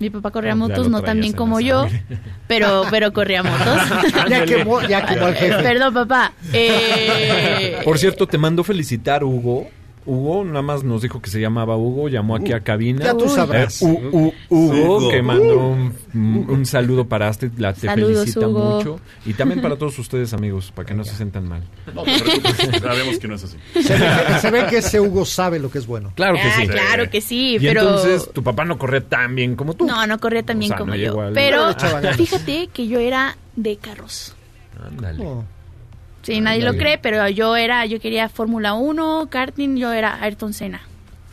Mi 0.00 0.10
papá 0.10 0.32
corría 0.32 0.50
Ya 0.50 0.56
motos, 0.56 0.88
no 0.88 1.02
tan 1.02 1.20
bien 1.20 1.34
en 1.34 1.36
como 1.38 1.60
yo, 1.60 1.82
sangre. 1.82 2.02
pero, 2.48 2.82
pero 2.90 3.12
corría 3.12 3.44
motos. 3.44 3.78
Ya 4.28 4.44
quemó, 4.44 4.82
ya 4.82 5.06
quemó 5.06 5.26
jefe. 5.26 5.62
Perdón, 5.62 5.94
papá. 5.94 6.32
Eh, 6.52 7.80
por 7.84 7.96
cierto 7.96 8.26
te 8.26 8.38
mando 8.38 8.64
felicitar 8.64 9.22
Hugo 9.22 9.68
Hugo 10.04 10.44
nada 10.44 10.62
más 10.62 10.82
nos 10.84 11.02
dijo 11.02 11.22
que 11.22 11.30
se 11.30 11.40
llamaba 11.40 11.76
Hugo 11.76 12.08
llamó 12.08 12.34
aquí 12.36 12.52
a 12.52 12.60
cabina 12.60 13.04
Ya 13.04 13.16
tú 13.16 13.28
sabrás. 13.28 13.80
Eh, 13.82 13.86
U- 13.86 14.18
U- 14.26 14.34
Hugo, 14.48 14.96
Hugo. 14.98 15.10
que 15.10 15.22
mandó 15.22 15.58
un, 15.68 15.94
un 16.14 16.66
saludo 16.66 17.06
para 17.06 17.28
Astrid, 17.28 17.52
la 17.58 17.72
te 17.72 17.86
Saludos, 17.86 18.18
felicita 18.20 18.48
Hugo. 18.48 18.76
mucho. 18.76 19.00
Y 19.24 19.34
también 19.34 19.62
para 19.62 19.76
todos 19.78 19.98
ustedes, 19.98 20.32
amigos, 20.34 20.72
para 20.74 20.86
que 20.88 20.94
no 20.94 21.04
se 21.04 21.14
sientan 21.14 21.48
mal. 21.48 21.62
No 21.94 22.02
te 22.02 22.18
preocupes, 22.20 22.80
sabemos 22.80 23.18
que 23.18 23.28
no 23.28 23.34
es 23.36 23.44
así. 23.44 23.56
Se 23.82 23.92
ve, 23.96 24.06
que, 24.26 24.38
se 24.40 24.50
ve 24.50 24.66
que 24.68 24.76
ese 24.78 25.00
Hugo 25.00 25.24
sabe 25.24 25.58
lo 25.58 25.70
que 25.70 25.78
es 25.78 25.86
bueno. 25.86 26.12
Claro 26.16 26.34
que 26.34 26.40
ah, 26.42 26.54
sí. 26.60 26.66
claro 26.66 27.08
que 27.10 27.20
sí, 27.20 27.56
Y 27.56 27.60
pero... 27.60 27.80
entonces 27.82 28.30
tu 28.32 28.42
papá 28.42 28.64
no 28.64 28.78
corría 28.78 29.00
tan 29.08 29.34
bien 29.34 29.54
como 29.56 29.74
tú. 29.74 29.86
No, 29.86 30.06
no 30.06 30.18
corría 30.18 30.42
tan 30.42 30.56
O 30.56 30.60
bien 30.60 30.68
sea, 30.70 30.78
como 30.78 30.90
no 30.90 30.96
yo. 30.96 31.20
al- 31.20 31.32
Pero 31.32 31.68
fíjate 32.16 32.68
que 32.72 32.88
yo 32.88 32.98
era 32.98 33.36
de 33.56 33.76
carros. 33.76 34.34
Ándale. 34.84 35.24
Oh. 35.24 35.44
Sí, 36.22 36.40
nadie 36.40 36.60
lo 36.62 36.70
Ándale. 36.70 36.78
cree, 36.78 36.98
pero 36.98 37.28
yo 37.28 37.56
era, 37.56 37.84
yo 37.86 38.00
quería 38.00 38.28
Fórmula 38.28 38.74
1, 38.74 39.26
karting, 39.30 39.76
yo 39.76 39.92
era 39.92 40.22
Ayrton 40.22 40.52
Senna. 40.52 40.80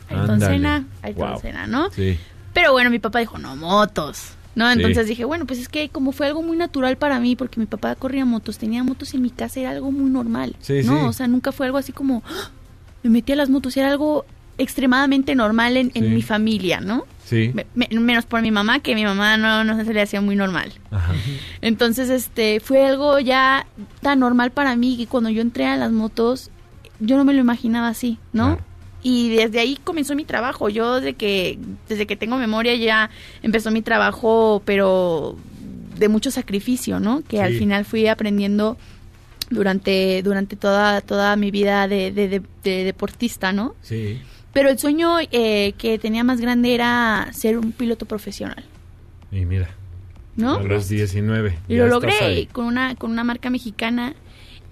Ayrton. 0.08 0.40
Senna, 0.40 0.84
Ayrton 1.02 1.30
Wow. 1.30 1.40
Senna, 1.40 1.66
¿no? 1.66 1.90
Sí. 1.92 2.18
Pero 2.52 2.72
bueno, 2.72 2.90
mi 2.90 2.98
papá 2.98 3.20
dijo, 3.20 3.38
no, 3.38 3.54
motos. 3.56 4.32
¿No? 4.56 4.66
Sí. 4.66 4.72
Entonces 4.78 5.06
dije, 5.06 5.24
bueno, 5.24 5.46
pues 5.46 5.60
es 5.60 5.68
que 5.68 5.88
como 5.90 6.10
fue 6.10 6.26
algo 6.26 6.42
muy 6.42 6.56
natural 6.56 6.96
para 6.96 7.20
mí, 7.20 7.36
porque 7.36 7.60
mi 7.60 7.66
papá 7.66 7.94
corría 7.94 8.24
motos, 8.24 8.58
tenía 8.58 8.82
motos 8.82 9.14
en 9.14 9.22
mi 9.22 9.30
casa, 9.30 9.60
era 9.60 9.70
algo 9.70 9.92
muy 9.92 10.10
normal. 10.10 10.56
Sí, 10.60 10.82
¿No? 10.84 10.98
sí. 11.00 11.06
O 11.06 11.12
sea, 11.12 11.28
nunca 11.28 11.52
fue 11.52 11.66
algo 11.66 11.78
así 11.78 11.92
como, 11.92 12.24
¡ah! 12.26 12.50
me 13.04 13.10
metí 13.10 13.32
a 13.32 13.36
las 13.36 13.48
motos, 13.48 13.76
era 13.76 13.88
algo 13.88 14.26
extremadamente 14.60 15.34
normal 15.34 15.76
en, 15.76 15.90
en 15.94 16.04
Sí. 16.04 16.10
mi 16.10 16.22
familia, 16.22 16.80
¿no? 16.80 17.04
Sí. 17.24 17.50
Me- 17.54 17.66
me- 17.74 17.88
menos 18.00 18.26
por 18.26 18.42
mi 18.42 18.50
mamá, 18.50 18.80
que 18.80 18.94
mi 18.94 19.04
mamá 19.04 19.36
no, 19.36 19.62
no 19.64 19.84
se 19.84 19.92
le 19.94 20.02
hacía 20.02 20.20
muy 20.20 20.36
normal. 20.36 20.72
Ajá. 20.90 21.12
Entonces, 21.62 22.10
este, 22.10 22.60
fue 22.60 22.86
algo 22.86 23.18
ya 23.20 23.66
tan 24.02 24.18
normal 24.20 24.50
para 24.50 24.74
mí 24.76 24.96
que 24.96 25.06
cuando 25.06 25.30
yo 25.30 25.40
entré 25.42 25.66
a 25.66 25.76
las 25.76 25.92
motos, 25.92 26.50
yo 26.98 27.16
no 27.16 27.24
me 27.24 27.32
lo 27.32 27.40
imaginaba 27.40 27.88
así, 27.88 28.18
¿no? 28.32 28.56
Claro. 28.56 28.64
Y 29.02 29.30
desde 29.34 29.60
ahí 29.60 29.78
comenzó 29.82 30.14
mi 30.14 30.24
trabajo. 30.24 30.68
Yo 30.68 30.96
desde 30.96 31.14
que, 31.14 31.58
desde 31.88 32.06
que 32.06 32.16
tengo 32.16 32.36
memoria 32.36 32.74
ya 32.74 33.08
empezó 33.42 33.70
mi 33.70 33.80
trabajo, 33.80 34.60
pero 34.66 35.36
de 35.96 36.08
mucho 36.08 36.30
sacrificio, 36.30 37.00
¿no? 37.00 37.22
Que 37.22 37.40
al 37.40 37.54
final 37.54 37.84
fui 37.84 38.06
aprendiendo 38.08 38.76
durante, 39.50 40.22
durante 40.22 40.56
toda, 40.56 41.00
toda 41.00 41.34
mi 41.36 41.50
vida 41.50 41.88
de, 41.88 42.12
de- 42.12 42.28
de- 42.28 42.42
de 42.62 42.84
deportista, 42.84 43.52
¿no? 43.52 43.74
Sí. 43.82 44.20
Pero 44.52 44.68
el 44.68 44.78
sueño 44.78 45.16
eh, 45.30 45.74
que 45.78 45.98
tenía 45.98 46.24
más 46.24 46.40
grande 46.40 46.74
era 46.74 47.28
ser 47.32 47.56
un 47.58 47.72
piloto 47.72 48.04
profesional, 48.06 48.64
Y 49.30 49.44
mira, 49.44 49.68
¿no? 50.36 50.56
a 50.56 50.62
los 50.62 50.88
19. 50.88 51.56
Y 51.68 51.76
lo 51.76 51.86
logré 51.86 52.48
con 52.52 52.64
una 52.66 52.94
con 52.96 53.10
una 53.12 53.22
marca 53.24 53.48
mexicana 53.50 54.14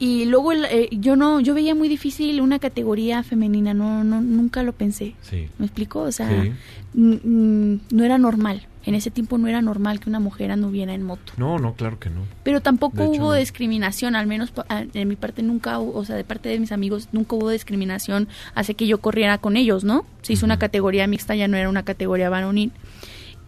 y 0.01 0.25
luego 0.27 0.53
el- 0.53 0.65
eh, 0.67 0.89
yo 0.93 1.17
no 1.17 1.41
yo 1.41 1.55
veía 1.55 1.75
muy 1.75 1.89
difícil 1.89 2.41
una 2.41 2.59
categoría 2.61 3.23
femenina 3.25 3.75
no 3.75 4.05
no 4.05 4.21
nunca 4.21 4.63
lo 4.63 4.73
pensé 4.73 5.15
Sí. 5.23 5.49
me 5.59 5.67
explico 5.67 6.01
o 6.03 6.13
sea 6.13 6.29
Sí. 6.29 6.53
no 6.95 8.05
era 8.05 8.19
normal 8.19 8.67
en 8.89 8.95
ese 8.95 9.11
tiempo 9.11 9.39
no 9.39 9.47
era 9.49 9.61
normal 9.63 10.01
que 10.01 10.09
una 10.09 10.19
mujer 10.21 10.51
anduviera 10.51 10.95
en 10.95 11.03
moto 11.03 11.33
No, 11.37 11.59
no, 11.59 11.75
claro 11.75 11.99
que 11.99 12.11
no. 12.11 12.23
pero 12.43 12.61
tampoco 12.61 13.03
hecho, 13.03 13.11
hubo 13.23 13.33
no. 13.33 13.39
discriminación 13.39 14.17
al 14.17 14.27
menos 14.27 14.51
pa- 14.51 14.65
a- 14.69 14.85
de 14.85 15.05
mi 15.05 15.15
parte 15.17 15.43
nunca 15.43 15.79
o 15.79 16.05
sea 16.05 16.17
de 16.17 16.25
parte 16.25 16.49
de 16.49 16.59
mis 16.59 16.73
amigos 16.73 17.09
nunca 17.13 17.37
hubo 17.37 17.51
discriminación 17.51 18.29
hace 18.55 18.75
que 18.75 18.87
yo 18.87 18.99
corriera 18.99 19.39
con 19.39 19.57
ellos 19.57 19.85
no 19.85 20.05
se 20.23 20.33
hizo 20.33 20.47
una 20.47 20.59
categoría 20.59 21.07
mixta 21.07 21.35
ya 21.37 21.49
no 21.49 21.57
era 21.57 21.69
una 21.69 21.83
categoría 21.85 22.31
varonil 22.31 22.73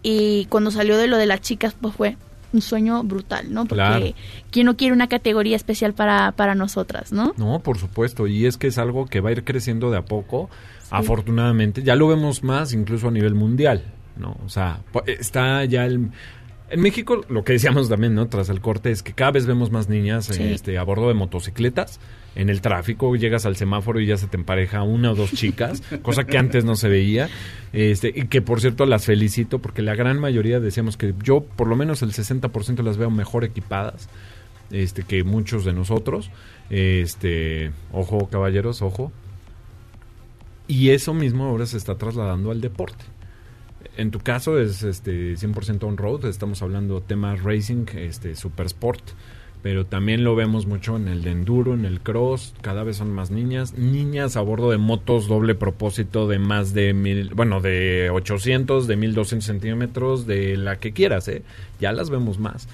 y 0.03 0.45
cuando 0.45 0.71
salió 0.71 0.97
de 0.97 1.07
lo 1.07 1.17
de 1.17 1.25
las 1.25 1.41
chicas 1.41 1.75
pues 1.79 1.95
fue 1.95 2.17
un 2.53 2.61
sueño 2.61 3.01
brutal 3.03 3.53
no 3.53 3.61
porque 3.65 3.75
Claro. 3.75 4.05
quién 4.51 4.65
no 4.65 4.75
quiere 4.75 4.93
una 4.93 5.07
categoría 5.07 5.55
especial 5.55 5.93
para 5.93 6.33
para 6.33 6.53
nosotras 6.55 7.11
no 7.13 7.33
No, 7.37 7.59
por 7.59 7.77
supuesto. 7.77 8.27
Y 8.27 8.45
es 8.45 8.57
que 8.57 8.67
es 8.67 8.77
algo 8.77 9.05
que 9.05 9.21
va 9.21 9.29
a 9.29 9.31
ir 9.31 9.43
creciendo 9.45 9.89
de 9.89 9.97
a 9.97 10.01
poco. 10.03 10.49
Afortunadamente. 10.89 11.83
Ya 11.83 11.95
lo 11.95 12.07
vemos 12.09 12.43
más 12.43 12.73
incluso 12.73 13.07
a 13.07 13.11
nivel 13.11 13.33
mundial. 13.35 13.83
¿No? 14.17 14.37
O 14.45 14.49
sea, 14.49 14.81
po- 14.91 15.03
está 15.05 15.63
ya 15.65 15.85
el... 15.85 16.09
En 16.69 16.79
México, 16.79 17.25
lo 17.27 17.43
que 17.43 17.51
decíamos 17.53 17.89
también, 17.89 18.15
¿no? 18.15 18.27
Tras 18.29 18.47
el 18.47 18.61
corte, 18.61 18.91
es 18.91 19.03
que 19.03 19.11
cada 19.11 19.31
vez 19.31 19.45
vemos 19.45 19.71
más 19.71 19.89
niñas 19.89 20.27
Sí. 20.27 20.41
este, 20.41 20.77
a 20.77 20.83
bordo 20.83 21.09
de 21.09 21.13
motocicletas. 21.13 21.99
En 22.33 22.49
el 22.49 22.61
tráfico 22.61 23.13
llegas 23.17 23.45
al 23.45 23.57
semáforo 23.57 23.99
y 23.99 24.05
ya 24.05 24.15
se 24.15 24.27
te 24.27 24.37
empareja 24.37 24.81
una 24.83 25.11
o 25.11 25.15
dos 25.15 25.33
chicas, 25.33 25.81
cosa 26.01 26.23
que 26.23 26.37
antes 26.37 26.63
no 26.63 26.75
se 26.77 26.87
veía. 26.87 27.27
Este, 27.73 28.07
y 28.15 28.27
que 28.27 28.41
por 28.41 28.61
cierto 28.61 28.85
las 28.85 29.03
felicito 29.03 29.59
porque 29.59 29.81
la 29.81 29.95
gran 29.95 30.17
mayoría 30.17 30.61
decíamos 30.61 30.95
que 30.95 31.13
yo 31.21 31.41
por 31.41 31.67
lo 31.67 31.75
menos 31.75 32.03
el 32.03 32.13
60% 32.13 32.81
las 32.83 32.95
veo 32.95 33.09
mejor 33.09 33.43
equipadas 33.43 34.07
este 34.71 35.03
que 35.03 35.25
muchos 35.25 35.65
de 35.65 35.73
nosotros. 35.73 36.31
Este, 36.69 37.71
ojo 37.91 38.29
caballeros, 38.29 38.81
ojo. 38.81 39.11
Y 40.69 40.91
eso 40.91 41.13
mismo 41.13 41.45
ahora 41.47 41.65
se 41.65 41.75
está 41.75 41.95
trasladando 41.95 42.51
al 42.51 42.61
deporte. 42.61 43.03
En 43.97 44.11
tu 44.11 44.19
caso 44.19 44.59
es 44.59 44.83
este 44.83 45.33
100% 45.35 45.83
on 45.83 45.97
road, 45.97 46.25
estamos 46.25 46.61
hablando 46.61 47.01
tema 47.01 47.35
racing, 47.35 47.85
este 47.95 48.35
super 48.35 48.65
sport, 48.67 49.01
pero 49.61 49.85
también 49.85 50.23
lo 50.23 50.35
vemos 50.35 50.65
mucho 50.65 50.95
en 50.95 51.07
el 51.07 51.23
de 51.23 51.31
enduro, 51.31 51.73
en 51.73 51.85
el 51.85 51.99
cross, 51.99 52.53
cada 52.61 52.83
vez 52.83 52.97
son 52.97 53.11
más 53.11 53.31
niñas, 53.31 53.77
niñas 53.77 54.37
a 54.37 54.41
bordo 54.41 54.71
de 54.71 54.77
motos 54.77 55.27
doble 55.27 55.55
propósito 55.55 56.27
de 56.27 56.39
más 56.39 56.73
de 56.73 56.93
mil, 56.93 57.33
bueno, 57.35 57.59
de 57.59 58.09
800, 58.11 58.87
de 58.87 58.95
1200 58.95 59.45
centímetros, 59.45 60.25
de 60.25 60.55
la 60.55 60.77
que 60.77 60.93
quieras, 60.93 61.27
¿eh? 61.27 61.43
Ya 61.79 61.91
las 61.91 62.09
vemos 62.09 62.39
más. 62.39 62.69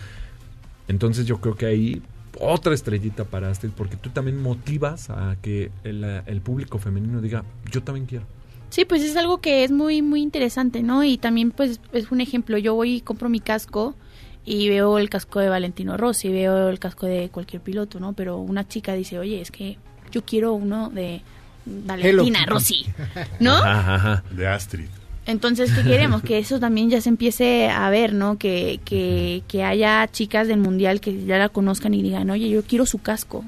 Entonces 0.88 1.26
yo 1.26 1.42
creo 1.42 1.56
que 1.56 1.66
ahí 1.66 2.02
otra 2.40 2.76
estrellita 2.76 3.26
para 3.26 3.50
Astrid, 3.50 3.72
porque 3.76 3.98
tú 3.98 4.12
también 4.12 4.42
motivas 4.42 5.10
a 5.10 5.36
que 5.42 5.72
el, 5.84 6.04
el 6.04 6.42
público 6.42 6.78
femenino 6.78 7.22
diga, 7.22 7.44
yo 7.72 7.82
también 7.82 8.06
quiero. 8.06 8.26
Sí, 8.70 8.86
pues 8.86 9.02
es 9.04 9.16
algo 9.16 9.40
que 9.40 9.64
es 9.64 9.72
muy, 9.72 10.02
muy 10.02 10.22
interesante, 10.22 10.84
¿no? 10.84 11.04
Y 11.04 11.18
también, 11.18 11.52
pues, 11.52 11.80
es 11.94 12.12
un 12.12 12.22
ejemplo. 12.22 12.58
Yo 12.58 12.76
voy 12.76 12.96
y 12.96 13.02
compro 13.02 13.30
mi 13.30 13.40
casco 13.40 13.96
y 14.46 14.70
veo 14.70 14.98
el 14.98 15.10
casco 15.10 15.40
de 15.40 15.50
Valentino 15.50 15.98
Rossi, 15.98 16.30
veo 16.30 16.70
el 16.70 16.80
casco 16.80 17.06
de 17.06 17.30
cualquier 17.30 17.62
piloto, 17.62 18.00
¿no? 18.00 18.14
Pero 18.14 18.38
una 18.38 18.68
chica 18.68 18.94
dice, 18.94 19.20
oye, 19.20 19.42
es 19.42 19.52
que 19.52 19.78
yo 20.12 20.24
quiero 20.24 20.54
uno 20.54 20.90
de 20.90 21.22
Valentina. 21.66 22.46
Rossi, 22.46 22.86
¿no? 23.40 23.56
Ajá, 23.56 23.96
ajá. 23.96 24.24
De 24.32 24.48
Astrid. 24.48 24.88
Entonces, 25.26 25.74
¿qué 25.74 25.84
queremos? 25.84 26.22
que 26.22 26.38
eso 26.38 26.58
también 26.58 26.90
ya 26.90 27.02
se 27.02 27.10
empiece 27.10 27.68
a 27.68 27.90
ver, 27.90 28.14
¿no? 28.14 28.38
Que, 28.38 28.80
que, 28.86 29.44
que 29.50 29.64
haya 29.64 30.08
chicas 30.10 30.48
del 30.48 30.60
mundial 30.60 31.02
que 31.02 31.26
ya 31.26 31.38
la 31.38 31.50
conozcan 31.50 31.94
y 31.94 32.02
digan, 32.02 32.30
oye, 32.30 32.50
yo 32.50 32.64
quiero 32.64 32.86
su 32.86 33.00
casco. 33.00 33.44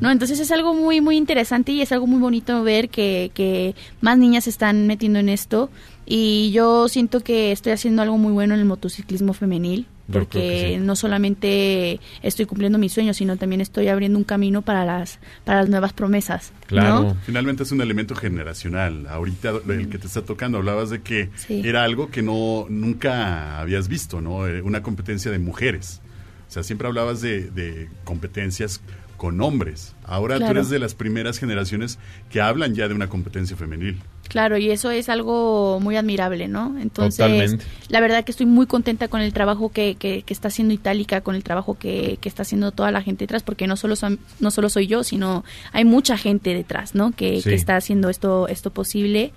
¿No? 0.00 0.10
Entonces 0.10 0.38
es 0.40 0.50
algo 0.50 0.74
muy, 0.74 1.00
muy 1.00 1.16
interesante 1.16 1.72
y 1.72 1.80
es 1.82 1.92
algo 1.92 2.06
muy 2.06 2.20
bonito 2.20 2.62
ver 2.62 2.88
que, 2.88 3.30
que 3.34 3.74
más 4.00 4.18
niñas 4.18 4.44
se 4.44 4.50
están 4.50 4.86
metiendo 4.86 5.18
en 5.18 5.28
esto. 5.28 5.70
Y 6.06 6.50
yo 6.52 6.88
siento 6.88 7.20
que 7.20 7.50
estoy 7.52 7.72
haciendo 7.72 8.02
algo 8.02 8.18
muy 8.18 8.32
bueno 8.32 8.54
en 8.54 8.60
el 8.60 8.66
motociclismo 8.66 9.32
femenil. 9.32 9.86
Porque 10.12 10.74
sí. 10.74 10.84
no 10.84 10.96
solamente 10.96 11.98
estoy 12.22 12.44
cumpliendo 12.44 12.76
mis 12.78 12.92
sueños, 12.92 13.16
sino 13.16 13.38
también 13.38 13.62
estoy 13.62 13.88
abriendo 13.88 14.18
un 14.18 14.24
camino 14.24 14.60
para 14.60 14.84
las, 14.84 15.18
para 15.46 15.60
las 15.60 15.70
nuevas 15.70 15.94
promesas. 15.94 16.52
¿no? 16.70 17.16
Finalmente 17.24 17.62
es 17.62 17.72
un 17.72 17.80
elemento 17.80 18.14
generacional. 18.14 19.06
Ahorita 19.08 19.52
el 19.66 19.88
que 19.88 19.96
te 19.96 20.06
está 20.06 20.20
tocando, 20.22 20.58
hablabas 20.58 20.90
de 20.90 21.00
que 21.00 21.30
Sí. 21.36 21.62
era 21.64 21.84
algo 21.84 22.10
que 22.10 22.20
no 22.20 22.66
nunca 22.68 23.58
habías 23.58 23.88
visto, 23.88 24.20
¿no? 24.20 24.46
Eh, 24.46 24.60
Una 24.60 24.82
competencia 24.82 25.30
de 25.30 25.38
mujeres. 25.38 26.02
O 26.48 26.52
sea, 26.54 26.62
siempre 26.62 26.86
hablabas 26.86 27.22
de, 27.22 27.50
de 27.50 27.88
competencias 28.04 28.82
con 29.24 29.40
hombres. 29.40 29.94
Ahora 30.04 30.34
tú 30.34 30.40
Claro. 30.40 30.58
eres 30.58 30.68
de 30.68 30.78
las 30.78 30.94
primeras 30.94 31.38
generaciones 31.38 31.98
que 32.30 32.42
hablan 32.42 32.74
ya 32.74 32.88
de 32.88 32.94
una 32.94 33.08
competencia 33.08 33.56
femenil. 33.56 34.02
Claro, 34.28 34.58
y 34.58 34.70
eso 34.70 34.90
es 34.90 35.08
algo 35.08 35.80
muy 35.80 35.96
admirable, 35.96 36.46
¿no? 36.46 36.76
Entonces, 36.78 37.16
Totalmente. 37.16 37.64
la 37.88 38.00
verdad 38.00 38.22
que 38.22 38.30
estoy 38.32 38.44
muy 38.44 38.66
contenta 38.66 39.08
con 39.08 39.22
el 39.22 39.32
trabajo 39.32 39.70
que, 39.72 39.94
que, 39.94 40.22
que 40.22 40.34
está 40.34 40.48
haciendo 40.48 40.74
Itálica, 40.74 41.22
con 41.22 41.36
el 41.36 41.42
trabajo 41.42 41.78
que, 41.78 42.18
que 42.20 42.28
está 42.28 42.42
haciendo 42.42 42.70
toda 42.72 42.90
la 42.90 43.00
gente 43.00 43.24
detrás, 43.24 43.42
porque 43.42 43.66
no 43.66 43.76
solo, 43.76 43.96
son, 43.96 44.18
no 44.40 44.50
solo 44.50 44.68
soy 44.68 44.86
yo, 44.88 45.04
sino 45.04 45.42
hay 45.72 45.86
mucha 45.86 46.18
gente 46.18 46.52
detrás, 46.52 46.94
¿no? 46.94 47.12
Que, 47.12 47.40
Sí. 47.40 47.48
que 47.48 47.54
está 47.54 47.76
haciendo 47.76 48.10
esto, 48.10 48.46
esto 48.48 48.70
posible. 48.72 49.32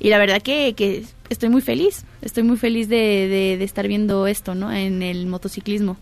Y 0.00 0.10
la 0.10 0.18
verdad 0.18 0.42
que, 0.42 0.74
que 0.74 1.04
estoy 1.30 1.48
muy 1.48 1.62
feliz, 1.62 2.04
estoy 2.20 2.42
muy 2.42 2.58
feliz 2.58 2.88
de, 2.90 2.96
de, 3.28 3.56
de 3.58 3.64
estar 3.64 3.88
viendo 3.88 4.26
esto, 4.26 4.54
¿no? 4.54 4.70
En 4.70 5.02
el 5.02 5.26
motociclismo. 5.28 5.96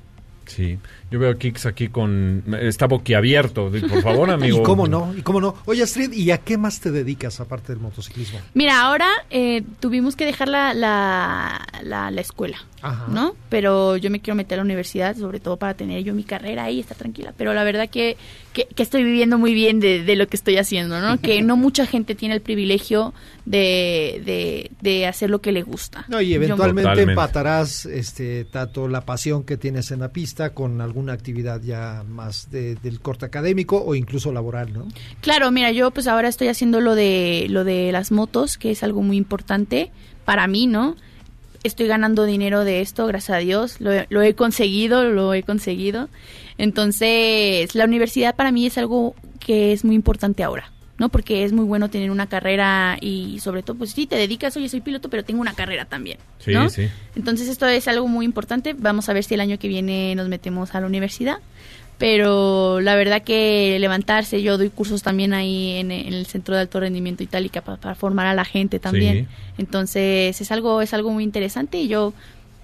Sí, 0.48 0.78
yo 1.10 1.18
veo 1.18 1.30
a 1.30 1.34
Kix 1.34 1.66
aquí 1.66 1.88
con... 1.88 2.42
Está 2.60 2.86
boquiabierto. 2.86 3.70
Por 3.70 4.02
favor, 4.02 4.30
amigo. 4.32 4.60
¿Y 4.60 4.62
cómo 4.62 4.88
no? 4.88 5.14
¿Y 5.16 5.22
cómo 5.22 5.40
no? 5.40 5.54
Oye, 5.66 5.82
Astrid, 5.82 6.12
¿y 6.12 6.30
a 6.30 6.38
qué 6.38 6.56
más 6.56 6.80
te 6.80 6.90
dedicas 6.90 7.38
aparte 7.40 7.72
del 7.72 7.80
motociclismo? 7.80 8.40
Mira, 8.54 8.80
ahora 8.80 9.08
eh, 9.30 9.62
tuvimos 9.78 10.16
que 10.16 10.24
dejar 10.24 10.48
la, 10.48 10.72
la, 10.72 11.66
la, 11.82 12.10
la 12.10 12.20
escuela, 12.20 12.58
Ajá. 12.80 13.06
¿no? 13.08 13.36
Pero 13.50 13.96
yo 13.98 14.10
me 14.10 14.20
quiero 14.20 14.36
meter 14.36 14.54
a 14.54 14.62
la 14.62 14.64
universidad, 14.64 15.16
sobre 15.16 15.38
todo 15.38 15.58
para 15.58 15.74
tener 15.74 16.02
yo 16.02 16.14
mi 16.14 16.24
carrera 16.24 16.64
ahí 16.64 16.76
y 16.76 16.80
estar 16.80 16.96
tranquila. 16.96 17.34
Pero 17.36 17.52
la 17.52 17.64
verdad 17.64 17.90
que, 17.90 18.16
que, 18.54 18.66
que 18.74 18.82
estoy 18.82 19.04
viviendo 19.04 19.36
muy 19.38 19.52
bien 19.52 19.80
de, 19.80 20.02
de 20.02 20.16
lo 20.16 20.26
que 20.28 20.36
estoy 20.36 20.56
haciendo, 20.56 21.00
¿no? 21.00 21.20
Que 21.20 21.42
no 21.42 21.56
mucha 21.58 21.86
gente 21.86 22.14
tiene 22.14 22.34
el 22.34 22.40
privilegio 22.40 23.12
de, 23.44 24.22
de, 24.24 24.70
de 24.80 25.06
hacer 25.06 25.30
lo 25.30 25.40
que 25.40 25.52
le 25.52 25.62
gusta. 25.62 26.06
No, 26.08 26.20
y 26.20 26.34
eventualmente 26.34 27.02
empatarás, 27.02 27.86
este, 27.86 28.44
Tato, 28.44 28.88
la 28.88 29.02
pasión 29.02 29.44
que 29.44 29.56
tienes 29.56 29.90
en 29.90 30.00
la 30.00 30.08
pista 30.08 30.37
con 30.50 30.80
alguna 30.80 31.12
actividad 31.12 31.60
ya 31.62 32.04
más 32.08 32.50
de- 32.50 32.74
del 32.76 33.00
corte 33.00 33.26
académico 33.26 33.82
o 33.84 33.94
incluso 33.94 34.32
laboral, 34.32 34.72
¿no? 34.72 34.86
Claro, 35.20 35.50
mira, 35.50 35.70
yo 35.72 35.90
pues 35.90 36.06
ahora 36.06 36.28
estoy 36.28 36.48
haciendo 36.48 36.80
lo 36.80 36.94
de 36.94 37.46
lo 37.50 37.64
de 37.64 37.92
las 37.92 38.10
motos, 38.12 38.56
que 38.58 38.70
es 38.70 38.82
algo 38.82 39.02
muy 39.02 39.16
importante 39.16 39.90
para 40.24 40.46
mí, 40.46 40.66
¿no? 40.66 40.96
Estoy 41.64 41.88
ganando 41.88 42.24
dinero 42.24 42.64
de 42.64 42.80
esto, 42.80 43.06
gracias 43.06 43.36
a 43.36 43.40
Dios, 43.40 43.80
lo, 43.80 43.90
lo 44.10 44.22
he 44.22 44.34
conseguido, 44.34 45.04
lo 45.04 45.34
he 45.34 45.42
conseguido. 45.42 46.08
Entonces, 46.56 47.74
la 47.74 47.84
universidad 47.84 48.36
para 48.36 48.52
mí 48.52 48.66
es 48.66 48.78
algo 48.78 49.14
que 49.40 49.72
es 49.72 49.84
muy 49.84 49.96
importante 49.96 50.42
ahora, 50.44 50.70
¿no? 50.98 51.08
Porque 51.08 51.44
es 51.44 51.52
muy 51.52 51.64
bueno 51.64 51.88
tener 51.88 52.10
una 52.10 52.26
carrera 52.26 52.98
y 53.00 53.38
sobre 53.40 53.62
todo, 53.62 53.76
pues 53.76 53.92
sí, 53.92 54.06
te 54.06 54.16
dedicas, 54.16 54.56
oye, 54.56 54.68
soy 54.68 54.80
piloto, 54.80 55.08
pero 55.08 55.24
tengo 55.24 55.40
una 55.40 55.54
carrera 55.54 55.84
también, 55.84 56.18
Sí, 56.38 56.52
¿no? 56.52 56.68
sí. 56.68 56.88
Entonces 57.16 57.48
esto 57.48 57.66
es 57.66 57.86
algo 57.88 58.08
muy 58.08 58.24
importante. 58.24 58.74
Vamos 58.76 59.08
a 59.08 59.12
ver 59.12 59.24
si 59.24 59.34
el 59.34 59.40
año 59.40 59.58
que 59.58 59.68
viene 59.68 60.14
nos 60.14 60.28
metemos 60.28 60.74
a 60.74 60.80
la 60.80 60.86
universidad. 60.86 61.38
Pero 61.98 62.80
la 62.80 62.94
verdad 62.94 63.22
que 63.22 63.76
levantarse, 63.80 64.40
yo 64.40 64.56
doy 64.56 64.70
cursos 64.70 65.02
también 65.02 65.34
ahí 65.34 65.72
en, 65.78 65.90
en 65.90 66.12
el 66.14 66.26
Centro 66.26 66.54
de 66.54 66.60
Alto 66.60 66.78
Rendimiento 66.78 67.24
Itálica 67.24 67.60
para, 67.60 67.76
para 67.76 67.94
formar 67.96 68.26
a 68.28 68.34
la 68.34 68.44
gente 68.44 68.78
también. 68.78 69.26
Entonces 69.58 70.40
es 70.40 70.52
algo, 70.52 70.80
es 70.80 70.94
algo 70.94 71.10
muy 71.10 71.24
interesante 71.24 71.78
y 71.78 71.88
yo 71.88 72.12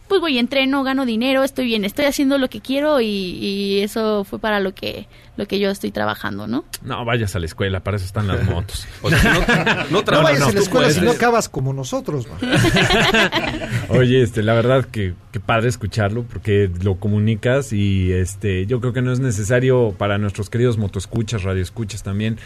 pues 0.09 0.21
voy, 0.21 0.39
entreno, 0.39 0.83
gano 0.85 1.07
dinero, 1.07 1.45
estoy 1.45 1.65
bien, 1.67 1.85
estoy 1.85 2.05
haciendo 2.05 2.39
lo 2.39 2.49
que 2.49 2.61
quiero 2.61 3.01
y, 3.01 3.07
y 3.07 3.81
eso 3.81 4.25
fue 4.25 4.39
para 4.39 4.61
lo 4.61 4.75
que, 4.75 5.07
lo 5.37 5.47
que 5.47 5.59
yo 5.59 5.71
estoy 5.71 5.91
trabajando, 5.91 6.47
¿no? 6.47 6.65
No, 6.83 7.05
vayas 7.05 7.35
a 7.37 7.39
la 7.41 7.47
escuela, 7.47 7.81
para 7.81 7.97
eso 7.97 8.07
están 8.07 8.27
las 8.27 8.45
motos. 8.51 8.87
O 9.03 9.09
sea, 9.11 9.23
no, 9.35 9.41
no 9.85 9.91
No, 9.91 10.05
trabajas 10.05 10.33
vayas 10.41 10.49
a 10.49 10.53
la 10.53 10.61
escuela 10.61 10.91
si 10.91 11.01
no 11.01 11.11
acabas 11.13 11.49
como 11.49 11.73
nosotros, 11.73 12.27
man. 12.29 12.39
Oye, 13.89 14.23
este, 14.23 14.43
la 14.43 14.55
verdad 14.55 14.85
que, 14.85 15.15
que 15.33 15.41
padre 15.41 15.69
escucharlo 15.69 16.23
porque 16.25 16.71
lo 16.83 16.97
comunicas 16.97 17.73
y 17.73 18.13
este, 18.13 18.67
yo 18.67 18.81
creo 18.81 18.93
que 18.93 19.03
no 19.03 19.13
es 19.13 19.21
necesario 19.21 19.95
para 19.97 20.19
nuestros 20.19 20.51
queridos 20.51 20.79
motoescuchas, 20.79 21.43
radioescuchas 21.43 22.03
también, 22.03 22.39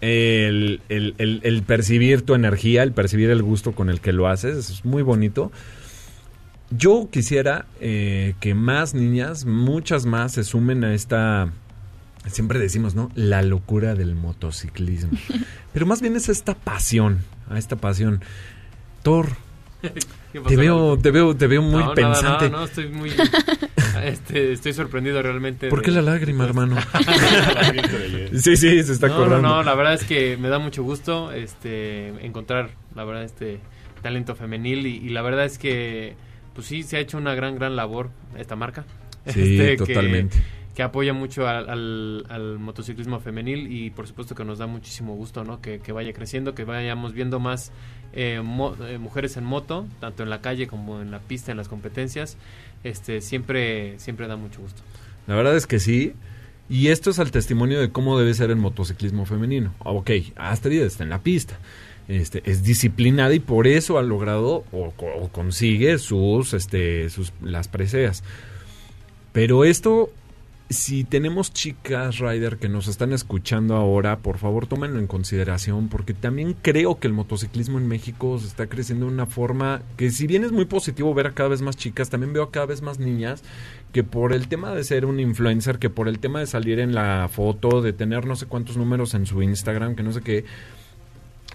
el, 0.00 0.80
el, 0.88 1.14
el- 1.18 1.40
el 1.42 1.62
percibir 1.62 2.22
tu 2.22 2.34
energía, 2.34 2.82
el 2.82 2.92
percibir 2.92 3.30
el 3.30 3.42
gusto 3.42 3.72
con 3.72 3.88
el 3.90 4.00
que 4.00 4.12
lo 4.12 4.28
haces, 4.28 4.70
es 4.70 4.84
muy 4.84 5.02
bonito. 5.02 5.50
Yo 6.70 7.08
quisiera 7.10 7.66
eh, 7.80 8.34
que 8.40 8.54
más 8.54 8.94
niñas, 8.94 9.44
muchas 9.46 10.04
más, 10.04 10.32
se 10.32 10.44
sumen 10.44 10.84
a 10.84 10.92
esta, 10.94 11.50
siempre 12.26 12.58
decimos, 12.58 12.94
¿no? 12.94 13.10
La 13.14 13.42
locura 13.42 13.94
del 13.94 14.14
motociclismo. 14.14 15.12
Pero 15.72 15.86
más 15.86 16.02
bien 16.02 16.14
es 16.16 16.28
esta 16.28 16.54
pasión, 16.54 17.20
a 17.48 17.58
esta 17.58 17.76
pasión. 17.76 18.20
Thor, 19.02 19.28
¿Qué 20.32 20.40
pasó, 20.40 20.48
te 20.48 20.56
veo, 20.56 20.98
te 20.98 21.10
veo, 21.10 21.36
te 21.36 21.46
veo 21.46 21.62
muy 21.62 21.72
No, 21.80 21.80
nada, 21.80 21.94
pensante. 21.94 22.50
no, 22.50 22.58
no, 22.58 22.64
estoy 22.64 22.88
muy... 22.88 23.10
este, 24.04 24.52
estoy 24.52 24.74
sorprendido 24.74 25.22
realmente. 25.22 25.68
¿Por 25.68 25.78
de- 25.78 25.84
qué 25.86 25.90
la 25.92 26.02
lágrima, 26.02 26.44
hermano? 26.44 26.76
sí, 28.34 28.56
sí, 28.56 28.82
se 28.82 28.92
está 28.92 29.08
no, 29.08 29.14
acordando. 29.14 29.48
No, 29.48 29.56
no, 29.56 29.62
la 29.62 29.74
verdad 29.74 29.94
es 29.94 30.04
que 30.04 30.36
me 30.36 30.48
da 30.48 30.58
mucho 30.58 30.82
gusto 30.82 31.32
este 31.32 32.08
encontrar, 32.26 32.70
la 32.94 33.04
verdad, 33.04 33.24
este 33.24 33.60
talento 34.02 34.34
femenil 34.34 34.86
y, 34.86 34.96
y 34.96 35.08
la 35.10 35.22
verdad 35.22 35.46
es 35.46 35.58
que, 35.58 36.14
pues 36.54 36.66
sí, 36.66 36.82
se 36.82 36.96
ha 36.96 37.00
hecho 37.00 37.18
una 37.18 37.34
gran, 37.34 37.54
gran 37.56 37.76
labor 37.76 38.10
esta 38.36 38.56
marca. 38.56 38.84
Sí, 39.26 39.40
Este, 39.40 39.76
que- 39.76 39.76
totalmente. 39.76 40.36
Que, 40.74 40.82
apoya 40.84 41.12
mucho 41.12 41.48
al, 41.48 41.68
al- 41.68 42.24
al 42.28 42.58
motociclismo 42.60 43.18
femenil 43.18 43.66
y 43.72 43.90
por 43.90 44.06
supuesto 44.06 44.36
que 44.36 44.44
nos 44.44 44.58
da 44.58 44.68
muchísimo 44.68 45.16
gusto, 45.16 45.42
¿no? 45.42 45.60
Que, 45.60 45.80
que 45.80 45.90
vaya 45.90 46.12
creciendo, 46.12 46.54
que 46.54 46.62
vayamos 46.62 47.14
viendo 47.14 47.40
más 47.40 47.72
eh, 48.12 48.40
mo- 48.44 48.76
eh, 48.86 48.96
mujeres 48.98 49.36
en 49.36 49.42
moto, 49.42 49.88
tanto 49.98 50.22
en 50.22 50.30
la 50.30 50.40
calle 50.40 50.68
como 50.68 51.00
en 51.02 51.10
la 51.10 51.18
pista, 51.18 51.50
en 51.50 51.56
las 51.56 51.66
competencias. 51.68 52.36
Este, 52.84 53.20
siempre, 53.22 53.98
siempre 53.98 54.28
da 54.28 54.36
mucho 54.36 54.60
gusto. 54.60 54.82
La 55.26 55.34
verdad 55.34 55.56
es 55.56 55.66
que 55.66 55.80
sí. 55.80 56.12
Y 56.70 56.88
esto 56.88 57.10
es 57.10 57.18
al 57.18 57.32
testimonio 57.32 57.80
de 57.80 57.90
cómo 57.90 58.16
debe 58.16 58.32
ser 58.34 58.50
el 58.50 58.56
motociclismo 58.56 59.24
femenino. 59.26 59.74
Ok, 59.80 60.10
Astrid 60.36 60.82
está 60.82 61.02
en 61.02 61.10
la 61.10 61.18
pista. 61.22 61.58
Este, 62.08 62.42
es 62.50 62.62
disciplinada 62.62 63.34
y 63.34 63.38
por 63.38 63.66
eso 63.66 63.98
ha 63.98 64.02
logrado 64.02 64.64
o, 64.72 64.92
co- 64.96 65.14
o 65.14 65.28
consigue 65.28 65.98
sus, 65.98 66.54
este, 66.54 67.10
sus, 67.10 67.34
las 67.42 67.68
preseas. 67.68 68.24
Pero 69.32 69.64
esto, 69.64 70.10
si 70.70 71.04
tenemos 71.04 71.52
chicas 71.52 72.18
rider 72.18 72.56
que 72.56 72.70
nos 72.70 72.88
están 72.88 73.12
escuchando 73.12 73.76
ahora, 73.76 74.18
por 74.20 74.38
favor 74.38 74.66
tómenlo 74.66 74.98
en 74.98 75.06
consideración 75.06 75.88
porque 75.88 76.14
también 76.14 76.56
creo 76.62 76.98
que 76.98 77.08
el 77.08 77.12
motociclismo 77.12 77.78
en 77.78 77.86
México 77.88 78.38
se 78.38 78.46
está 78.46 78.68
creciendo 78.68 79.04
de 79.06 79.12
una 79.12 79.26
forma 79.26 79.82
que 79.98 80.10
si 80.10 80.26
bien 80.26 80.44
es 80.44 80.52
muy 80.52 80.64
positivo 80.64 81.12
ver 81.12 81.26
a 81.26 81.34
cada 81.34 81.50
vez 81.50 81.60
más 81.60 81.76
chicas, 81.76 82.08
también 82.08 82.32
veo 82.32 82.44
a 82.44 82.50
cada 82.50 82.66
vez 82.66 82.80
más 82.80 82.98
niñas 82.98 83.42
que 83.92 84.02
por 84.02 84.32
el 84.32 84.48
tema 84.48 84.74
de 84.74 84.82
ser 84.84 85.04
un 85.04 85.20
influencer, 85.20 85.78
que 85.78 85.90
por 85.90 86.08
el 86.08 86.18
tema 86.20 86.40
de 86.40 86.46
salir 86.46 86.78
en 86.80 86.94
la 86.94 87.28
foto, 87.30 87.82
de 87.82 87.92
tener 87.92 88.24
no 88.26 88.34
sé 88.34 88.46
cuántos 88.46 88.78
números 88.78 89.12
en 89.12 89.26
su 89.26 89.42
Instagram, 89.42 89.94
que 89.94 90.02
no 90.02 90.12
sé 90.12 90.22
qué, 90.22 90.44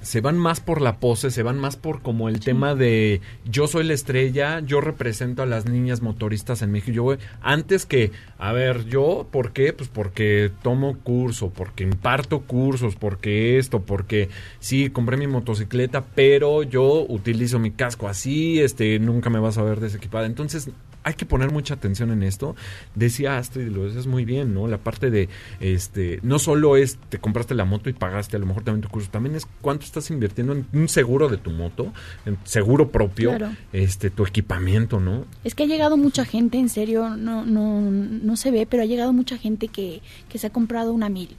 se 0.03 0.21
van 0.21 0.37
más 0.37 0.59
por 0.59 0.81
la 0.81 0.97
pose, 0.97 1.31
se 1.31 1.41
van 1.43 1.57
más 1.57 1.77
por 1.77 2.01
como 2.01 2.29
el 2.29 2.39
tema 2.41 2.75
de 2.75 3.21
yo 3.45 3.67
soy 3.67 3.85
la 3.85 3.93
estrella, 3.93 4.59
yo 4.59 4.81
represento 4.81 5.41
a 5.41 5.45
las 5.45 5.65
niñas 5.65 6.01
motoristas 6.01 6.61
en 6.61 6.71
México. 6.71 6.91
Yo, 6.93 7.03
voy- 7.03 7.17
antes 7.41 7.85
que, 7.85 8.11
a 8.37 8.51
ver, 8.51 8.85
yo, 8.85 9.27
¿por 9.31 9.53
qué? 9.53 9.73
Pues 9.73 9.89
porque 9.89 10.51
tomo 10.61 10.99
curso, 10.99 11.49
porque 11.49 11.83
imparto 11.83 12.41
cursos, 12.41 12.95
porque 12.95 13.57
esto, 13.57 13.81
porque 13.81 14.29
sí, 14.59 14.89
compré 14.89 15.17
mi 15.17 15.27
motocicleta, 15.27 16.03
pero 16.13 16.63
yo 16.63 17.05
utilizo 17.07 17.57
mi 17.57 17.71
casco 17.71 18.07
así, 18.07 18.59
este, 18.59 18.99
nunca 18.99 19.29
me 19.29 19.39
vas 19.39 19.57
a 19.57 19.63
ver 19.63 19.79
desequipada. 19.79 20.25
Entonces, 20.25 20.69
hay 21.03 21.13
que 21.15 21.25
poner 21.25 21.51
mucha 21.51 21.73
atención 21.73 22.11
en 22.11 22.23
esto. 22.23 22.55
Decía 22.95 23.37
Astrid, 23.37 23.67
lo 23.69 23.85
dices 23.87 24.07
muy 24.07 24.25
bien, 24.25 24.53
¿no? 24.53 24.67
La 24.67 24.77
parte 24.77 25.11
de, 25.11 25.29
este, 25.59 26.19
no 26.23 26.39
solo 26.39 26.77
es, 26.77 26.97
te 27.09 27.19
compraste 27.19 27.55
la 27.55 27.65
moto 27.65 27.89
y 27.89 27.93
pagaste 27.93 28.37
a 28.37 28.39
lo 28.39 28.45
mejor 28.45 28.63
también 28.63 28.81
tu 28.81 28.89
curso, 28.89 29.09
también 29.11 29.35
es 29.35 29.45
cuánto 29.61 29.85
estás 29.85 30.09
invirtiendo 30.11 30.53
en 30.53 30.65
un 30.73 30.87
seguro 30.87 31.29
de 31.29 31.37
tu 31.37 31.51
moto, 31.51 31.91
en 32.25 32.37
seguro 32.45 32.89
propio, 32.89 33.29
Claro. 33.37 33.51
este, 33.73 34.09
tu 34.09 34.25
equipamiento, 34.25 34.99
¿no? 34.99 35.25
Es 35.43 35.55
que 35.55 35.63
ha 35.63 35.67
llegado 35.67 35.97
mucha 35.97 36.25
gente, 36.25 36.57
en 36.57 36.69
serio, 36.69 37.09
no, 37.17 37.45
no, 37.45 37.81
no 37.81 38.35
se 38.37 38.51
ve, 38.51 38.65
pero 38.65 38.83
ha 38.83 38.85
llegado 38.85 39.13
mucha 39.13 39.37
gente 39.37 39.67
que, 39.67 40.01
que 40.29 40.37
se 40.37 40.47
ha 40.47 40.49
comprado 40.51 40.93
una 40.93 41.09
mil. 41.09 41.35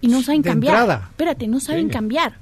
Y 0.00 0.08
no 0.08 0.22
saben 0.22 0.42
De 0.42 0.50
cambiar. 0.50 0.74
entrada. 0.74 1.06
Espérate, 1.10 1.48
no 1.48 1.58
saben 1.60 1.86
Sí. 1.86 1.92
cambiar. 1.92 2.36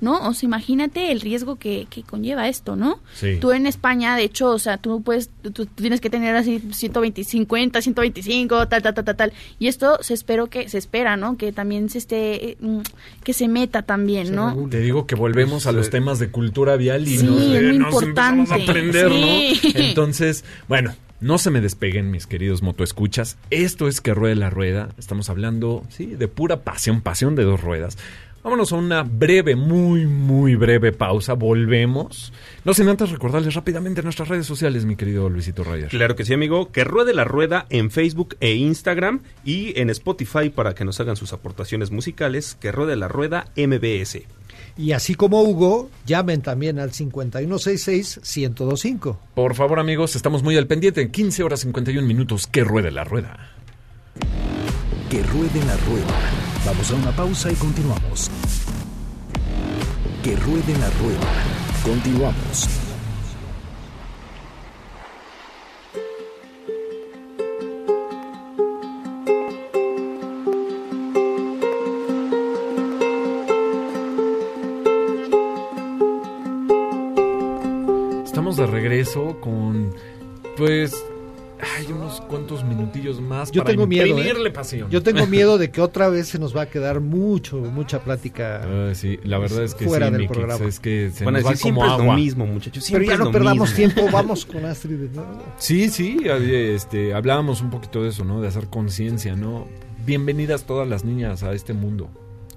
¿No? 0.00 0.28
O 0.28 0.34
sea, 0.34 0.46
imagínate 0.46 1.10
el 1.12 1.20
riesgo 1.20 1.56
que, 1.56 1.86
que 1.90 2.02
conlleva 2.02 2.48
esto, 2.48 2.76
¿no? 2.76 3.00
Sí. 3.14 3.38
Tú 3.40 3.52
en 3.52 3.66
España, 3.66 4.16
de 4.16 4.24
hecho, 4.24 4.50
o 4.50 4.58
sea, 4.58 4.78
tú 4.78 5.02
puedes, 5.02 5.30
tú, 5.42 5.50
tú 5.50 5.66
tienes 5.66 6.00
que 6.00 6.08
tener 6.10 6.36
así 6.36 6.62
120, 6.70 7.24
50, 7.24 7.82
125, 7.82 8.68
tal, 8.68 8.82
tal, 8.82 8.94
tal, 8.94 9.04
tal, 9.04 9.16
tal. 9.16 9.32
Y 9.58 9.66
esto 9.68 9.98
se 10.02 10.14
espero 10.14 10.46
que, 10.48 10.68
se 10.68 10.78
espera, 10.78 11.16
¿no? 11.16 11.36
Que 11.36 11.52
también 11.52 11.88
se 11.90 11.98
esté, 11.98 12.56
mm, 12.60 12.78
que 13.24 13.32
se 13.32 13.48
meta 13.48 13.82
también, 13.82 14.34
¿no? 14.34 14.68
Te 14.70 14.80
digo 14.80 15.06
que 15.06 15.14
volvemos 15.14 15.66
a 15.66 15.72
los 15.72 15.90
temas 15.90 16.18
de 16.18 16.30
cultura 16.30 16.76
vial 16.76 17.06
y 17.08 17.18
Sí, 17.18 17.26
nos, 17.26 17.42
es 17.42 17.62
muy 17.64 17.78
nos 17.78 18.02
empezamos 18.02 18.50
a 18.52 18.58
importante. 18.58 18.70
aprender, 19.02 19.12
Sí. 19.12 19.70
¿no? 19.74 19.80
Entonces, 19.84 20.44
bueno, 20.68 20.94
no 21.20 21.38
se 21.38 21.50
me 21.50 21.60
despeguen, 21.60 22.12
mis 22.12 22.28
queridos 22.28 22.62
motoescuchas. 22.62 23.36
Esto 23.50 23.88
es 23.88 24.00
que 24.00 24.14
ruede 24.14 24.36
la 24.36 24.50
rueda. 24.50 24.90
Estamos 24.98 25.28
hablando, 25.30 25.82
sí, 25.88 26.06
de 26.06 26.28
pura 26.28 26.60
pasión, 26.62 27.00
pasión 27.00 27.34
de 27.34 27.42
dos 27.42 27.60
ruedas. 27.60 27.98
Vámonos 28.42 28.72
a 28.72 28.76
una 28.76 29.02
breve, 29.02 29.56
muy, 29.56 30.06
muy 30.06 30.54
breve 30.54 30.92
pausa. 30.92 31.34
Volvemos. 31.34 32.32
No 32.64 32.72
sin 32.72 32.88
antes 32.88 33.10
recordarles 33.10 33.54
rápidamente 33.54 34.00
nuestras 34.02 34.28
redes 34.28 34.46
sociales, 34.46 34.84
mi 34.84 34.94
querido 34.96 35.28
Luisito 35.28 35.64
Reyes. 35.64 35.90
Claro 35.90 36.14
que 36.14 36.24
sí, 36.24 36.34
amigo. 36.34 36.70
Que 36.70 36.84
ruede 36.84 37.14
la 37.14 37.24
rueda 37.24 37.66
en 37.68 37.90
Facebook 37.90 38.36
e 38.40 38.54
Instagram 38.54 39.22
y 39.44 39.76
en 39.80 39.90
Spotify 39.90 40.50
para 40.50 40.72
que 40.74 40.84
nos 40.84 41.00
hagan 41.00 41.16
sus 41.16 41.32
aportaciones 41.32 41.90
musicales. 41.90 42.56
Que 42.60 42.70
ruede 42.70 42.94
la 42.96 43.08
rueda 43.08 43.46
MBS. 43.56 44.20
Y 44.76 44.92
así 44.92 45.16
como 45.16 45.42
Hugo, 45.42 45.90
llamen 46.06 46.40
también 46.40 46.78
al 46.78 46.92
5166-1025. 46.92 49.16
Por 49.34 49.56
favor, 49.56 49.80
amigos, 49.80 50.14
estamos 50.14 50.44
muy 50.44 50.56
al 50.56 50.68
pendiente. 50.68 51.02
En 51.02 51.10
15 51.10 51.42
horas 51.42 51.58
51 51.60 52.06
minutos, 52.06 52.46
que 52.46 52.62
ruede 52.62 52.92
la 52.92 53.02
rueda. 53.02 53.50
Que 55.10 55.24
ruede 55.24 55.64
la 55.66 55.76
rueda. 55.78 56.47
Vamos 56.64 56.90
a 56.90 56.94
una 56.94 57.12
pausa 57.12 57.50
y 57.50 57.54
continuamos. 57.54 58.30
Que 60.22 60.36
ruede 60.36 60.76
la 60.78 60.90
rueda. 61.00 61.20
Continuamos. 61.82 62.68
Estamos 78.24 78.56
de 78.56 78.66
regreso 78.66 79.40
con, 79.40 79.94
pues, 80.56 80.94
unos 82.18 82.28
cuantos 82.28 82.64
minutillos 82.64 83.20
más 83.20 83.50
Yo 83.50 83.62
para 83.62 83.72
tengo 83.72 83.86
miedo. 83.86 84.04
¿eh? 84.04 84.08
imprimirle 84.08 84.50
pasión. 84.50 84.90
Yo 84.90 85.02
tengo 85.02 85.26
miedo 85.28 85.58
de 85.58 85.70
que 85.70 85.80
otra 85.80 86.08
vez 86.08 86.28
se 86.28 86.38
nos 86.38 86.56
va 86.56 86.62
a 86.62 86.66
quedar 86.66 87.00
mucho, 87.00 87.56
mucha 87.58 88.00
plática. 88.02 88.66
Sí, 88.94 89.18
la 89.24 89.38
verdad 89.38 89.64
es 89.64 89.74
que 89.74 89.86
Fuera 89.86 90.06
sí, 90.08 90.12
del 90.12 90.26
programa. 90.28 90.64
es 90.66 90.80
que 90.80 91.10
se 91.12 91.24
Bueno, 91.24 91.38
nos 91.38 91.46
va 91.46 91.50
decir, 91.52 91.72
como 91.72 91.84
es 91.86 91.92
agua. 91.92 92.04
lo 92.06 92.12
mismo, 92.14 92.46
muchachos. 92.46 92.86
Pero 92.90 93.04
ya 93.04 93.16
no 93.16 93.30
perdamos 93.30 93.70
mismo. 93.76 93.76
tiempo, 93.94 94.10
vamos 94.12 94.44
con 94.46 94.64
Astrid. 94.64 94.98
Sí, 95.58 95.88
sí, 95.88 96.18
este, 96.24 97.14
hablábamos 97.14 97.60
un 97.60 97.70
poquito 97.70 98.02
de 98.02 98.10
eso, 98.10 98.24
¿no? 98.24 98.40
De 98.40 98.48
hacer 98.48 98.66
conciencia, 98.68 99.36
¿no? 99.36 99.66
Bienvenidas 100.04 100.64
todas 100.64 100.88
las 100.88 101.04
niñas 101.04 101.42
a 101.42 101.52
este 101.52 101.72
mundo. 101.74 102.08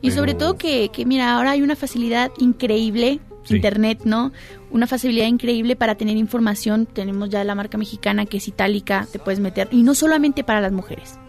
Y 0.01 0.09
Pero- 0.09 0.15
sobre 0.21 0.33
todo 0.33 0.57
que, 0.57 0.89
que, 0.91 1.05
mira, 1.05 1.35
ahora 1.35 1.51
hay 1.51 1.61
una 1.61 1.75
facilidad 1.75 2.31
increíble, 2.39 3.19
Sí. 3.43 3.55
Internet, 3.55 4.01
¿no? 4.05 4.31
Una 4.69 4.87
facilidad 4.87 5.25
increíble 5.25 5.75
para 5.75 5.95
tener 5.95 6.15
información. 6.15 6.85
Tenemos 6.85 7.29
ya 7.29 7.43
la 7.43 7.55
marca 7.55 7.77
mexicana 7.77 8.25
que 8.25 8.37
es 8.37 8.47
itálica, 8.47 9.07
te 9.11 9.19
puedes 9.19 9.39
meter. 9.39 9.67
Y 9.71 9.83
no 9.83 9.95
solamente 9.95 10.43
para 10.43 10.61
las 10.61 10.71
mujeres, 10.71 11.19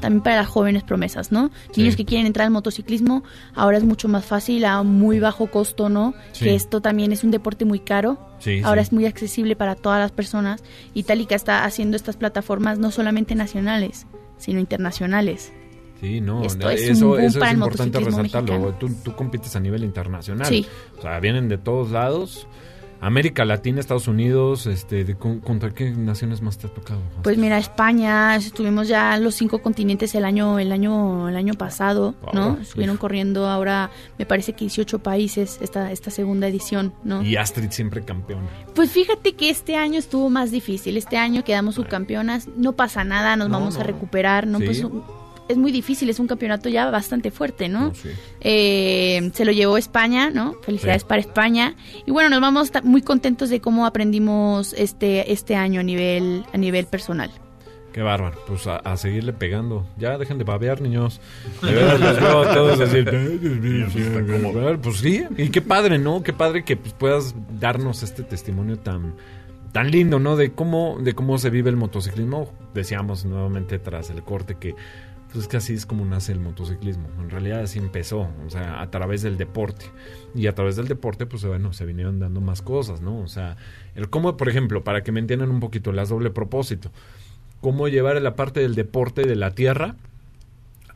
también 0.00 0.22
para 0.22 0.36
las 0.36 0.48
jóvenes 0.48 0.82
promesas, 0.82 1.32
¿no? 1.32 1.50
Sí. 1.72 1.82
Niños 1.82 1.96
que 1.96 2.04
quieren 2.04 2.26
entrar 2.26 2.46
al 2.46 2.52
motociclismo, 2.52 3.22
ahora 3.54 3.78
es 3.78 3.84
mucho 3.84 4.08
más 4.08 4.24
fácil, 4.24 4.64
a 4.64 4.82
muy 4.82 5.20
bajo 5.20 5.50
costo, 5.50 5.88
¿no? 5.88 6.14
Sí. 6.32 6.46
Que 6.46 6.54
esto 6.54 6.80
también 6.80 7.12
es 7.12 7.24
un 7.24 7.30
deporte 7.30 7.64
muy 7.64 7.80
caro. 7.80 8.18
Ahora 8.64 8.80
es 8.80 8.92
muy 8.92 9.06
accesible 9.06 9.54
para 9.54 9.74
todas 9.74 10.00
las 10.00 10.12
personas. 10.12 10.62
Itálica 10.94 11.34
está 11.34 11.64
haciendo 11.64 11.96
estas 11.96 12.16
plataformas 12.16 12.78
no 12.78 12.90
solamente 12.90 13.34
nacionales, 13.34 14.06
sino 14.38 14.60
internacionales. 14.60 15.52
Sí, 16.00 16.20
no, 16.20 16.42
Esto 16.44 16.70
es 16.70 16.82
un 17.02 17.18
eso, 17.18 17.18
es 17.18 17.36
importante 17.52 18.00
resaltarlo. 18.00 18.74
Tú, 18.74 18.88
tú 19.04 19.14
compites 19.14 19.54
a 19.56 19.60
nivel 19.60 19.84
internacional. 19.84 20.46
Sí. 20.46 20.66
O 20.98 21.02
sea, 21.02 21.20
vienen 21.20 21.48
de 21.48 21.58
todos 21.58 21.90
lados. 21.90 22.46
América 23.02 23.46
Latina, 23.46 23.80
Estados 23.80 24.08
Unidos, 24.08 24.66
este, 24.66 25.04
de, 25.04 25.14
con- 25.14 25.40
¿contra 25.40 25.70
qué 25.70 25.90
naciones 25.90 26.42
más 26.42 26.58
te 26.58 26.66
ha 26.66 26.70
tocado? 26.70 27.00
Pues 27.22 27.38
mira, 27.38 27.56
España, 27.56 28.36
estuvimos 28.36 28.88
ya 28.88 29.16
en 29.16 29.24
los 29.24 29.34
cinco 29.36 29.62
continentes 29.62 30.14
el 30.14 30.22
año, 30.26 30.58
el 30.58 30.70
año, 30.70 31.26
el 31.30 31.34
año 31.36 31.54
pasado, 31.54 32.14
¿no? 32.34 32.58
Ah, 32.58 32.62
Estuvieron 32.62 32.96
uf. 32.96 33.00
corriendo 33.00 33.46
ahora, 33.46 33.90
me 34.18 34.26
parece 34.26 34.52
que 34.52 34.60
18 34.66 34.98
países 34.98 35.58
esta, 35.62 35.90
esta 35.92 36.10
segunda 36.10 36.46
edición, 36.46 36.92
¿no? 37.02 37.22
Y 37.22 37.36
Astrid 37.36 37.70
siempre 37.70 38.02
campeón. 38.04 38.40
Pues 38.74 38.90
fíjate 38.90 39.32
que 39.32 39.48
este 39.48 39.76
año 39.76 39.98
estuvo 39.98 40.28
más 40.28 40.50
difícil. 40.50 40.98
Este 40.98 41.16
año 41.16 41.42
quedamos 41.42 41.76
subcampeonas, 41.76 42.48
no 42.54 42.72
pasa 42.72 43.02
nada, 43.02 43.34
nos 43.34 43.48
No, 43.48 43.58
vamos 43.60 43.76
a 43.76 43.78
no. 43.78 43.84
recuperar, 43.84 44.46
¿no? 44.46 44.58
Sí. 44.58 44.64
Pues 44.66 44.84
es 45.50 45.56
muy 45.58 45.72
difícil, 45.72 46.08
es 46.08 46.18
un 46.18 46.26
campeonato 46.26 46.68
ya 46.68 46.90
bastante 46.90 47.30
fuerte, 47.30 47.68
¿no? 47.68 47.88
No, 47.88 47.94
sí. 47.94 48.08
Eh, 48.40 49.30
se 49.34 49.44
lo 49.44 49.52
llevó 49.52 49.76
España, 49.76 50.30
¿no? 50.30 50.54
Felicidades 50.62 51.02
Sí. 51.02 51.08
para 51.08 51.20
España. 51.20 51.74
Y 52.06 52.10
bueno, 52.10 52.30
nos 52.30 52.40
vamos 52.40 52.70
muy 52.84 53.02
contentos 53.02 53.50
de 53.50 53.60
cómo 53.60 53.86
aprendimos 53.86 54.72
este 54.72 55.32
este 55.32 55.56
año 55.56 55.80
a 55.80 55.82
nivel 55.82 56.44
a 56.52 56.56
nivel 56.56 56.86
personal. 56.86 57.30
Qué 57.92 58.02
bárbaro. 58.02 58.38
Pues 58.46 58.68
a, 58.68 58.76
a 58.76 58.96
seguirle 58.96 59.32
pegando. 59.32 59.84
Ya 59.98 60.16
dejen 60.16 60.38
de 60.38 60.44
babear, 60.44 60.80
niños. 60.80 61.20
De 61.60 61.72
verdad, 61.74 61.98
los 61.98 62.20
veo 62.20 62.42
a 62.42 62.54
todos 62.54 62.80
así. 62.80 62.98
"Ay, 62.98 63.38
Dios 63.38 63.58
mío, 63.58 63.86
sí, 63.90 64.78
Pues 64.80 64.96
sí. 64.98 65.24
Y 65.36 65.48
qué 65.48 65.60
padre, 65.60 65.98
¿no? 65.98 66.22
Qué 66.22 66.32
padre 66.32 66.64
que 66.64 66.76
pues, 66.76 66.92
puedas 66.94 67.34
darnos 67.58 68.04
este 68.04 68.22
testimonio 68.22 68.78
tan 68.78 69.14
tan 69.72 69.90
lindo, 69.90 70.18
¿no? 70.20 70.36
De 70.36 70.52
cómo 70.52 70.98
de 71.00 71.14
cómo 71.14 71.36
se 71.38 71.50
vive 71.50 71.70
el 71.70 71.76
motociclismo. 71.76 72.52
Decíamos 72.74 73.24
nuevamente 73.24 73.78
tras 73.80 74.10
el 74.10 74.22
corte 74.22 74.54
que 74.56 74.74
pues 75.32 75.44
es 75.44 75.48
que 75.48 75.56
así 75.56 75.74
es 75.74 75.86
como 75.86 76.04
nace 76.04 76.32
el 76.32 76.40
motociclismo. 76.40 77.08
En 77.20 77.30
realidad 77.30 77.60
así 77.60 77.78
empezó, 77.78 78.28
o 78.46 78.50
sea, 78.50 78.80
a 78.80 78.90
través 78.90 79.22
del 79.22 79.36
deporte. 79.36 79.86
Y 80.34 80.46
a 80.46 80.54
través 80.54 80.76
del 80.76 80.88
deporte, 80.88 81.26
pues 81.26 81.44
bueno, 81.44 81.72
se 81.72 81.84
vinieron 81.86 82.18
dando 82.18 82.40
más 82.40 82.62
cosas, 82.62 83.00
¿no? 83.00 83.18
O 83.20 83.28
sea, 83.28 83.56
el 83.94 84.10
cómo, 84.10 84.36
por 84.36 84.48
ejemplo, 84.48 84.84
para 84.84 85.02
que 85.02 85.12
me 85.12 85.20
entiendan 85.20 85.50
un 85.50 85.60
poquito, 85.60 85.92
las 85.92 86.08
doble 86.08 86.30
propósito 86.30 86.90
cómo 87.60 87.88
llevar 87.88 88.20
la 88.20 88.36
parte 88.36 88.60
del 88.60 88.74
deporte 88.74 89.26
de 89.26 89.36
la 89.36 89.52
tierra 89.52 89.96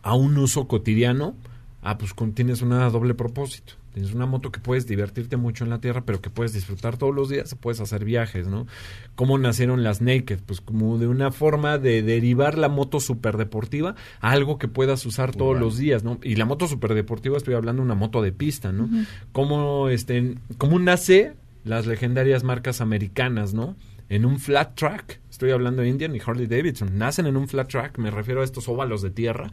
a 0.03 0.14
un 0.14 0.37
uso 0.39 0.66
cotidiano. 0.66 1.35
Ah, 1.82 1.99
pues 1.99 2.14
tienes 2.35 2.62
una 2.62 2.89
doble 2.91 3.14
propósito. 3.14 3.74
Tienes 3.95 4.12
una 4.12 4.26
moto 4.26 4.51
que 4.51 4.59
puedes 4.59 4.88
divertirte 4.88 5.36
mucho 5.36 5.62
en 5.62 5.70
la 5.70 5.78
tierra, 5.78 6.03
pero 6.05 6.20
que 6.20 6.28
puedes 6.28 6.53
disfrutar 6.53 6.97
todos 6.97 7.14
los 7.14 7.28
días, 7.28 7.55
puedes 7.61 7.80
hacer 7.80 8.05
viajes, 8.05 8.49
¿no? 8.49 8.66
¿Cómo 9.14 9.38
nacieron 9.38 9.84
las 9.84 10.03
Naked? 10.03 10.40
Pues 10.45 10.61
como 10.61 10.99
de 10.99 11.07
una 11.07 11.30
forma 11.30 11.78
de 11.78 12.03
derivar 12.03 12.59
la 12.59 12.68
moto 12.68 12.99
superdeportiva 12.99 13.95
a 14.20 14.32
algo 14.32 14.59
que 14.59 14.66
puedas 14.66 15.07
usar 15.07 15.30
todos 15.30 15.57
los 15.57 15.78
días, 15.78 16.03
¿no? 16.03 16.18
Y 16.24 16.34
la 16.34 16.45
moto 16.45 16.66
superdeportiva, 16.66 17.36
estoy 17.36 17.55
hablando 17.55 17.82
de 17.82 17.86
una 17.86 17.95
moto 17.95 18.20
de 18.20 18.32
pista, 18.32 18.72
¿no? 18.72 18.90
¿Cómo, 19.30 19.88
este, 19.88 20.38
cómo 20.59 20.80
nace 20.80 21.34
las 21.62 21.86
legendarias 21.86 22.42
marcas 22.42 22.80
americanas, 22.80 23.55
¿no? 23.55 23.76
En 24.09 24.24
un 24.24 24.40
flat 24.40 24.74
track, 24.74 25.20
estoy 25.30 25.53
hablando 25.53 25.82
de 25.82 25.88
Indian 25.88 26.16
y 26.16 26.20
Harley 26.24 26.49
Davidson, 26.49 26.99
nacen 26.99 27.26
en 27.26 27.36
un 27.36 27.47
flat 27.47 27.68
track, 27.68 27.99
me 27.99 28.11
refiero 28.11 28.40
a 28.40 28.45
estos 28.45 28.68
óvalos 28.68 29.03
de 29.03 29.11
tierra, 29.11 29.53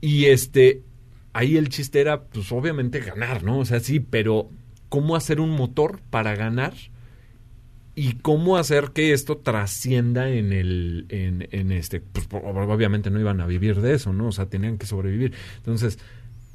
y 0.00 0.24
este, 0.24 0.82
ahí 1.32 1.56
el 1.56 1.68
chiste 1.68 2.00
era, 2.00 2.24
pues 2.24 2.50
obviamente 2.52 3.00
ganar, 3.00 3.42
¿no? 3.42 3.58
O 3.58 3.64
sea, 3.64 3.80
sí, 3.80 4.00
pero 4.00 4.50
¿cómo 4.88 5.16
hacer 5.16 5.40
un 5.40 5.50
motor 5.50 6.00
para 6.10 6.34
ganar? 6.34 6.74
Y 7.94 8.14
cómo 8.14 8.56
hacer 8.56 8.90
que 8.92 9.12
esto 9.12 9.38
trascienda 9.38 10.30
en 10.30 10.52
el, 10.52 11.06
en, 11.08 11.48
en 11.50 11.72
este, 11.72 12.00
pues 12.00 12.28
obviamente 12.30 13.10
no 13.10 13.18
iban 13.18 13.40
a 13.40 13.46
vivir 13.46 13.80
de 13.80 13.94
eso, 13.94 14.12
¿no? 14.12 14.28
O 14.28 14.32
sea, 14.32 14.46
tenían 14.46 14.78
que 14.78 14.86
sobrevivir. 14.86 15.32
Entonces, 15.56 15.98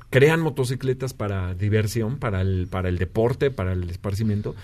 crean 0.09 0.41
motocicletas 0.41 1.13
para 1.13 1.53
diversión, 1.53 2.17
para 2.17 2.41
el, 2.41 2.67
para 2.67 2.88
el 2.88 2.97
deporte, 2.97 3.51
para 3.51 3.74
el 3.74 3.89
esparcimiento, 3.89 4.55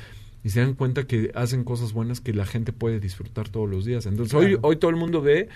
y 0.43 0.51
se 0.51 0.61
dan 0.61 0.73
cuenta 0.73 1.05
que 1.05 1.31
hacen 1.35 1.63
cosas 1.63 1.91
buenas 1.91 2.21
que 2.21 2.33
la 2.33 2.45
gente 2.45 2.71
puede 2.71 2.99
disfrutar 2.99 3.49
todos 3.49 3.69
los 3.69 3.83
días. 3.83 4.05
Entonces, 4.05 4.33
hoy, 4.33 4.57
hoy 4.61 4.77
todo 4.77 4.91
el 4.91 4.97
mundo 4.97 5.21
ve, 5.21 5.49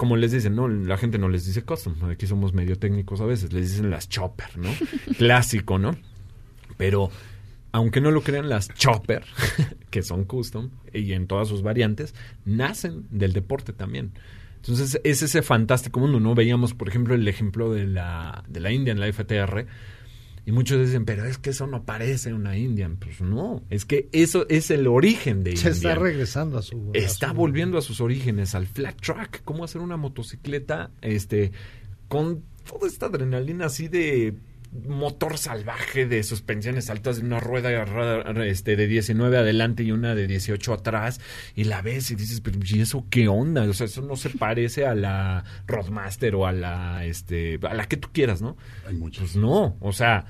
como 0.00 0.16
les 0.16 0.32
dicen, 0.32 0.54
no, 0.54 0.66
la 0.66 0.96
gente 0.96 1.18
no 1.18 1.28
les 1.28 1.44
dice 1.44 1.62
custom, 1.62 1.94
aquí 2.04 2.26
somos 2.26 2.54
medio 2.54 2.76
técnicos 2.76 3.20
a 3.20 3.26
veces, 3.26 3.52
les 3.52 3.70
dicen 3.70 3.90
las 3.90 4.08
chopper, 4.08 4.56
¿no? 4.56 4.70
Clásico, 5.18 5.78
¿no? 5.78 5.94
Pero 6.78 7.10
aunque 7.70 8.00
no 8.00 8.10
lo 8.10 8.22
crean, 8.22 8.48
las 8.48 8.72
chopper, 8.72 9.26
que 9.90 10.02
son 10.02 10.24
custom 10.24 10.70
y 10.94 11.12
en 11.12 11.26
todas 11.26 11.48
sus 11.48 11.60
variantes, 11.60 12.14
nacen 12.46 13.08
del 13.10 13.34
deporte 13.34 13.74
también. 13.74 14.12
Entonces 14.56 14.98
es 15.04 15.20
ese 15.20 15.42
fantástico 15.42 16.00
mundo, 16.00 16.18
¿no? 16.18 16.34
Veíamos, 16.34 16.72
por 16.72 16.88
ejemplo, 16.88 17.14
el 17.14 17.28
ejemplo 17.28 17.70
de 17.70 17.86
la, 17.86 18.42
de 18.48 18.60
la 18.60 18.72
Indian, 18.72 19.00
la 19.00 19.12
FTR, 19.12 19.66
y 20.46 20.52
muchos 20.52 20.84
dicen, 20.84 21.04
pero 21.04 21.24
es 21.24 21.38
que 21.38 21.50
eso 21.50 21.66
no 21.66 21.84
parece 21.84 22.32
una 22.32 22.56
Indian. 22.56 22.96
Pues 22.96 23.20
no, 23.20 23.62
es 23.70 23.84
que 23.84 24.08
eso 24.12 24.46
es 24.48 24.70
el 24.70 24.86
origen 24.86 25.44
de 25.44 25.52
Se 25.56 25.68
Indian. 25.68 25.74
está 25.74 25.94
regresando 25.96 26.58
a 26.58 26.62
su. 26.62 26.90
a 26.94 26.98
Está 26.98 27.28
su- 27.30 27.34
volviendo 27.34 27.78
a 27.78 27.82
sus 27.82 28.00
orígenes, 28.00 28.54
al 28.54 28.66
flat 28.66 29.00
track, 29.00 29.42
cómo 29.44 29.64
hacer 29.64 29.80
una 29.80 29.96
motocicleta 29.96 30.90
este 31.02 31.52
con 32.08 32.42
toda 32.68 32.88
esta 32.88 33.06
adrenalina 33.06 33.66
así 33.66 33.88
de 33.88 34.34
motor 34.72 35.36
salvaje 35.36 36.06
de 36.06 36.22
suspensiones 36.22 36.90
altas 36.90 37.16
de 37.16 37.24
una 37.26 37.40
rueda 37.40 37.72
este, 38.44 38.76
de 38.76 38.86
19 38.86 39.36
adelante 39.38 39.82
y 39.82 39.90
una 39.92 40.14
de 40.14 40.26
18 40.28 40.72
atrás 40.72 41.20
y 41.56 41.64
la 41.64 41.82
ves 41.82 42.10
y 42.10 42.14
dices, 42.14 42.40
pero 42.40 42.58
¿y 42.64 42.80
eso 42.80 43.04
qué 43.10 43.26
onda? 43.28 43.62
O 43.62 43.72
sea, 43.72 43.86
eso 43.86 44.02
no 44.02 44.16
se 44.16 44.30
parece 44.30 44.86
a 44.86 44.94
la 44.94 45.44
Roadmaster 45.66 46.34
o 46.36 46.46
a 46.46 46.52
la, 46.52 47.04
este, 47.04 47.58
a 47.68 47.74
la 47.74 47.86
que 47.86 47.96
tú 47.96 48.08
quieras, 48.12 48.42
¿no? 48.42 48.56
Hay 48.86 48.94
muchos. 48.94 49.20
Pues 49.32 49.36
no, 49.36 49.76
o 49.80 49.92
sea, 49.92 50.26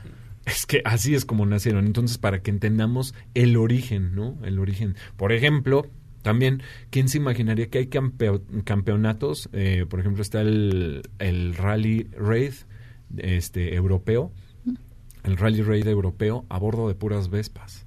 es 0.47 0.65
que 0.65 0.81
así 0.85 1.15
es 1.15 1.25
como 1.27 1.45
nacieron. 1.45 1.87
Entonces, 1.87 2.17
para 2.19 2.43
que 2.43 2.51
entendamos 2.51 3.15
el 3.35 3.57
origen, 3.59 4.15
¿no? 4.15 4.39
El 4.43 4.59
origen. 4.59 4.97
Por 5.17 5.33
ejemplo, 5.33 5.87
también, 6.23 6.63
¿quién 6.91 7.09
se 7.09 7.19
imaginaría 7.19 7.69
que 7.69 7.79
hay 7.79 7.87
campeo- 7.89 8.43
campeonatos? 8.65 9.49
Eh, 9.53 9.85
por 9.89 10.01
ejemplo, 10.01 10.23
está 10.23 10.41
el, 10.41 11.03
el 11.19 11.55
Rally 11.55 12.09
Raid 12.17 12.55
este, 13.19 13.75
europeo, 13.75 14.31
el 15.25 15.37
Rally 15.37 15.63
Raid 15.63 15.87
europeo 15.87 16.45
a 16.49 16.59
bordo 16.59 16.89
de 16.89 16.95
puras 16.95 17.29
Vespas. 17.31 17.85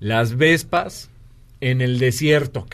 Las 0.00 0.36
Vespas 0.36 1.10
en 1.60 1.80
el 1.80 1.98
desierto. 1.98 2.66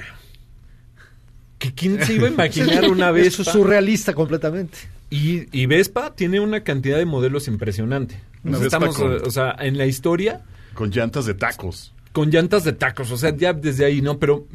¿Que 1.59 1.75
¿Quién 1.75 2.03
se 2.05 2.15
iba 2.15 2.29
a 2.29 2.31
imaginar 2.31 2.85
una 2.91 3.11
Eso 3.19 3.43
es 3.43 3.49
surrealista 3.49 4.15
completamente. 4.15 4.79
Y, 5.11 5.47
y 5.59 5.67
Vespa 5.67 6.15
tiene 6.15 6.41
una 6.41 6.63
cantidad 6.63 6.97
de 6.97 7.05
modelos 7.05 7.49
impresionante. 7.49 8.21
Nos 8.43 8.63
estamos, 8.63 8.97
con- 8.97 9.27
o 9.27 9.31
sea, 9.31 9.55
en 9.59 9.77
la 9.77 9.87
historia, 9.87 10.43
Con 10.75 10.91
llantas 10.91 11.27
de 11.27 11.35
tacos. 11.35 11.93
con 12.13 12.31
llantas 12.31 12.65
de 12.65 12.73
tacos, 12.73 13.11
o 13.11 13.17
sea, 13.19 13.37
ya 13.37 13.53
desde 13.53 13.85
ahí, 13.85 14.01
¿no? 14.01 14.19
Pero 14.19 14.47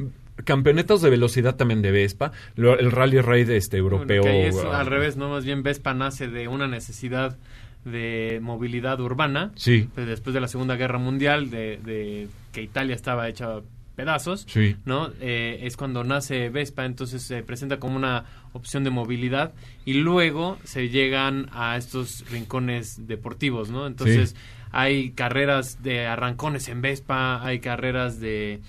campeonatos 0.45 1.01
de 1.01 1.09
velocidad 1.09 1.55
también 1.57 1.81
de 1.81 1.91
Vespa, 1.91 2.31
lo- 2.55 2.79
el 2.79 2.91
Rally 2.91 3.19
Raid 3.19 3.49
este 3.49 3.77
europeo. 3.77 4.21
Bueno, 4.21 4.37
que 4.37 4.47
es 4.47 4.57
ah, 4.65 4.79
al 4.79 4.85
revés, 4.87 5.17
¿no? 5.17 5.29
Más 5.29 5.43
bien 5.43 5.61
Vespa 5.63 5.93
nace 5.93 6.29
de 6.29 6.47
una 6.47 6.67
necesidad 6.67 7.37
de 7.83 8.39
movilidad 8.41 8.99
urbana. 9.01 9.51
Sí, 9.55 9.89
pues, 9.93 10.07
después 10.07 10.33
de 10.33 10.39
la 10.41 10.47
Segunda 10.47 10.75
Guerra 10.75 10.97
Mundial, 10.97 11.49
de, 11.49 11.79
de 11.83 12.27
que 12.51 12.61
Italia 12.63 12.95
estaba 12.95 13.27
hecha 13.27 13.59
pedazos, 13.95 14.45
sí. 14.49 14.75
¿no? 14.85 15.11
Eh, 15.21 15.59
es 15.61 15.77
cuando 15.77 16.03
nace 16.03 16.49
Vespa, 16.49 16.85
entonces 16.85 17.21
se 17.21 17.43
presenta 17.43 17.77
como 17.79 17.95
una 17.95 18.25
opción 18.53 18.83
de 18.83 18.89
movilidad 18.89 19.53
y 19.85 19.93
luego 19.93 20.57
se 20.65 20.89
llegan 20.89 21.47
a 21.53 21.77
estos 21.77 22.25
rincones 22.29 23.07
deportivos, 23.07 23.69
¿no? 23.69 23.87
Entonces 23.87 24.35
hay 24.71 25.11
carreras 25.11 25.81
de 25.81 26.07
arrancones 26.07 26.67
en 26.67 26.81
Vespa, 26.81 27.45
hay 27.45 27.59
carreras 27.59 28.19
de 28.19 28.59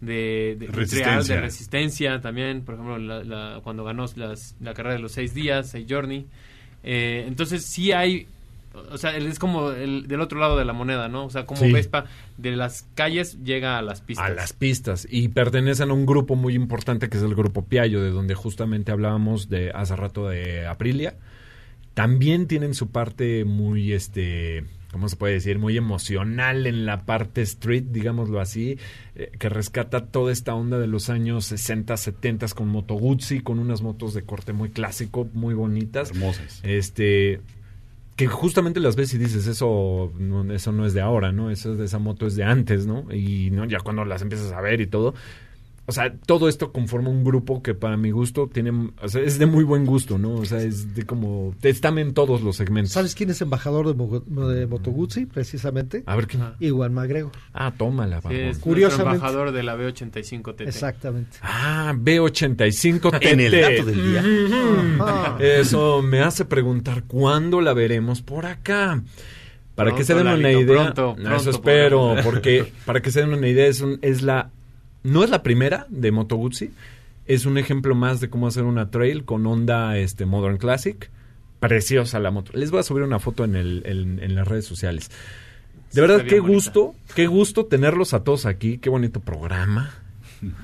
de, 0.00 0.56
de, 0.58 0.66
Resistencia. 0.66 1.06
real, 1.06 1.26
de 1.26 1.40
resistencia 1.40 2.20
también, 2.20 2.62
por 2.62 2.74
ejemplo, 2.74 2.98
la- 2.98 3.24
la- 3.24 3.60
cuando 3.62 3.84
ganó 3.84 4.04
las- 4.16 4.54
la 4.60 4.74
carrera 4.74 4.94
de 4.96 5.00
los 5.00 5.12
seis 5.12 5.32
días, 5.34 5.70
seis 5.70 5.86
journey. 5.88 6.26
Eh, 6.82 7.24
entonces 7.26 7.64
sí 7.64 7.92
hay, 7.92 8.26
o 8.90 8.98
sea, 8.98 9.16
es 9.16 9.38
como 9.38 9.70
el, 9.70 10.06
del 10.08 10.20
otro 10.20 10.38
lado 10.38 10.58
de 10.58 10.64
la 10.66 10.72
moneda, 10.74 11.08
¿no? 11.08 11.24
O 11.24 11.30
sea, 11.30 11.46
como 11.46 11.60
Sí. 11.62 11.72
Vespa 11.72 12.04
de 12.36 12.56
las 12.56 12.86
calles 12.94 13.38
llega 13.42 13.78
a 13.78 13.82
las 13.82 14.00
pistas. 14.02 14.26
A 14.26 14.34
las 14.34 14.52
pistas. 14.52 15.06
Y 15.10 15.28
pertenecen 15.28 15.88
a 15.90 15.94
un 15.94 16.04
grupo 16.04 16.34
muy 16.36 16.54
importante 16.54 17.08
que 17.08 17.16
es 17.16 17.22
el 17.22 17.34
grupo 17.34 17.64
Piaggio, 17.64 18.02
de 18.02 18.10
donde 18.10 18.34
justamente 18.34 18.92
hablábamos 18.92 19.48
de 19.48 19.70
hace 19.74 19.96
rato 19.96 20.28
de 20.28 20.66
Aprilia. 20.66 21.14
También 21.94 22.48
tienen 22.48 22.74
su 22.74 22.88
parte 22.90 23.44
muy, 23.44 23.92
este, 23.92 24.64
¿cómo 24.94 25.08
se 25.08 25.16
puede 25.16 25.34
decir? 25.34 25.58
Muy 25.58 25.76
emocional 25.76 26.68
en 26.68 26.86
la 26.86 27.04
parte 27.04 27.42
street, 27.42 27.86
digámoslo 27.90 28.40
así, 28.40 28.78
eh, 29.16 29.32
que 29.40 29.48
rescata 29.48 30.06
toda 30.06 30.30
esta 30.30 30.54
onda 30.54 30.78
de 30.78 30.86
los 30.86 31.10
años 31.10 31.46
60, 31.46 31.96
70 31.96 32.46
con 32.54 32.68
Moto 32.68 32.94
Guzzi, 32.94 33.40
con 33.40 33.58
unas 33.58 33.82
motos 33.82 34.14
de 34.14 34.22
corte 34.22 34.52
muy 34.52 34.70
clásico, 34.70 35.28
muy 35.34 35.52
bonitas. 35.52 36.12
Hermosas. 36.12 36.60
Este 36.62 37.40
que 38.14 38.28
justamente 38.28 38.78
las 38.78 38.94
ves 38.94 39.12
y 39.14 39.18
dices 39.18 39.48
eso 39.48 40.12
no, 40.16 40.54
eso 40.54 40.70
no 40.70 40.86
es 40.86 40.94
de 40.94 41.00
ahora 41.00 41.32
no 41.32 41.50
eso 41.50 41.74
de 41.74 41.86
esa 41.86 41.98
moto 41.98 42.28
es 42.28 42.36
de 42.36 42.44
antes 42.44 42.86
no 42.86 43.12
y 43.12 43.50
no 43.50 43.64
ya 43.64 43.80
cuando 43.80 44.04
las 44.04 44.22
empiezas 44.22 44.52
a 44.52 44.60
ver 44.60 44.80
y 44.80 44.86
todo 44.86 45.14
o 45.86 45.92
sea 45.92 46.14
todo 46.26 46.48
esto 46.48 46.72
conforma 46.72 47.10
un 47.10 47.24
grupo 47.24 47.62
que 47.62 47.74
para 47.74 47.96
mi 47.96 48.10
gusto 48.10 48.48
tiene 48.52 48.70
o 49.02 49.08
sea, 49.08 49.20
es 49.22 49.38
de 49.38 49.46
muy 49.46 49.64
buen 49.64 49.84
gusto 49.84 50.16
no 50.18 50.34
o 50.34 50.44
sea 50.46 50.62
es 50.62 50.94
de 50.94 51.04
como 51.04 51.54
están 51.62 51.98
en 51.98 52.14
todos 52.14 52.40
los 52.42 52.56
segmentos 52.56 52.92
¿Sabes 52.92 53.14
quién 53.14 53.28
es 53.30 53.40
embajador 53.42 53.86
de, 53.88 53.94
Mo- 53.94 54.20
de 54.50 54.66
Moto 54.66 54.90
Guzzi, 54.90 55.26
precisamente? 55.26 56.02
a 56.06 56.16
ver 56.16 56.26
qué 56.26 56.38
Ajá. 56.38 56.54
Iwan 56.60 56.94
McGregor. 56.94 57.32
ah 57.52 57.72
tómala 57.76 58.20
Sí, 58.22 58.34
es 58.34 58.58
Curiosamente. 58.58 59.16
embajador 59.16 59.52
de 59.52 59.62
la 59.62 59.76
B85 59.76 60.54
TT. 60.56 60.60
Exactamente. 60.62 61.36
ah 61.42 61.92
B85 61.96 63.18
En 63.22 63.40
el 63.40 63.52
dato 63.52 63.84
del 63.84 64.10
día. 64.12 64.24
Ah. 65.00 65.36
Eso 65.40 66.02
me 66.02 66.20
hace 66.20 66.44
preguntar 66.44 67.04
cuándo 67.04 67.60
la 67.60 67.72
veremos 67.74 68.22
por 68.22 68.46
acá. 68.46 69.02
Para 69.74 69.94
que 69.94 70.04
se 70.04 70.14
den 70.14 70.22
una 70.28 70.36
Lalito, 70.36 70.60
idea, 70.72 70.94
pronto, 70.94 71.16
eso 71.18 71.28
pronto 71.28 71.50
espero, 71.50 71.98
podremos. 72.00 72.24
porque 72.24 72.72
para 72.86 73.00
que 73.02 73.10
se 73.10 73.20
den 73.20 73.34
una 73.34 73.48
idea 73.48 73.66
es, 73.66 73.80
un- 73.80 73.98
es 74.02 74.22
la 74.22 74.50
no 75.04 75.22
es 75.22 75.30
la 75.30 75.42
primera 75.44 75.86
de 75.88 76.10
Moto 76.10 76.34
Guzzi, 76.36 76.70
es 77.26 77.46
un 77.46 77.56
ejemplo 77.56 77.94
más 77.94 78.20
de 78.20 78.28
cómo 78.28 78.46
hacer 78.48 78.64
una 78.64 78.90
trail 78.90 79.24
con 79.24 79.46
onda 79.46 79.96
este 79.96 80.26
Modern 80.26 80.58
Classic, 80.58 81.10
preciosa 81.60 82.18
la 82.18 82.30
moto. 82.30 82.52
Les 82.54 82.70
voy 82.70 82.80
a 82.80 82.82
subir 82.82 83.02
una 83.04 83.18
foto 83.20 83.44
en 83.44 83.54
el 83.56 83.82
en, 83.86 84.18
en 84.22 84.34
las 84.34 84.46
redes 84.48 84.66
sociales. 84.66 85.10
De 85.92 86.00
Sí, 86.00 86.00
verdad 86.00 86.24
qué 86.26 86.40
bonita. 86.40 86.54
gusto, 86.54 86.94
qué 87.14 87.26
gusto 87.28 87.66
tenerlos 87.66 88.14
a 88.14 88.24
todos 88.24 88.46
aquí, 88.46 88.78
qué 88.78 88.90
bonito 88.90 89.20
programa. 89.20 89.94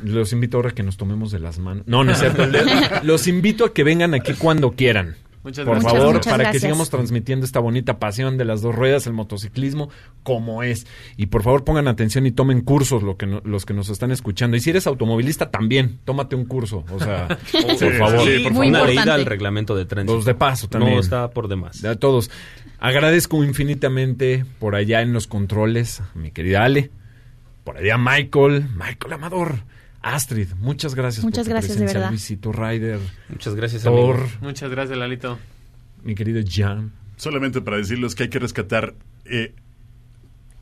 Los 0.03 0.33
invito 0.33 0.59
ahora 0.59 0.71
a 0.71 0.73
que 0.73 0.83
nos 0.83 0.97
tomemos 0.99 1.31
de 1.31 1.39
las 1.39 1.59
manos. 1.59 1.87
No, 1.87 2.05
no 2.05 2.13
es 2.13 2.19
cierto. 2.19 2.45
Los 3.03 3.27
invito 3.29 3.65
a 3.65 3.73
que 3.73 3.83
vengan 3.85 4.13
aquí 4.13 4.35
cuando 4.35 4.73
quieran. 4.73 5.17
Muchas 5.43 5.65
Por 5.65 5.75
gracias. 5.77 5.93
favor, 5.95 6.15
Muchas 6.17 6.31
para 6.31 6.37
que 6.37 6.43
gracias. 6.45 6.63
sigamos 6.63 6.91
transmitiendo 6.91 7.47
esta 7.47 7.61
bonita 7.61 7.99
pasión 7.99 8.37
de 8.37 8.45
las 8.45 8.61
dos 8.61 8.75
ruedas, 8.75 9.07
el 9.07 9.15
motociclismo, 9.15 9.89
como 10.23 10.63
es. 10.63 10.87
Y 11.17 11.27
por 11.27 11.43
favor 11.43 11.65
pongan 11.65 11.89
atención 11.89 12.27
y 12.27 12.31
tomen 12.31 12.61
cursos 12.61 13.03
lo 13.03 13.17
que 13.17 13.25
no- 13.27 13.41
los 13.45 13.65
que 13.65 13.73
nos 13.73 13.89
están 13.89 14.11
escuchando. 14.11 14.57
Y 14.59 14.61
si 14.61 14.69
eres 14.69 14.87
automovilista, 14.87 15.51
también, 15.51 15.99
tómate 16.05 16.37
un 16.37 16.45
curso. 16.45 16.85
O 16.91 16.99
sea, 16.99 17.27
por 17.53 17.77
Sí, 17.77 17.89
favor. 17.99 18.21
sí, 18.27 18.39
por 18.43 18.53
Muy 18.53 18.69
Una 18.69 18.79
importante. 18.81 18.95
leída 18.95 19.15
al 19.15 19.25
reglamento 19.25 19.75
de 19.75 19.87
tránsito. 19.87 20.15
Los 20.17 20.25
de 20.27 20.35
paso 20.35 20.69
también. 20.69 20.95
No 20.95 21.01
está 21.01 21.31
por 21.31 21.49
demás. 21.49 21.83
A 21.87 21.97
todos. 21.97 22.31
Agradezco 22.79 23.43
infinitamente 23.43 24.45
por 24.59 24.75
allá 24.75 25.01
en 25.01 25.13
los 25.15 25.27
controles, 25.27 26.01
a 26.01 26.11
mi 26.19 26.33
querida 26.33 26.65
Ale, 26.65 26.91
por 27.65 27.79
allá 27.79 27.97
Michael, 27.99 28.67
Michael 28.75 29.13
Amador, 29.15 29.65
Astrid, 30.03 30.49
muchas 30.59 30.95
gracias 30.95 31.25
Muchas 31.25 31.41
por 31.41 31.45
tu 31.47 31.51
gracias, 31.51 31.73
de 31.77 31.85
presencia, 31.85 31.99
verdad. 31.99 32.11
Luisito 32.11 32.53
Ryder, 32.53 33.01
Muchas 33.29 33.55
gracias, 33.55 33.87
amigo. 33.87 34.15
Thor, 34.15 34.27
Muchas 34.41 34.71
gracias, 34.71 34.99
Lalito. 34.99 35.39
mi 36.03 36.15
querido 36.15 36.41
Jan. 36.49 36.93
Solamente 37.17 37.61
para 37.61 37.77
decirles 37.77 38.15
que 38.15 38.23
hay 38.25 38.29
que 38.31 38.39
rescatar 38.39 38.95
eh, 39.27 39.55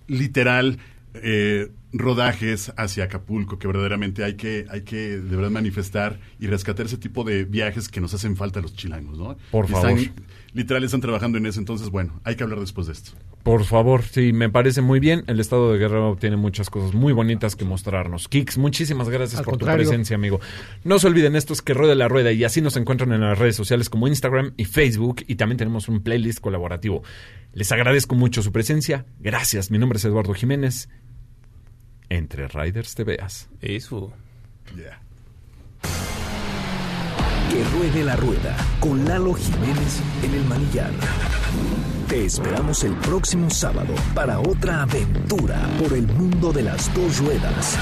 literal 0.09 0.78
eh, 1.14 1.70
rodajes 1.93 2.72
hacia 2.76 3.05
Acapulco, 3.05 3.59
que 3.59 3.66
verdaderamente 3.66 4.24
hay 4.24 4.34
que, 4.34 4.66
hay 4.70 4.82
que 4.82 4.97
de 5.18 5.36
verdad 5.36 5.51
manifestar 5.51 6.18
y 6.39 6.47
rescatar 6.49 6.86
ese 6.86 6.99
tipo 6.99 7.24
de 7.24 7.45
viajes 7.45 7.89
que 7.89 8.01
nos 8.01 8.12
hacen 8.14 8.36
falta 8.36 8.59
a 8.59 8.62
los 8.62 8.74
chilangos, 8.74 9.18
¿no? 9.18 9.36
Por 9.51 9.66
Y 9.66 9.68
favor. 9.68 9.99
Están, 9.99 10.14
literal 10.53 10.84
están 10.84 11.01
trabajando 11.01 11.39
en 11.39 11.47
eso, 11.47 11.61
entonces 11.61 11.91
bueno, 11.91 12.20
hay 12.24 12.36
que 12.36 12.43
hablar 12.43 12.61
después 12.61 12.89
de 12.89 12.93
esto. 12.95 13.12
Por 13.49 13.64
favor, 13.64 14.03
sí, 14.03 14.34
me 14.34 14.51
parece 14.51 14.82
muy 14.82 15.01
bien. 15.01 15.24
El 15.26 15.40
estado 15.40 15.72
de 15.72 15.78
Guerrero 15.78 16.18
tiene 16.20 16.36
muchas 16.36 16.68
cosas 16.68 16.92
muy 16.92 17.14
bonitas 17.14 17.57
que 17.57 17.64
mostrarnos. 17.64 18.28
Kix, 18.28 18.59
muchísimas 18.59 19.09
gracias 19.09 19.38
Al 19.38 19.46
por 19.46 19.53
contrario. 19.53 19.84
tu 19.84 19.88
presencia, 19.88 20.16
amigo. 20.16 20.38
No 20.84 20.99
se 20.99 21.07
olviden 21.07 21.34
esto 21.34 21.55
es 21.55 21.62
que 21.62 21.72
ruede 21.72 21.94
la 21.94 22.09
rueda 22.09 22.30
y 22.30 22.44
así 22.44 22.61
nos 22.61 22.76
encuentran 22.76 23.11
en 23.14 23.22
las 23.22 23.38
redes 23.38 23.57
sociales 23.57 23.88
como 23.88 24.07
Instagram 24.07 24.53
y 24.59 24.66
Facebook 24.66 25.24
y 25.26 25.36
también 25.36 25.57
tenemos 25.57 25.88
un 25.88 26.03
playlist 26.03 26.40
colaborativo. 26.40 27.03
Les 27.55 27.72
agradezco 27.72 28.14
mucho 28.14 28.42
su 28.42 28.53
presencia. 28.53 29.07
Gracias. 29.18 29.70
Mi 29.70 29.78
nombre 29.78 29.96
es 29.96 30.05
Eduardo 30.05 30.34
Jiménez. 30.34 30.90
Entre 32.11 32.49
Riders 32.49 32.96
te 32.96 33.05
veas. 33.05 33.49
Eso. 33.62 34.12
Yeah. 34.76 35.01
Que 37.51 37.64
ruede 37.64 38.05
la 38.05 38.14
rueda 38.16 38.57
con 38.78 39.07
Lalo 39.07 39.32
Jiménez 39.34 40.01
en 40.22 40.34
el 40.34 40.44
manillar. 40.44 40.90
Te 42.09 42.26
esperamos 42.26 42.84
el 42.84 42.94
próximo 42.96 43.49
sábado 43.51 43.94
para 44.14 44.38
otra 44.38 44.82
aventura 44.82 45.59
por 45.78 45.92
el 45.94 46.07
mundo 46.07 46.53
de 46.53 46.62
las 46.62 46.92
dos 46.94 47.18
ruedas. 47.18 47.78